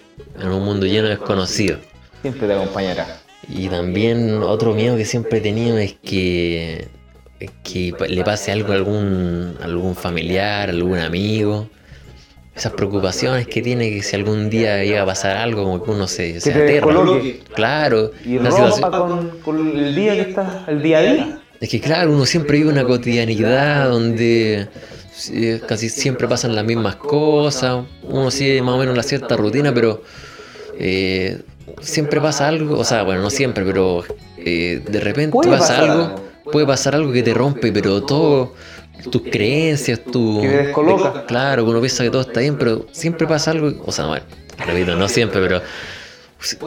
en 0.41 0.49
un 0.49 0.65
mundo 0.65 0.87
lleno 0.87 1.05
de 1.09 1.17
desconocidos. 1.17 1.81
Siempre 2.23 2.47
te 2.47 2.55
acompañará. 2.55 3.21
Y 3.49 3.69
también 3.69 4.43
otro 4.45 4.75
miedo 4.75 4.97
que 4.97 5.05
siempre 5.05 5.39
he 5.39 5.41
tenido 5.41 5.77
es 5.79 5.95
que, 5.95 6.87
es 7.41 7.51
que 7.65 7.95
le 8.09 8.23
pase 8.23 8.53
algo 8.53 8.71
a 8.73 8.77
algún, 8.77 9.57
algún 9.61 9.97
familiar, 9.97 10.69
algún 10.71 10.99
amigo. 10.99 11.69
Esas 12.61 12.73
preocupaciones 12.75 13.47
que 13.47 13.63
tiene 13.63 13.89
que 13.89 14.03
si 14.03 14.17
algún 14.17 14.51
día 14.51 14.85
llega 14.85 15.01
a 15.01 15.07
pasar 15.07 15.39
algo, 15.39 15.65
como 15.65 15.83
que 15.83 15.91
uno 15.93 16.07
se, 16.07 16.43
se 16.43 16.53
te 16.53 16.63
aterra. 16.79 16.95
Claro. 17.55 18.11
Y 18.23 18.37
una 18.37 18.51
situación- 18.51 18.91
con, 18.91 19.39
con 19.41 19.79
el 19.79 19.95
día 19.95 20.13
que 20.13 20.21
estás, 20.21 20.69
el 20.69 20.83
día 20.83 20.99
a 20.99 21.01
día. 21.01 21.41
Es 21.59 21.71
que 21.71 21.81
claro, 21.81 22.13
uno 22.13 22.27
siempre 22.27 22.59
vive 22.59 22.69
una 22.69 22.85
cotidianidad 22.85 23.89
donde 23.89 24.69
casi 25.67 25.89
siempre 25.89 26.29
pasan 26.29 26.55
las 26.55 26.67
mismas 26.67 26.97
cosas, 26.97 27.85
uno 28.03 28.31
sigue 28.31 28.61
más 28.61 28.75
o 28.75 28.79
menos 28.79 28.95
la 28.95 29.05
cierta 29.05 29.39
rutina, 29.39 29.73
pero 29.73 30.03
eh, 30.79 31.41
siempre 31.81 32.21
pasa 32.21 32.47
algo, 32.49 32.79
o 32.79 32.85
sea, 32.85 33.05
bueno, 33.05 33.23
no 33.23 33.31
siempre, 33.31 33.65
pero 33.65 34.05
eh, 34.37 34.83
de 34.87 35.01
repente 35.01 35.49
pasa 35.49 35.79
algo. 35.79 36.15
puede 36.53 36.67
pasar 36.67 36.95
algo 36.95 37.11
que 37.11 37.23
te 37.23 37.33
rompe, 37.33 37.73
pero 37.73 38.03
todo, 38.03 38.55
tus 39.11 39.23
creencias, 39.23 40.01
tu... 40.05 40.41
Que 40.41 40.49
te 40.49 40.57
descoloca. 40.65 41.11
de- 41.21 41.25
claro, 41.27 41.65
uno 41.65 41.81
piensa 41.81 42.03
que 42.05 42.11
todo 42.11 42.23
está 42.23 42.41
bien, 42.41 42.57
pero 42.59 42.87
siempre 42.93 43.27
pasa 43.27 43.51
algo, 43.53 43.73
o 43.87 43.93
sea, 43.93 44.07
bueno, 44.07 44.25
repito, 44.67 44.97
no 44.97 45.09
siempre, 45.09 45.41
pero 45.41 45.63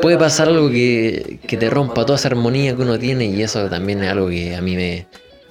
puede 0.02 0.18
pasar 0.18 0.48
algo 0.50 0.70
que, 0.70 1.40
que 1.48 1.58
te 1.58 1.70
rompa 1.70 2.06
toda 2.06 2.18
esa 2.18 2.28
armonía 2.30 2.76
que 2.76 2.82
uno 2.82 2.98
tiene 3.00 3.26
y 3.26 3.42
eso 3.42 3.70
también 3.70 4.04
es 4.04 4.12
algo 4.12 4.30
que 4.30 4.56
a 4.56 4.62
mí 4.62 4.76
me, 4.76 5.08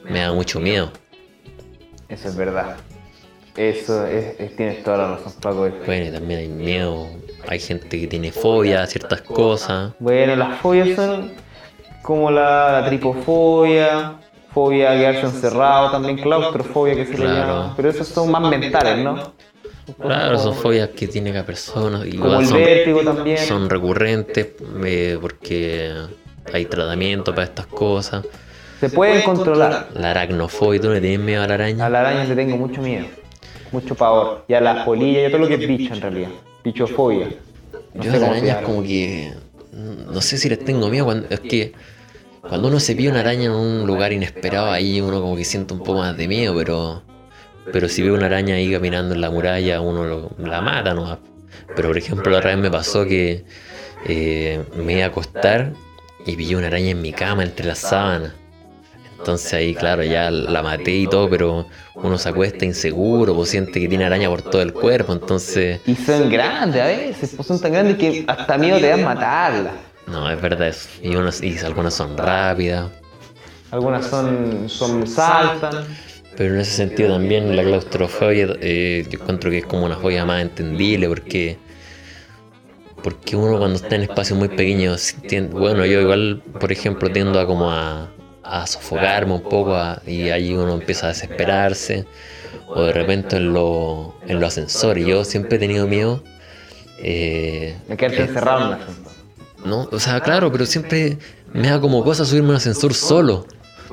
me 0.09 0.21
da 0.21 0.33
mucho 0.33 0.61
miedo. 0.61 0.93
Eso 2.09 2.29
es 2.29 2.37
verdad. 2.37 2.77
Eso 3.57 4.07
es, 4.07 4.39
es- 4.41 4.57
tienes 4.57 4.83
toda 4.83 4.97
la 4.99 5.09
razón, 5.17 5.33
Paco. 5.41 5.69
Bueno, 5.87 6.07
y 6.07 6.11
también 6.11 6.41
hay 6.41 6.49
miedo, 6.49 7.09
hay 7.49 7.59
gente 7.59 8.01
que 8.01 8.07
tiene 8.07 8.33
fobia 8.33 8.83
a 8.83 8.87
ciertas 8.87 9.21
cosas. 9.23 9.93
Bueno, 9.99 10.37
las 10.37 10.61
fobias 10.61 10.97
son 10.97 11.33
como 12.03 12.31
la, 12.31 12.81
la 12.81 12.87
tripofobia, 12.89 14.15
fobia 14.55 14.93
a 14.93 14.95
quedarse 14.97 15.27
encerrado, 15.27 15.91
también 15.91 16.19
claustrofobia 16.19 16.95
que 16.95 17.07
se 17.07 17.13
le 17.13 17.25
Claro. 17.25 17.37
llama. 17.39 17.75
Pero 17.77 17.89
esas 17.91 18.09
son 18.09 18.31
más 18.31 18.43
mentales, 18.43 18.99
¿no? 19.05 19.33
Claro, 20.01 20.39
son 20.39 20.55
fobias 20.55 20.91
que 20.91 21.09
tiene 21.09 21.33
cada 21.33 21.45
persona 21.45 22.07
y 22.07 22.13
Como 22.13 22.27
igual 22.27 22.43
el 22.43 22.49
son, 22.49 22.59
vértigo 22.59 23.01
también. 23.03 23.39
son 23.39 23.69
recurrentes 23.69 24.49
eh, 24.85 25.19
porque 25.21 25.93
hay 26.53 26.65
tratamiento 26.67 27.35
para 27.35 27.45
estas 27.47 27.67
cosas. 27.67 28.25
Se 28.81 28.91
pueden 28.91 29.23
controlar. 29.23 29.89
La 29.95 30.11
aracnofobia, 30.11 30.81
¿tú 30.81 30.89
no 30.89 30.95
le 30.95 31.01
tienes 31.01 31.21
miedo 31.21 31.43
a 31.43 31.49
la 31.49 31.55
araña? 31.55 31.87
A 31.87 31.91
la 31.91 32.01
araña 32.01 32.25
le 32.25 32.35
tengo 32.37 32.57
mucho 32.57 32.81
miedo, 32.81 33.07
mucho 33.73 33.95
pavor. 33.95 34.45
Y 34.49 34.55
a 34.55 34.61
las 34.61 34.85
polillas 34.85 35.23
y 35.23 35.25
a 35.27 35.31
todo 35.31 35.41
lo 35.41 35.49
que 35.49 35.55
es 35.55 35.67
bicho 35.67 35.95
en 35.95 36.01
realidad. 36.01 36.31
Bichofobia. 36.65 37.29
No 37.95 38.05
Yo 38.05 38.13
a 38.13 38.17
las 38.17 38.29
arañas 38.31 38.59
como 38.63 38.83
que... 38.83 39.33
No 39.73 40.21
sé 40.21 40.37
si 40.39 40.49
les 40.49 40.65
tengo 40.65 40.89
miedo, 40.91 41.07
cuando, 41.07 41.27
es 41.31 41.41
que 41.41 41.73
cuando 42.49 42.69
uno 42.69 42.81
se 42.81 42.95
pilla 42.95 43.11
una 43.11 43.21
araña 43.21 43.45
en 43.47 43.53
un 43.53 43.87
lugar 43.87 44.13
inesperado, 44.13 44.71
ahí 44.71 45.01
uno 45.01 45.21
como 45.21 45.37
que 45.37 45.45
siente 45.45 45.73
un 45.75 45.81
poco 45.81 46.01
más 46.01 46.17
de 46.17 46.29
miedo, 46.29 46.55
pero... 46.57 47.03
Pero 47.73 47.89
si 47.89 48.03
ve 48.03 48.11
una 48.11 48.27
araña 48.27 48.57
ahí 48.57 48.73
caminando 48.73 49.15
en 49.15 49.21
la 49.21 49.31
muralla, 49.31 49.81
uno 49.81 50.05
lo- 50.05 50.31
la 50.39 50.61
mata, 50.61 50.95
¿no? 50.95 51.19
Pero 51.77 51.89
por 51.89 51.97
ejemplo, 51.97 52.33
la 52.33 52.41
vez 52.41 52.57
me 52.59 52.71
pasó 52.71 53.05
que 53.07 53.45
eh, 54.05 54.65
me 54.75 54.95
iba 54.95 55.05
a 55.05 55.07
acostar 55.09 55.73
y 56.27 56.35
pillé 56.35 56.57
una 56.57 56.67
araña 56.67 56.91
en 56.91 57.01
mi 57.01 57.13
cama 57.13 57.45
entre 57.45 57.65
las 57.67 57.79
sábanas. 57.79 58.33
Entonces 59.17 59.53
ahí, 59.55 59.75
claro, 59.77 60.03
ya 60.03 60.33
la 60.33 60.61
maté 60.65 60.91
y 60.97 61.07
todo, 61.07 61.31
pero 61.31 61.69
uno 61.95 62.19
se 62.19 62.29
acuesta 62.29 62.65
inseguro, 62.65 63.33
pues 63.37 63.51
siente 63.51 63.81
que 63.81 63.87
tiene 63.87 64.05
araña 64.05 64.29
por 64.29 64.43
todo 64.43 64.61
el 64.61 64.73
cuerpo, 64.73 65.13
entonces... 65.13 65.81
Y 65.87 65.95
son 65.95 66.29
grandes 66.29 66.83
a 66.83 66.87
veces, 66.87 67.33
pues 67.37 67.47
son 67.47 67.61
tan 67.61 67.73
grandes 67.73 67.97
que 67.97 68.25
hasta 68.27 68.59
miedo 68.59 68.81
te 68.81 68.89
dan 68.89 69.05
matarlas. 69.05 69.75
No, 70.07 70.31
es 70.31 70.41
verdad 70.41 70.69
eso. 70.69 70.89
Y, 71.03 71.15
unos, 71.17 71.43
y 71.43 71.57
algunas 71.59 71.95
son 71.95 72.17
rápidas. 72.17 72.91
Algunas 73.71 74.05
son, 74.07 74.69
son 74.69 75.07
saltan. 75.07 75.85
Pero 76.37 76.55
en 76.55 76.61
ese 76.61 76.73
sentido 76.73 77.13
también 77.13 77.55
la 77.57 77.63
claustrofobia 77.63 78.49
eh, 78.61 79.07
yo 79.11 79.19
encuentro 79.19 79.51
que 79.51 79.59
es 79.59 79.67
como 79.67 79.85
una 79.85 79.95
joya 79.97 80.25
más 80.25 80.41
entendible 80.43 81.07
porque 81.09 81.59
porque 83.03 83.37
uno 83.37 83.59
cuando 83.59 83.77
está 83.77 83.97
en 83.97 84.03
espacios 84.03 84.39
muy 84.39 84.49
pequeños 84.49 85.15
bueno 85.53 85.85
yo 85.85 86.01
igual 86.01 86.43
por 86.59 86.71
ejemplo 86.73 87.11
tiendo 87.11 87.39
a 87.41 87.47
como 87.47 87.71
a, 87.71 88.09
a 88.45 88.67
sofocarme 88.67 89.35
un 89.35 89.43
poco 89.43 89.75
a- 89.75 90.01
y 90.07 90.31
ahí 90.31 90.55
uno 90.55 90.73
empieza 90.75 91.07
a 91.07 91.09
desesperarse 91.11 92.07
o 92.75 92.85
de 92.85 92.93
repente 92.93 93.37
en, 93.37 93.53
lo- 93.53 94.15
en 94.27 94.41
los 94.41 94.49
ascensores 94.49 95.05
yo 95.07 95.25
siempre 95.25 95.57
he 95.57 95.61
tenido 95.61 95.87
miedo 95.87 96.23
eh, 96.99 97.77
De 97.89 97.97
quedarte 97.97 98.23
encerrado 98.23 98.61
en 98.63 98.67
una 98.69 98.79
no, 99.65 99.89
o 99.91 99.99
sea, 100.01 100.21
claro, 100.21 100.51
pero 100.53 100.67
siempre 100.67 101.19
me 101.53 101.69
da 101.69 101.81
como 101.81 102.03
cosa 102.05 102.25
subirme 102.25 102.49
a 102.49 102.51
un 102.53 102.57
ascensor 102.57 102.95
solo. 102.95 103.47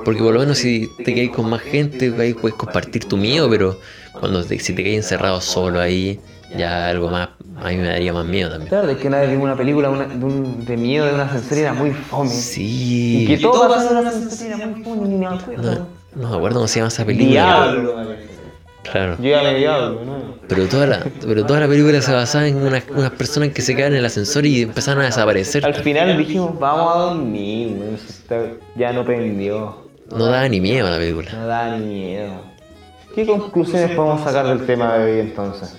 Porque 0.04 0.22
por 0.22 0.32
lo 0.32 0.40
menos 0.40 0.56
si 0.58 0.88
te 1.04 1.12
caes 1.14 1.30
con 1.30 1.48
más 1.50 1.60
gente, 1.60 2.14
ahí 2.18 2.32
puedes 2.32 2.56
compartir 2.56 3.04
tu 3.04 3.18
miedo, 3.18 3.50
pero 3.50 3.78
cuando 4.18 4.42
te- 4.42 4.58
si 4.58 4.72
te 4.72 4.82
caes 4.82 4.96
encerrado 4.96 5.40
solo 5.42 5.78
ahí, 5.78 6.18
ya 6.56 6.88
algo 6.88 7.10
más, 7.10 7.28
a 7.62 7.68
mí 7.68 7.76
me 7.76 7.86
daría 7.88 8.12
más 8.14 8.24
miedo 8.24 8.48
también. 8.50 8.70
Claro, 8.70 8.88
es 8.88 8.96
que 8.96 9.08
una 9.08 9.20
vez 9.20 9.30
vi 9.30 9.36
una 9.36 9.54
película 9.56 9.90
una- 9.90 10.06
de, 10.06 10.24
un- 10.24 10.64
de 10.64 10.76
miedo 10.78 11.04
de 11.04 11.12
una 11.14 11.24
ascensor 11.24 11.58
y 11.58 11.60
era 11.60 11.74
muy 11.74 11.90
fome. 11.90 12.30
Sí. 12.30 13.24
Y 13.24 13.26
que 13.26 13.36
todo 13.38 13.68
pasaba 13.68 13.90
en 13.90 13.96
una 13.98 14.08
ascensor 14.08 14.46
y 14.46 14.50
era 14.52 14.66
muy 14.66 14.82
fome, 14.82 15.06
ni 15.08 15.16
me 15.16 15.26
acuerdo. 15.26 15.62
No, 15.74 15.86
no 16.22 16.30
me 16.30 16.36
acuerdo 16.36 16.56
cómo 16.60 16.68
se 16.68 16.78
llama 16.80 16.88
esa 16.88 17.04
película. 17.04 17.30
Diablo. 17.30 17.94
pero- 17.96 18.29
Claro. 18.82 19.16
Yo 19.20 19.30
ya 19.30 19.42
me 19.42 19.54
diablo, 19.54 20.04
¿no? 20.04 20.34
Pero 20.48 20.66
toda 20.66 20.86
la, 20.86 21.06
pero 21.26 21.44
toda 21.46 21.60
la 21.60 21.68
película 21.68 22.00
se 22.00 22.12
basaba 22.12 22.48
en 22.48 22.56
unas, 22.56 22.84
unas 22.90 23.10
personas 23.12 23.50
que 23.50 23.62
se 23.62 23.74
caen 23.74 23.92
en 23.92 23.98
el 23.98 24.06
ascensor 24.06 24.46
y 24.46 24.62
empezaron 24.62 25.02
a 25.02 25.06
desaparecer. 25.06 25.64
Al 25.64 25.74
final 25.74 26.16
dijimos, 26.16 26.58
vamos 26.58 26.94
a 26.94 26.98
dormir, 26.98 27.76
ya 28.76 28.92
no 28.92 29.04
prendió. 29.04 29.90
No 30.10 30.26
daba 30.26 30.48
ni 30.48 30.60
miedo 30.60 30.88
a 30.88 30.90
la 30.92 30.98
película. 30.98 31.30
No 31.32 31.46
da 31.46 31.76
ni 31.76 31.86
miedo. 31.86 32.42
¿Qué 33.14 33.26
conclusiones 33.26 33.90
podemos 33.90 34.22
sacar 34.22 34.46
del 34.46 34.66
tema 34.66 34.94
de 34.94 35.04
hoy 35.04 35.20
entonces? 35.20 35.76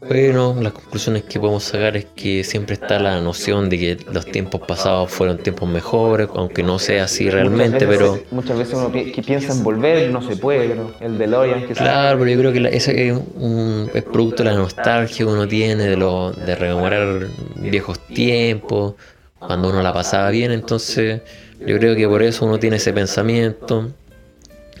Bueno, 0.00 0.54
las 0.60 0.72
conclusiones 0.72 1.24
que 1.24 1.40
podemos 1.40 1.64
sacar 1.64 1.96
es 1.96 2.04
que 2.14 2.44
siempre 2.44 2.74
está 2.74 3.00
la 3.00 3.20
noción 3.20 3.68
de 3.68 3.78
que 3.78 3.98
los 4.12 4.30
tiempos 4.30 4.60
pasados 4.60 5.10
fueron 5.10 5.38
tiempos 5.38 5.68
mejores, 5.68 6.28
aunque 6.34 6.62
no 6.62 6.78
sea 6.78 7.04
así 7.04 7.28
realmente, 7.28 7.86
muchas 7.86 7.88
veces, 7.88 7.98
pero 8.20 8.26
Muchas 8.30 8.58
veces 8.58 8.74
uno 8.74 8.92
pi- 8.92 9.10
que 9.10 9.22
piensa 9.22 9.52
en 9.52 9.64
volver, 9.64 10.10
no 10.10 10.22
se 10.22 10.36
puede, 10.36 10.68
pero 10.68 10.92
el 11.00 11.18
DeLorean 11.18 11.66
que 11.66 11.74
claro, 11.74 12.18
pero 12.20 12.30
yo 12.30 12.38
creo 12.38 12.52
que 12.52 12.60
la- 12.60 12.68
ese 12.68 13.08
es, 13.08 13.14
un, 13.36 13.90
es 13.94 14.04
producto 14.04 14.44
de 14.44 14.50
la 14.50 14.56
nostalgia 14.56 15.16
que 15.16 15.24
uno 15.24 15.48
tiene, 15.48 15.84
de, 15.88 15.96
lo, 15.96 16.30
de 16.30 16.54
rememorar 16.54 17.26
viejos 17.56 17.98
tiempos, 18.06 18.94
cuando 19.40 19.70
uno 19.70 19.82
la 19.82 19.92
pasaba 19.92 20.30
bien, 20.30 20.52
entonces 20.52 21.22
yo 21.66 21.78
creo 21.78 21.96
que 21.96 22.06
por 22.06 22.22
eso 22.22 22.44
uno 22.46 22.58
tiene 22.60 22.76
ese 22.76 22.92
pensamiento. 22.92 23.90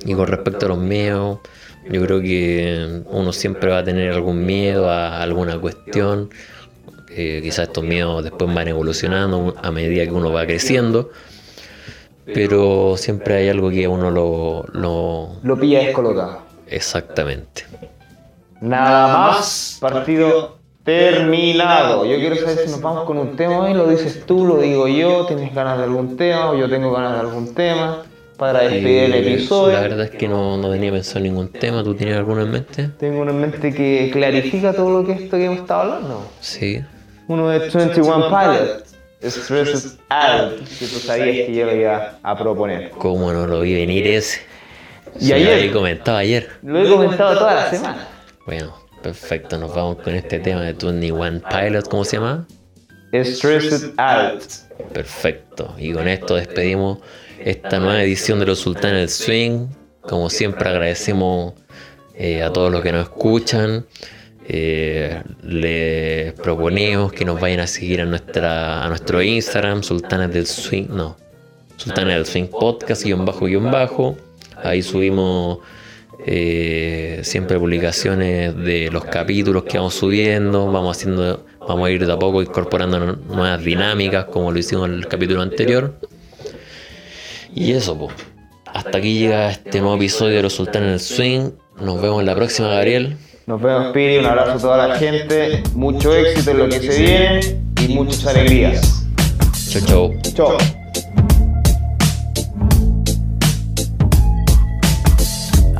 Y 0.04 0.14
con 0.14 0.26
respecto 0.28 0.66
a 0.66 0.68
los 0.68 0.78
miedos, 0.78 1.38
yo 1.90 2.02
creo 2.04 2.20
que 2.20 3.02
uno 3.06 3.32
siempre 3.32 3.70
va 3.70 3.78
a 3.78 3.84
tener 3.84 4.12
algún 4.12 4.44
miedo 4.44 4.90
a 4.90 5.22
alguna 5.22 5.58
cuestión. 5.58 6.30
Eh, 7.10 7.40
quizás 7.42 7.68
estos 7.68 7.84
miedos 7.84 8.24
después 8.24 8.52
van 8.52 8.68
evolucionando 8.68 9.54
a 9.62 9.70
medida 9.70 10.04
que 10.04 10.10
uno 10.10 10.32
va 10.32 10.44
creciendo. 10.46 11.10
Pero 12.24 12.96
siempre 12.96 13.36
hay 13.36 13.48
algo 13.48 13.70
que 13.70 13.86
uno 13.86 14.10
lo... 14.10 14.64
lo... 14.72 15.36
lo 15.42 15.60
pilla 15.60 15.78
descolocado. 15.78 16.40
Exactamente. 16.66 17.64
Nada 18.60 19.28
más, 19.28 19.78
partido 19.80 20.56
terminado. 20.82 22.04
Yo 22.04 22.16
quiero 22.16 22.34
saber 22.36 22.58
si 22.58 22.70
nos 22.70 22.80
vamos 22.80 23.04
con 23.04 23.18
un 23.18 23.36
tema 23.36 23.60
hoy, 23.60 23.74
lo 23.74 23.86
dices 23.86 24.24
tú, 24.26 24.44
lo 24.44 24.58
digo 24.58 24.88
yo, 24.88 25.26
tienes 25.26 25.54
ganas 25.54 25.78
de 25.78 25.84
algún 25.84 26.16
tema 26.16 26.50
o 26.50 26.56
yo 26.56 26.68
tengo 26.68 26.92
ganas 26.92 27.12
de 27.12 27.20
algún 27.20 27.54
tema 27.54 28.02
para 28.36 28.60
despedir 28.60 29.04
el 29.04 29.14
episodio. 29.14 29.74
La 29.74 29.80
verdad 29.80 30.04
es 30.04 30.10
que 30.10 30.28
no, 30.28 30.56
no 30.56 30.70
tenía 30.70 30.92
pensado 30.92 31.18
en 31.18 31.24
ningún 31.24 31.48
tema. 31.48 31.82
¿Tú 31.82 31.94
tienes 31.94 32.16
alguno 32.16 32.42
en 32.42 32.50
mente? 32.50 32.90
Tengo 32.98 33.22
uno 33.22 33.30
en 33.30 33.40
mente 33.40 33.72
que 33.72 34.10
clarifica 34.12 34.72
todo 34.72 34.90
lo 34.90 35.06
que 35.06 35.12
esto 35.12 35.36
que 35.36 35.46
hemos 35.46 35.60
estado 35.60 35.82
hablando. 35.82 36.30
Sí. 36.40 36.82
Uno 37.28 37.48
de 37.48 37.58
21 37.58 38.28
Pilots, 38.28 38.96
Stresses 39.22 39.98
Out, 40.08 40.58
que 40.78 40.86
tú 40.86 40.98
sabías 40.98 41.46
que 41.46 41.54
yo 41.54 41.66
lo 41.66 41.74
iba 41.74 42.18
a 42.22 42.38
proponer. 42.38 42.90
¿Cómo 42.90 43.32
no 43.32 43.46
lo 43.46 43.60
vi 43.60 43.74
venir 43.74 44.06
ese? 44.06 44.40
Y 45.18 45.32
ayer. 45.32 45.48
Lo 45.48 45.54
había 45.54 45.72
comentado 45.72 46.18
ayer. 46.18 46.48
Lo 46.62 46.84
he 46.84 46.88
comentado 46.88 47.38
toda 47.38 47.54
la 47.54 47.70
semana. 47.70 48.08
Bueno, 48.46 48.74
perfecto. 49.02 49.58
Nos 49.58 49.74
vamos 49.74 49.96
con 50.02 50.14
este 50.14 50.38
tema 50.38 50.60
de 50.60 50.74
21 50.74 51.40
Pilot. 51.50 51.88
¿Cómo 51.88 52.04
se 52.04 52.16
llama? 52.16 52.46
Stressed 53.12 53.94
Out. 53.96 54.42
Perfecto. 54.92 55.74
Y 55.78 55.92
con 55.92 56.06
esto 56.06 56.36
despedimos 56.36 56.98
esta 57.38 57.78
nueva 57.78 58.02
edición 58.02 58.38
de 58.38 58.46
los 58.46 58.60
Sultanes 58.60 59.00
del 59.00 59.08
Swing. 59.08 59.66
Como 60.00 60.30
siempre 60.30 60.68
agradecemos 60.68 61.54
eh, 62.14 62.42
a 62.42 62.52
todos 62.52 62.70
los 62.70 62.82
que 62.82 62.92
nos 62.92 63.04
escuchan. 63.04 63.86
Eh, 64.48 65.22
les 65.42 66.32
proponemos 66.34 67.12
que 67.12 67.24
nos 67.24 67.40
vayan 67.40 67.60
a 67.60 67.66
seguir 67.66 68.00
a, 68.00 68.04
nuestra, 68.04 68.84
a 68.84 68.88
nuestro 68.88 69.20
Instagram, 69.20 69.82
Sultanes 69.82 70.32
del 70.32 70.46
Swing, 70.46 70.86
no, 70.88 71.16
Sultanes 71.76 72.14
del 72.14 72.26
Swing 72.26 72.46
Podcast, 72.46 73.02
guion 73.02 73.24
bajo, 73.24 73.46
guion 73.46 73.70
bajo. 73.70 74.16
Ahí 74.62 74.82
subimos 74.82 75.58
eh, 76.24 77.20
siempre 77.24 77.58
publicaciones 77.58 78.56
de 78.56 78.90
los 78.90 79.04
capítulos 79.04 79.64
que 79.64 79.78
vamos 79.78 79.94
subiendo, 79.94 80.70
vamos 80.70 80.96
haciendo, 80.96 81.44
vamos 81.60 81.88
a 81.88 81.90
ir 81.90 82.06
de 82.06 82.12
a 82.12 82.18
poco 82.18 82.40
incorporando 82.40 82.98
nuevas 83.16 83.62
dinámicas 83.62 84.26
como 84.26 84.52
lo 84.52 84.58
hicimos 84.58 84.88
en 84.88 84.94
el 84.94 85.08
capítulo 85.08 85.42
anterior. 85.42 85.94
Y 87.56 87.72
eso, 87.72 87.98
pues. 87.98 88.14
Hasta 88.66 88.98
aquí 88.98 89.18
llega 89.18 89.50
este 89.50 89.80
nuevo 89.80 89.96
episodio 89.96 90.36
de 90.36 90.42
los 90.42 90.52
Sultanes 90.52 90.90
del 90.90 91.00
Swing. 91.00 91.50
Nos 91.80 92.00
vemos 92.00 92.20
en 92.20 92.26
la 92.26 92.34
próxima, 92.34 92.68
Gabriel. 92.68 93.16
Nos 93.46 93.60
vemos, 93.60 93.92
Piri. 93.92 94.18
Un 94.18 94.26
abrazo 94.26 94.52
a 94.52 94.58
toda 94.58 94.88
la 94.88 94.98
gente. 94.98 95.62
Mucho 95.74 96.14
éxito 96.14 96.50
en 96.50 96.58
lo 96.58 96.68
que 96.68 96.80
se 96.80 97.02
viene 97.02 97.40
y 97.82 97.94
muchas 97.94 98.26
alegrías. 98.26 99.06
Chau, 99.70 99.82
chau. 99.82 100.14
Chao. 100.34 100.85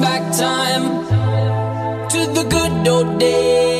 back 0.00 0.22
time 0.36 0.84
to 2.08 2.20
the 2.32 2.44
good 2.48 2.88
old 2.88 3.18
days. 3.18 3.73